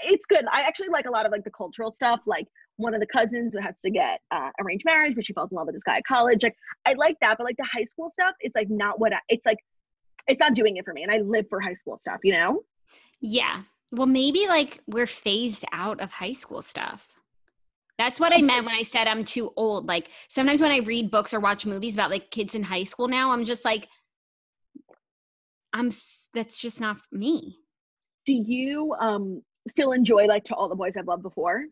it's 0.03 0.25
good. 0.25 0.45
I 0.51 0.61
actually 0.61 0.89
like 0.89 1.05
a 1.05 1.11
lot 1.11 1.25
of 1.25 1.31
like 1.31 1.43
the 1.43 1.51
cultural 1.51 1.91
stuff, 1.91 2.21
like 2.25 2.47
one 2.77 2.93
of 2.93 2.99
the 2.99 3.05
cousins 3.05 3.53
who 3.53 3.61
has 3.61 3.77
to 3.79 3.89
get 3.89 4.21
uh, 4.31 4.49
arranged 4.61 4.85
marriage, 4.85 5.15
but 5.15 5.25
she 5.25 5.33
falls 5.33 5.51
in 5.51 5.57
love 5.57 5.67
with 5.67 5.75
this 5.75 5.83
guy 5.83 5.97
at 5.97 6.05
college. 6.05 6.43
Like 6.43 6.55
I 6.85 6.93
like 6.93 7.17
that, 7.21 7.37
but 7.37 7.43
like 7.43 7.57
the 7.57 7.67
high 7.71 7.85
school 7.85 8.09
stuff, 8.09 8.33
it's 8.39 8.55
like 8.55 8.69
not 8.69 8.99
what 8.99 9.13
I, 9.13 9.19
it's 9.29 9.45
like. 9.45 9.57
It's 10.27 10.39
not 10.39 10.55
doing 10.55 10.77
it 10.77 10.85
for 10.85 10.91
me, 10.91 11.03
and 11.03 11.11
I 11.11 11.19
live 11.19 11.45
for 11.49 11.59
high 11.59 11.75
school 11.75 11.99
stuff. 11.99 12.21
You 12.23 12.33
know? 12.33 12.63
Yeah. 13.21 13.61
Well, 13.91 14.07
maybe 14.07 14.47
like 14.47 14.81
we're 14.87 15.05
phased 15.05 15.65
out 15.71 15.99
of 15.99 16.13
high 16.13 16.33
school 16.33 16.63
stuff. 16.63 17.14
That's 17.97 18.19
what 18.19 18.33
I 18.33 18.41
meant 18.41 18.65
when 18.65 18.75
I 18.75 18.83
said 18.83 19.07
I'm 19.07 19.23
too 19.23 19.51
old. 19.55 19.87
Like 19.87 20.09
sometimes 20.27 20.61
when 20.61 20.71
I 20.71 20.79
read 20.79 21.11
books 21.11 21.33
or 21.33 21.39
watch 21.39 21.65
movies 21.65 21.93
about 21.93 22.11
like 22.11 22.29
kids 22.29 22.55
in 22.55 22.63
high 22.63 22.83
school 22.83 23.07
now, 23.07 23.31
I'm 23.31 23.45
just 23.45 23.63
like, 23.63 23.87
I'm. 25.73 25.91
That's 26.33 26.57
just 26.57 26.81
not 26.81 26.97
me. 27.11 27.57
Do 28.25 28.33
you 28.33 28.93
um 28.99 29.41
still 29.69 29.93
enjoy 29.93 30.25
like 30.25 30.43
to 30.45 30.55
all 30.55 30.67
the 30.67 30.75
boys 30.75 30.97
I've 30.97 31.07
loved 31.07 31.23
before? 31.23 31.63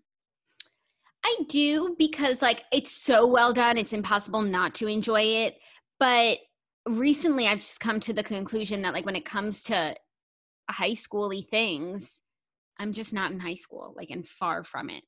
I 1.26 1.36
do 1.47 1.95
because 1.97 2.41
like 2.41 2.63
it's 2.71 2.91
so 2.91 3.26
well 3.26 3.53
done, 3.53 3.78
it's 3.78 3.93
impossible 3.93 4.41
not 4.41 4.76
to 4.76 4.88
enjoy 4.88 5.21
it. 5.21 5.57
But 5.99 6.39
recently 6.88 7.47
I've 7.47 7.59
just 7.59 7.80
come 7.80 7.99
to 8.01 8.13
the 8.13 8.24
conclusion 8.24 8.82
that 8.82 8.93
like 8.93 9.05
when 9.05 9.15
it 9.15 9.26
comes 9.26 9.63
to 9.63 9.95
high 10.69 10.91
schooly 10.91 11.45
things, 11.47 12.21
I'm 12.78 12.93
just 12.93 13.13
not 13.13 13.32
in 13.32 13.39
high 13.39 13.55
school, 13.55 13.93
like 13.95 14.09
and 14.09 14.28
far 14.28 14.63
from 14.63 14.89
it. 14.89 15.03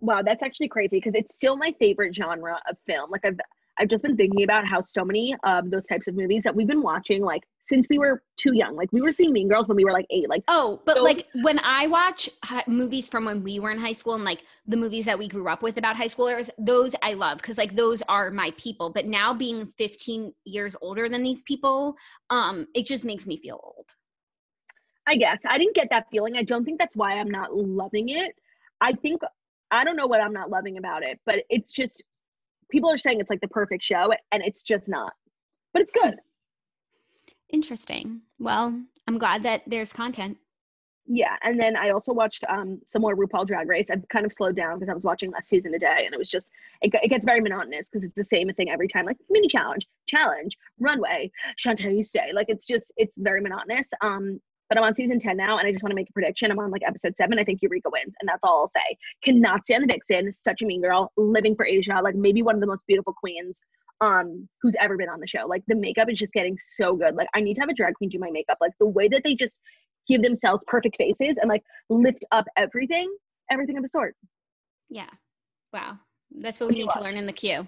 Wow, 0.00 0.22
that's 0.22 0.42
actually 0.42 0.68
crazy 0.68 0.98
because 0.98 1.14
it's 1.14 1.34
still 1.34 1.56
my 1.56 1.74
favorite 1.78 2.14
genre 2.14 2.60
of 2.68 2.76
film. 2.86 3.10
Like 3.10 3.24
I've 3.24 3.38
I've 3.78 3.88
just 3.88 4.02
been 4.02 4.16
thinking 4.16 4.42
about 4.42 4.66
how 4.66 4.82
so 4.82 5.04
many 5.04 5.36
of 5.44 5.70
those 5.70 5.84
types 5.84 6.08
of 6.08 6.14
movies 6.14 6.42
that 6.44 6.54
we've 6.54 6.66
been 6.66 6.82
watching 6.82 7.22
like 7.22 7.42
since 7.68 7.86
we 7.90 7.98
were 7.98 8.22
too 8.36 8.54
young. 8.54 8.76
Like 8.76 8.92
we 8.92 9.00
were 9.02 9.10
seeing 9.10 9.32
Mean 9.32 9.48
Girls 9.48 9.68
when 9.68 9.76
we 9.76 9.84
were 9.84 9.92
like 9.92 10.06
eight. 10.10 10.28
Like 10.28 10.44
oh, 10.48 10.80
but 10.84 10.96
those- 10.96 11.04
like 11.04 11.26
when 11.42 11.58
I 11.60 11.86
watch 11.86 12.28
movies 12.66 13.08
from 13.08 13.24
when 13.24 13.42
we 13.42 13.58
were 13.60 13.70
in 13.70 13.78
high 13.78 13.92
school 13.92 14.14
and 14.14 14.24
like 14.24 14.40
the 14.66 14.76
movies 14.76 15.04
that 15.06 15.18
we 15.18 15.28
grew 15.28 15.48
up 15.48 15.62
with 15.62 15.76
about 15.76 15.96
high 15.96 16.08
schoolers, 16.08 16.48
those 16.58 16.94
I 17.02 17.14
love 17.14 17.38
because 17.38 17.58
like 17.58 17.74
those 17.74 18.02
are 18.08 18.30
my 18.30 18.52
people. 18.56 18.90
But 18.90 19.06
now 19.06 19.34
being 19.34 19.72
15 19.78 20.32
years 20.44 20.76
older 20.80 21.08
than 21.08 21.22
these 21.22 21.42
people, 21.42 21.96
um, 22.30 22.66
it 22.74 22.86
just 22.86 23.04
makes 23.04 23.26
me 23.26 23.38
feel 23.38 23.60
old. 23.62 23.86
I 25.06 25.16
guess 25.16 25.40
I 25.48 25.58
didn't 25.58 25.74
get 25.74 25.88
that 25.90 26.06
feeling. 26.10 26.36
I 26.36 26.42
don't 26.42 26.64
think 26.64 26.78
that's 26.78 26.96
why 26.96 27.14
I'm 27.14 27.30
not 27.30 27.54
loving 27.54 28.08
it. 28.08 28.32
I 28.80 28.92
think 28.92 29.22
I 29.70 29.84
don't 29.84 29.96
know 29.96 30.06
what 30.06 30.20
I'm 30.20 30.32
not 30.32 30.50
loving 30.50 30.78
about 30.78 31.02
it, 31.02 31.20
but 31.26 31.44
it's 31.50 31.72
just 31.72 32.02
people 32.70 32.90
are 32.90 32.98
saying 32.98 33.20
it's 33.20 33.30
like 33.30 33.40
the 33.40 33.48
perfect 33.48 33.82
show, 33.82 34.12
and 34.32 34.42
it's 34.42 34.62
just 34.62 34.88
not. 34.88 35.12
But 35.72 35.82
it's 35.82 35.92
good. 35.92 36.16
Interesting. 37.50 38.22
Well, 38.38 38.80
I'm 39.06 39.18
glad 39.18 39.42
that 39.44 39.62
there's 39.66 39.92
content. 39.92 40.38
Yeah, 41.08 41.36
and 41.42 41.58
then 41.60 41.76
I 41.76 41.90
also 41.90 42.12
watched 42.12 42.42
um 42.48 42.80
some 42.88 43.02
more 43.02 43.14
RuPaul 43.14 43.46
Drag 43.46 43.68
Race. 43.68 43.86
I've 43.90 44.08
kind 44.08 44.26
of 44.26 44.32
slowed 44.32 44.56
down 44.56 44.78
because 44.78 44.90
I 44.90 44.94
was 44.94 45.04
watching 45.04 45.30
last 45.30 45.48
season 45.48 45.72
a 45.74 45.78
day, 45.78 46.02
and 46.04 46.12
it 46.12 46.18
was 46.18 46.28
just 46.28 46.50
it, 46.82 46.92
it 47.00 47.08
gets 47.08 47.24
very 47.24 47.40
monotonous 47.40 47.88
because 47.88 48.04
it's 48.04 48.14
the 48.14 48.24
same 48.24 48.48
thing 48.54 48.70
every 48.70 48.88
time, 48.88 49.06
like 49.06 49.18
mini 49.30 49.46
challenge, 49.46 49.86
challenge, 50.06 50.58
runway, 50.80 51.30
Shantay, 51.58 51.96
you 51.96 52.02
stay. 52.02 52.30
Like 52.34 52.46
it's 52.48 52.66
just 52.66 52.92
it's 52.96 53.14
very 53.16 53.40
monotonous. 53.40 53.88
Um, 54.00 54.40
but 54.68 54.78
I'm 54.78 54.84
on 54.84 54.94
season 54.94 55.18
10 55.18 55.36
now, 55.36 55.58
and 55.58 55.66
I 55.66 55.72
just 55.72 55.82
want 55.82 55.92
to 55.92 55.96
make 55.96 56.10
a 56.10 56.12
prediction. 56.12 56.50
I'm 56.50 56.58
on 56.58 56.70
like 56.70 56.82
episode 56.86 57.16
seven. 57.16 57.38
I 57.38 57.44
think 57.44 57.60
Eureka 57.62 57.88
wins, 57.90 58.14
and 58.20 58.28
that's 58.28 58.42
all 58.44 58.60
I'll 58.60 58.68
say. 58.68 58.96
Cannot 59.22 59.64
stand 59.64 59.84
the 59.84 59.92
vixen, 59.92 60.32
such 60.32 60.62
a 60.62 60.66
mean 60.66 60.82
girl, 60.82 61.12
living 61.16 61.54
for 61.54 61.66
Asia, 61.66 62.00
like 62.02 62.14
maybe 62.14 62.42
one 62.42 62.54
of 62.54 62.60
the 62.60 62.66
most 62.66 62.86
beautiful 62.86 63.12
queens 63.12 63.64
um 64.02 64.46
who's 64.60 64.76
ever 64.78 64.96
been 64.96 65.08
on 65.08 65.20
the 65.20 65.26
show. 65.26 65.46
Like 65.46 65.62
the 65.68 65.74
makeup 65.74 66.10
is 66.10 66.18
just 66.18 66.32
getting 66.32 66.58
so 66.58 66.96
good. 66.96 67.14
Like 67.14 67.28
I 67.34 67.40
need 67.40 67.54
to 67.54 67.62
have 67.62 67.70
a 67.70 67.74
drag 67.74 67.94
queen 67.94 68.10
do 68.10 68.18
my 68.18 68.30
makeup. 68.30 68.58
Like 68.60 68.72
the 68.78 68.86
way 68.86 69.08
that 69.08 69.22
they 69.24 69.34
just 69.34 69.56
give 70.08 70.22
themselves 70.22 70.62
perfect 70.66 70.96
faces 70.96 71.38
and 71.38 71.48
like 71.48 71.62
lift 71.88 72.24
up 72.32 72.44
everything, 72.56 73.10
everything 73.50 73.76
of 73.76 73.82
the 73.82 73.88
sort. 73.88 74.14
Yeah. 74.88 75.08
Wow. 75.72 75.98
That's 76.30 76.60
what, 76.60 76.68
we 76.68 76.76
need 76.76 76.90
to 76.90 77.00
learn 77.00 77.16
in 77.16 77.26
the 77.26 77.32
queue. 77.32 77.66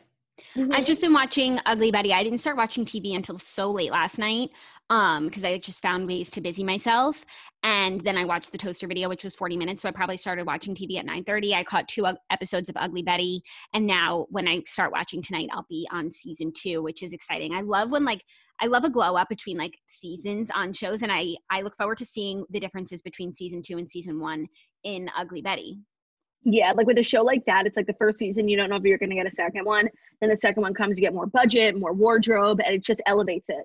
Mm-hmm. 0.55 0.73
I've 0.73 0.85
just 0.85 1.01
been 1.01 1.13
watching 1.13 1.59
Ugly 1.67 1.91
Betty. 1.91 2.13
I 2.13 2.23
didn't 2.23 2.39
start 2.39 2.57
watching 2.57 2.85
TV 2.85 3.17
until 3.17 3.39
so 3.39 3.71
late 3.71 3.91
last 3.91 4.19
night 4.19 4.51
um 4.91 5.27
because 5.27 5.45
I 5.45 5.59
just 5.59 5.83
found 5.83 6.07
ways 6.07 6.31
to 6.33 6.41
busy 6.41 6.65
myself 6.65 7.25
and 7.63 8.01
then 8.03 8.17
I 8.17 8.25
watched 8.25 8.53
the 8.53 8.59
toaster 8.59 8.87
video 8.87 9.09
which 9.09 9.25
was 9.25 9.35
40 9.35 9.57
minutes 9.57 9.83
so 9.83 9.89
I 9.89 9.93
probably 9.93 10.17
started 10.17 10.47
watching 10.47 10.75
TV 10.75 10.99
at 10.99 11.07
9:30. 11.07 11.55
I 11.55 11.65
caught 11.65 11.89
two 11.89 12.07
episodes 12.31 12.69
of 12.69 12.77
Ugly 12.77 13.03
Betty 13.03 13.43
and 13.75 13.87
now 13.87 14.27
when 14.31 14.49
I 14.49 14.63
start 14.67 14.93
watching 14.93 15.23
tonight 15.23 15.49
I'll 15.53 15.67
be 15.69 15.87
on 15.93 16.11
season 16.11 16.53
2 16.57 16.83
which 16.83 17.03
is 17.03 17.13
exciting. 17.13 17.55
I 17.55 17.61
love 17.61 17.91
when 17.91 18.05
like 18.05 18.25
I 18.61 18.67
love 18.67 18.85
a 18.85 18.91
glow 18.91 19.17
up 19.17 19.29
between 19.29 19.57
like 19.57 19.79
seasons 19.87 20.51
on 20.55 20.73
shows 20.73 21.03
and 21.03 21.13
I 21.13 21.37
I 21.51 21.63
look 21.63 21.77
forward 21.77 21.99
to 21.99 22.07
seeing 22.07 22.45
the 22.51 22.61
differences 22.61 23.03
between 23.03 23.35
season 23.35 23.63
2 23.63 23.79
and 23.79 23.89
season 23.89 24.21
1 24.21 24.47
in 24.85 25.11
Ugly 25.17 25.43
Betty. 25.43 25.79
Yeah, 26.45 26.73
like 26.73 26.87
with 26.87 26.99
a 26.99 27.03
show 27.03 27.23
like 27.23 27.45
that, 27.47 27.67
it's 27.67 27.77
like 27.77 27.87
the 27.87 27.95
first 27.95 28.19
season, 28.19 28.49
you 28.49 28.57
don't 28.57 28.71
know 28.71 28.77
if 28.77 28.85
you're 28.85 28.97
going 28.97 29.11
to 29.11 29.17
get 29.17 29.27
a 29.27 29.31
second 29.31 29.65
one. 29.65 29.89
Then 30.21 30.31
the 30.31 30.37
second 30.37 30.63
one 30.63 30.73
comes, 30.73 30.97
you 30.97 31.03
get 31.03 31.13
more 31.13 31.27
budget, 31.27 31.77
more 31.77 31.93
wardrobe, 31.93 32.61
and 32.65 32.75
it 32.75 32.85
just 32.85 33.03
elevates 33.07 33.47
it. 33.49 33.65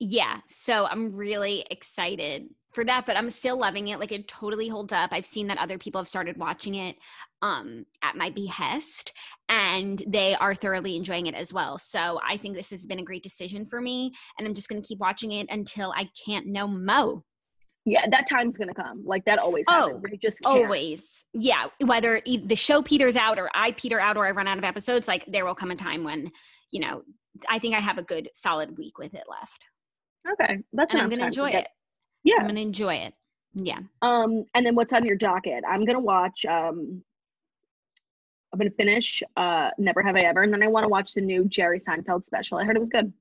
Yeah, 0.00 0.38
so 0.48 0.86
I'm 0.86 1.14
really 1.14 1.66
excited 1.70 2.48
for 2.72 2.84
that, 2.84 3.06
but 3.06 3.16
I'm 3.16 3.30
still 3.30 3.58
loving 3.58 3.88
it. 3.88 3.98
Like 3.98 4.12
it 4.12 4.28
totally 4.28 4.68
holds 4.68 4.92
up. 4.92 5.10
I've 5.12 5.26
seen 5.26 5.48
that 5.48 5.58
other 5.58 5.78
people 5.78 6.00
have 6.00 6.08
started 6.08 6.36
watching 6.36 6.76
it 6.76 6.96
um 7.40 7.86
at 8.02 8.16
my 8.16 8.30
behest 8.30 9.12
and 9.48 10.02
they 10.08 10.34
are 10.36 10.54
thoroughly 10.54 10.96
enjoying 10.96 11.26
it 11.26 11.34
as 11.34 11.52
well. 11.52 11.78
So 11.78 12.20
I 12.28 12.36
think 12.36 12.54
this 12.54 12.70
has 12.70 12.84
been 12.86 12.98
a 12.98 13.04
great 13.04 13.22
decision 13.22 13.64
for 13.64 13.80
me 13.80 14.12
and 14.38 14.46
I'm 14.46 14.54
just 14.54 14.68
going 14.68 14.82
to 14.82 14.86
keep 14.86 14.98
watching 14.98 15.32
it 15.32 15.46
until 15.50 15.92
I 15.96 16.08
can't 16.24 16.46
no 16.46 16.66
mo. 16.66 17.24
Yeah, 17.84 18.04
that 18.10 18.26
time's 18.28 18.58
gonna 18.58 18.74
come. 18.74 19.02
Like 19.04 19.24
that 19.24 19.38
always 19.38 19.64
happens. 19.66 20.02
Oh, 20.04 20.08
You 20.10 20.18
just 20.18 20.40
can't. 20.42 20.64
Always. 20.64 21.24
Yeah, 21.32 21.68
whether 21.84 22.20
the 22.26 22.56
show 22.56 22.82
peters 22.82 23.16
out 23.16 23.38
or 23.38 23.50
I 23.54 23.72
peter 23.72 23.98
out 23.98 24.16
or 24.16 24.26
I 24.26 24.32
run 24.32 24.46
out 24.46 24.58
of 24.58 24.64
episodes, 24.64 25.08
like 25.08 25.24
there 25.26 25.46
will 25.46 25.54
come 25.54 25.70
a 25.70 25.76
time 25.76 26.04
when, 26.04 26.30
you 26.70 26.80
know, 26.80 27.02
I 27.48 27.58
think 27.58 27.74
I 27.74 27.80
have 27.80 27.98
a 27.98 28.02
good 28.02 28.28
solid 28.34 28.76
week 28.76 28.98
with 28.98 29.14
it 29.14 29.24
left. 29.28 29.64
Okay, 30.32 30.58
that's 30.72 30.92
And 30.92 31.02
I'm 31.02 31.08
going 31.08 31.20
to 31.20 31.26
enjoy 31.26 31.50
it. 31.50 31.68
Yeah. 32.24 32.36
I'm 32.38 32.44
going 32.44 32.56
to 32.56 32.60
enjoy 32.62 32.94
it. 32.94 33.14
Yeah. 33.54 33.78
Um, 34.02 34.44
and 34.54 34.64
then 34.64 34.74
what's 34.74 34.92
on 34.92 35.04
your 35.04 35.16
docket? 35.16 35.64
I'm 35.66 35.84
gonna 35.84 35.98
watch. 35.98 36.44
Um, 36.44 37.02
I'm 38.52 38.58
gonna 38.58 38.70
finish. 38.70 39.22
Uh, 39.36 39.70
Never 39.78 40.02
Have 40.02 40.16
I 40.16 40.20
Ever, 40.20 40.42
and 40.42 40.52
then 40.52 40.62
I 40.62 40.68
want 40.68 40.84
to 40.84 40.88
watch 40.88 41.14
the 41.14 41.20
new 41.22 41.44
Jerry 41.46 41.80
Seinfeld 41.80 42.24
special. 42.24 42.58
I 42.58 42.64
heard 42.64 42.76
it 42.76 42.80
was 42.80 42.90
good. 42.90 43.12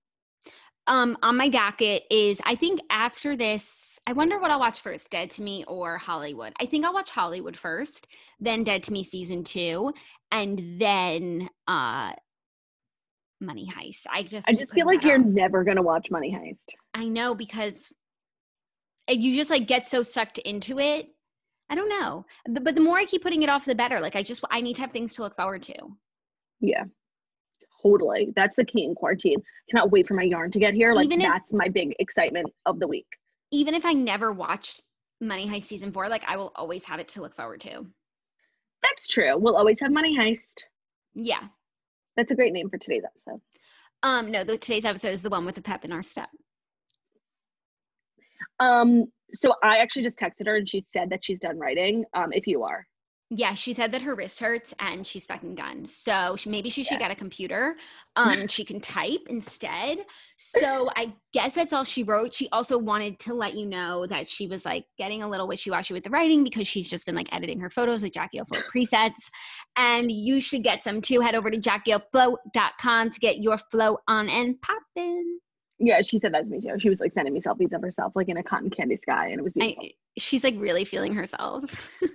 um 0.85 1.17
on 1.23 1.37
my 1.37 1.49
docket 1.49 2.03
is 2.11 2.39
I 2.45 2.55
think 2.55 2.81
after 2.89 3.35
this 3.35 3.99
I 4.05 4.13
wonder 4.13 4.39
what 4.39 4.51
I'll 4.51 4.59
watch 4.59 4.81
first, 4.81 5.09
Dead 5.09 5.29
to 5.31 5.41
Me 5.41 5.63
or 5.67 5.97
Hollywood. 5.97 6.53
I 6.61 6.65
think 6.65 6.85
I'll 6.85 6.93
watch 6.93 7.09
Hollywood 7.09 7.57
first, 7.57 8.05
then 8.39 8.63
Dead 8.63 8.83
to 8.83 8.93
Me 8.93 9.03
season 9.03 9.43
2, 9.43 9.91
and 10.31 10.61
then 10.79 11.49
uh 11.67 12.11
Money 13.39 13.67
Heist. 13.67 14.05
I 14.11 14.23
just 14.23 14.49
I 14.49 14.53
just 14.53 14.73
feel 14.73 14.85
like 14.85 15.03
you're 15.03 15.19
off. 15.19 15.25
never 15.25 15.63
gonna 15.63 15.81
watch 15.81 16.09
Money 16.09 16.31
Heist. 16.31 16.73
I 16.93 17.05
know 17.05 17.35
because 17.35 17.91
you 19.09 19.35
just 19.35 19.49
like 19.49 19.67
get 19.67 19.87
so 19.87 20.03
sucked 20.03 20.37
into 20.39 20.79
it. 20.79 21.09
I 21.69 21.75
don't 21.75 21.89
know. 21.89 22.25
But 22.49 22.75
the 22.75 22.81
more 22.81 22.97
I 22.97 23.05
keep 23.05 23.21
putting 23.21 23.43
it 23.43 23.49
off 23.49 23.65
the 23.65 23.75
better. 23.75 23.99
Like 23.99 24.15
I 24.15 24.23
just 24.23 24.43
I 24.49 24.61
need 24.61 24.75
to 24.77 24.81
have 24.81 24.91
things 24.91 25.13
to 25.15 25.21
look 25.21 25.35
forward 25.35 25.61
to. 25.63 25.75
Yeah, 26.59 26.85
totally. 27.83 28.33
That's 28.35 28.55
the 28.55 28.65
key 28.65 28.85
in 28.85 28.95
quarantine. 28.95 29.41
Cannot 29.69 29.91
wait 29.91 30.07
for 30.07 30.13
my 30.15 30.23
yarn 30.23 30.49
to 30.51 30.59
get 30.59 30.73
here. 30.73 30.93
Like 30.93 31.11
if- 31.11 31.19
that's 31.19 31.53
my 31.53 31.67
big 31.67 31.93
excitement 31.99 32.47
of 32.65 32.79
the 32.79 32.87
week. 32.87 33.07
Even 33.51 33.73
if 33.75 33.85
I 33.85 33.93
never 33.93 34.33
watched 34.33 34.81
Money 35.21 35.47
Heist 35.47 35.63
season 35.63 35.91
4, 35.91 36.09
like 36.09 36.23
I 36.27 36.35
will 36.37 36.51
always 36.55 36.83
have 36.85 36.99
it 36.99 37.07
to 37.09 37.21
look 37.21 37.35
forward 37.35 37.61
to. 37.61 37.85
That's 38.83 39.07
true. 39.07 39.37
We'll 39.37 39.55
always 39.55 39.79
have 39.79 39.91
Money 39.91 40.17
Heist. 40.17 40.63
Yeah. 41.13 41.43
That's 42.17 42.31
a 42.31 42.35
great 42.35 42.51
name 42.51 42.69
for 42.69 42.77
today's 42.77 43.03
episode. 43.05 43.39
Um, 44.03 44.31
no, 44.31 44.43
the, 44.43 44.57
today's 44.57 44.85
episode 44.85 45.09
is 45.09 45.21
the 45.21 45.29
one 45.29 45.45
with 45.45 45.55
the 45.55 45.61
pep 45.61 45.85
in 45.85 45.91
our 45.91 46.01
step. 46.01 46.29
Um, 48.59 49.05
so 49.33 49.53
I 49.63 49.77
actually 49.77 50.03
just 50.03 50.19
texted 50.19 50.47
her 50.47 50.57
and 50.57 50.67
she 50.67 50.81
said 50.81 51.11
that 51.11 51.23
she's 51.23 51.39
done 51.39 51.59
writing. 51.59 52.05
Um, 52.13 52.33
if 52.33 52.47
you 52.47 52.63
are. 52.63 52.87
Yeah, 53.29 53.55
she 53.55 53.73
said 53.73 53.91
that 53.91 54.01
her 54.03 54.15
wrist 54.15 54.39
hurts 54.39 54.73
and 54.79 55.05
she's 55.05 55.25
fucking 55.25 55.55
done. 55.55 55.83
So 55.83 56.37
she, 56.37 56.49
maybe 56.49 56.69
she 56.69 56.83
should 56.83 56.93
Yeah. 56.93 57.09
get 57.09 57.11
a 57.11 57.15
computer. 57.15 57.75
Um, 58.15 58.47
she 58.47 58.65
can 58.65 58.79
type 58.79 59.21
instead. 59.29 59.99
So 60.37 60.89
I 60.95 61.13
guess 61.31 61.53
that's 61.53 61.71
all 61.71 61.83
she 61.83 62.01
wrote. 62.01 62.33
She 62.33 62.49
also 62.51 62.75
wanted 62.75 63.19
to 63.19 63.35
let 63.35 63.53
you 63.53 63.67
know 63.67 64.07
that 64.07 64.27
she 64.27 64.47
was 64.47 64.65
like 64.65 64.85
getting 64.97 65.21
a 65.21 65.29
little 65.29 65.47
wishy 65.47 65.69
washy 65.69 65.93
with 65.93 66.03
the 66.03 66.09
writing 66.09 66.43
because 66.43 66.67
she's 66.67 66.87
just 66.87 67.05
been 67.05 67.13
like 67.13 67.31
editing 67.31 67.59
her 67.59 67.69
photos 67.69 68.01
with 68.01 68.13
Jackie 68.13 68.39
O 68.39 68.43
Flow 68.45 68.61
presets. 68.75 69.29
And 69.75 70.11
you 70.11 70.39
should 70.39 70.63
get 70.63 70.81
some 70.81 70.99
too. 70.99 71.19
Head 71.19 71.35
over 71.35 71.51
to 71.51 71.59
JackieOFlow.com 71.59 73.09
to 73.11 73.19
get 73.19 73.37
your 73.37 73.57
flow 73.57 73.99
on 74.07 74.29
and 74.29 74.55
poppin'. 74.61 75.39
Yeah, 75.79 76.01
she 76.01 76.17
said 76.17 76.33
that 76.33 76.45
to 76.45 76.51
me 76.51 76.59
too. 76.59 76.79
She 76.79 76.89
was 76.89 76.99
like 76.99 77.11
sending 77.11 77.35
me 77.35 77.39
selfies 77.39 77.71
of 77.73 77.81
herself 77.83 78.13
like 78.15 78.29
in 78.29 78.37
a 78.37 78.43
cotton 78.43 78.71
candy 78.71 78.95
sky 78.95 79.27
and 79.27 79.39
it 79.39 79.43
was 79.43 79.53
beautiful. 79.53 79.83
I, 79.85 79.91
she's 80.17 80.43
like 80.43 80.55
really 80.57 80.85
feeling 80.85 81.13
herself. 81.13 81.99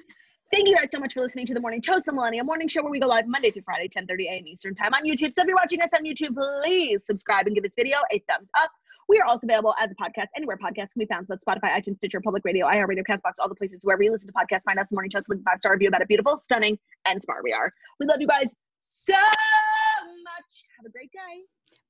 Thank 0.53 0.69
you 0.69 0.77
guys 0.77 0.91
so 0.91 0.99
much 0.99 1.15
for 1.15 1.23
listening 1.23 1.47
to 1.47 1.55
the 1.55 1.61
Morning 1.61 1.81
Toast 1.81 2.07
of 2.09 2.15
Millennium 2.15 2.45
morning 2.45 2.69
show 2.69 2.83
where 2.83 2.91
we 2.91 3.01
go 3.01 3.07
live 3.07 3.27
Monday 3.27 3.51
through 3.51 3.63
Friday, 3.63 3.89
10:30 3.89 4.27
a.m. 4.27 4.47
Eastern 4.47 4.75
Time 4.75 4.93
on 4.93 5.03
YouTube. 5.03 5.33
So 5.33 5.41
if 5.41 5.49
you're 5.49 5.57
watching 5.57 5.81
us 5.81 5.95
on 5.95 6.05
YouTube, 6.05 6.37
please 6.37 7.07
subscribe 7.07 7.47
and 7.47 7.55
give 7.55 7.65
this 7.65 7.75
video 7.75 7.97
a 8.13 8.19
thumbs 8.29 8.51
up. 8.61 8.71
We 9.09 9.19
are 9.19 9.25
also 9.25 9.47
available 9.47 9.75
as 9.81 9.91
a 9.91 9.95
podcast 9.95 10.27
anywhere 10.37 10.59
podcasts 10.59 10.93
can 10.93 11.01
be 11.01 11.07
found. 11.07 11.27
So 11.27 11.33
that's 11.33 11.45
Spotify, 11.47 11.71
iTunes, 11.75 11.97
Stitcher, 11.97 12.21
Public 12.21 12.45
Radio, 12.45 12.67
iHeartRadio, 12.67 13.03
CastBox, 13.09 13.33
all 13.41 13.49
the 13.49 13.55
places 13.55 13.81
wherever 13.83 14.03
you 14.03 14.13
listen 14.13 14.29
to 14.29 14.35
podcasts. 14.35 14.65
Find 14.67 14.79
us 14.79 14.89
the 14.91 14.95
Morning 14.95 15.11
Toast, 15.11 15.31
a 15.31 15.37
five 15.37 15.59
star 15.59 15.73
review 15.73 15.89
about 15.89 16.03
how 16.03 16.07
beautiful, 16.07 16.37
stunning, 16.37 16.79
and 17.07 17.23
smart 17.23 17.43
we 17.43 17.55
are. 17.55 17.73
We 17.99 18.05
love 18.05 18.21
you 18.21 18.27
guys 18.27 18.55
so 18.81 19.15
much. 19.15 20.65
Have 20.77 20.85
a 20.85 20.91
great 20.91 21.11
day. 21.13 21.45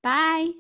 Bye. 0.05 0.53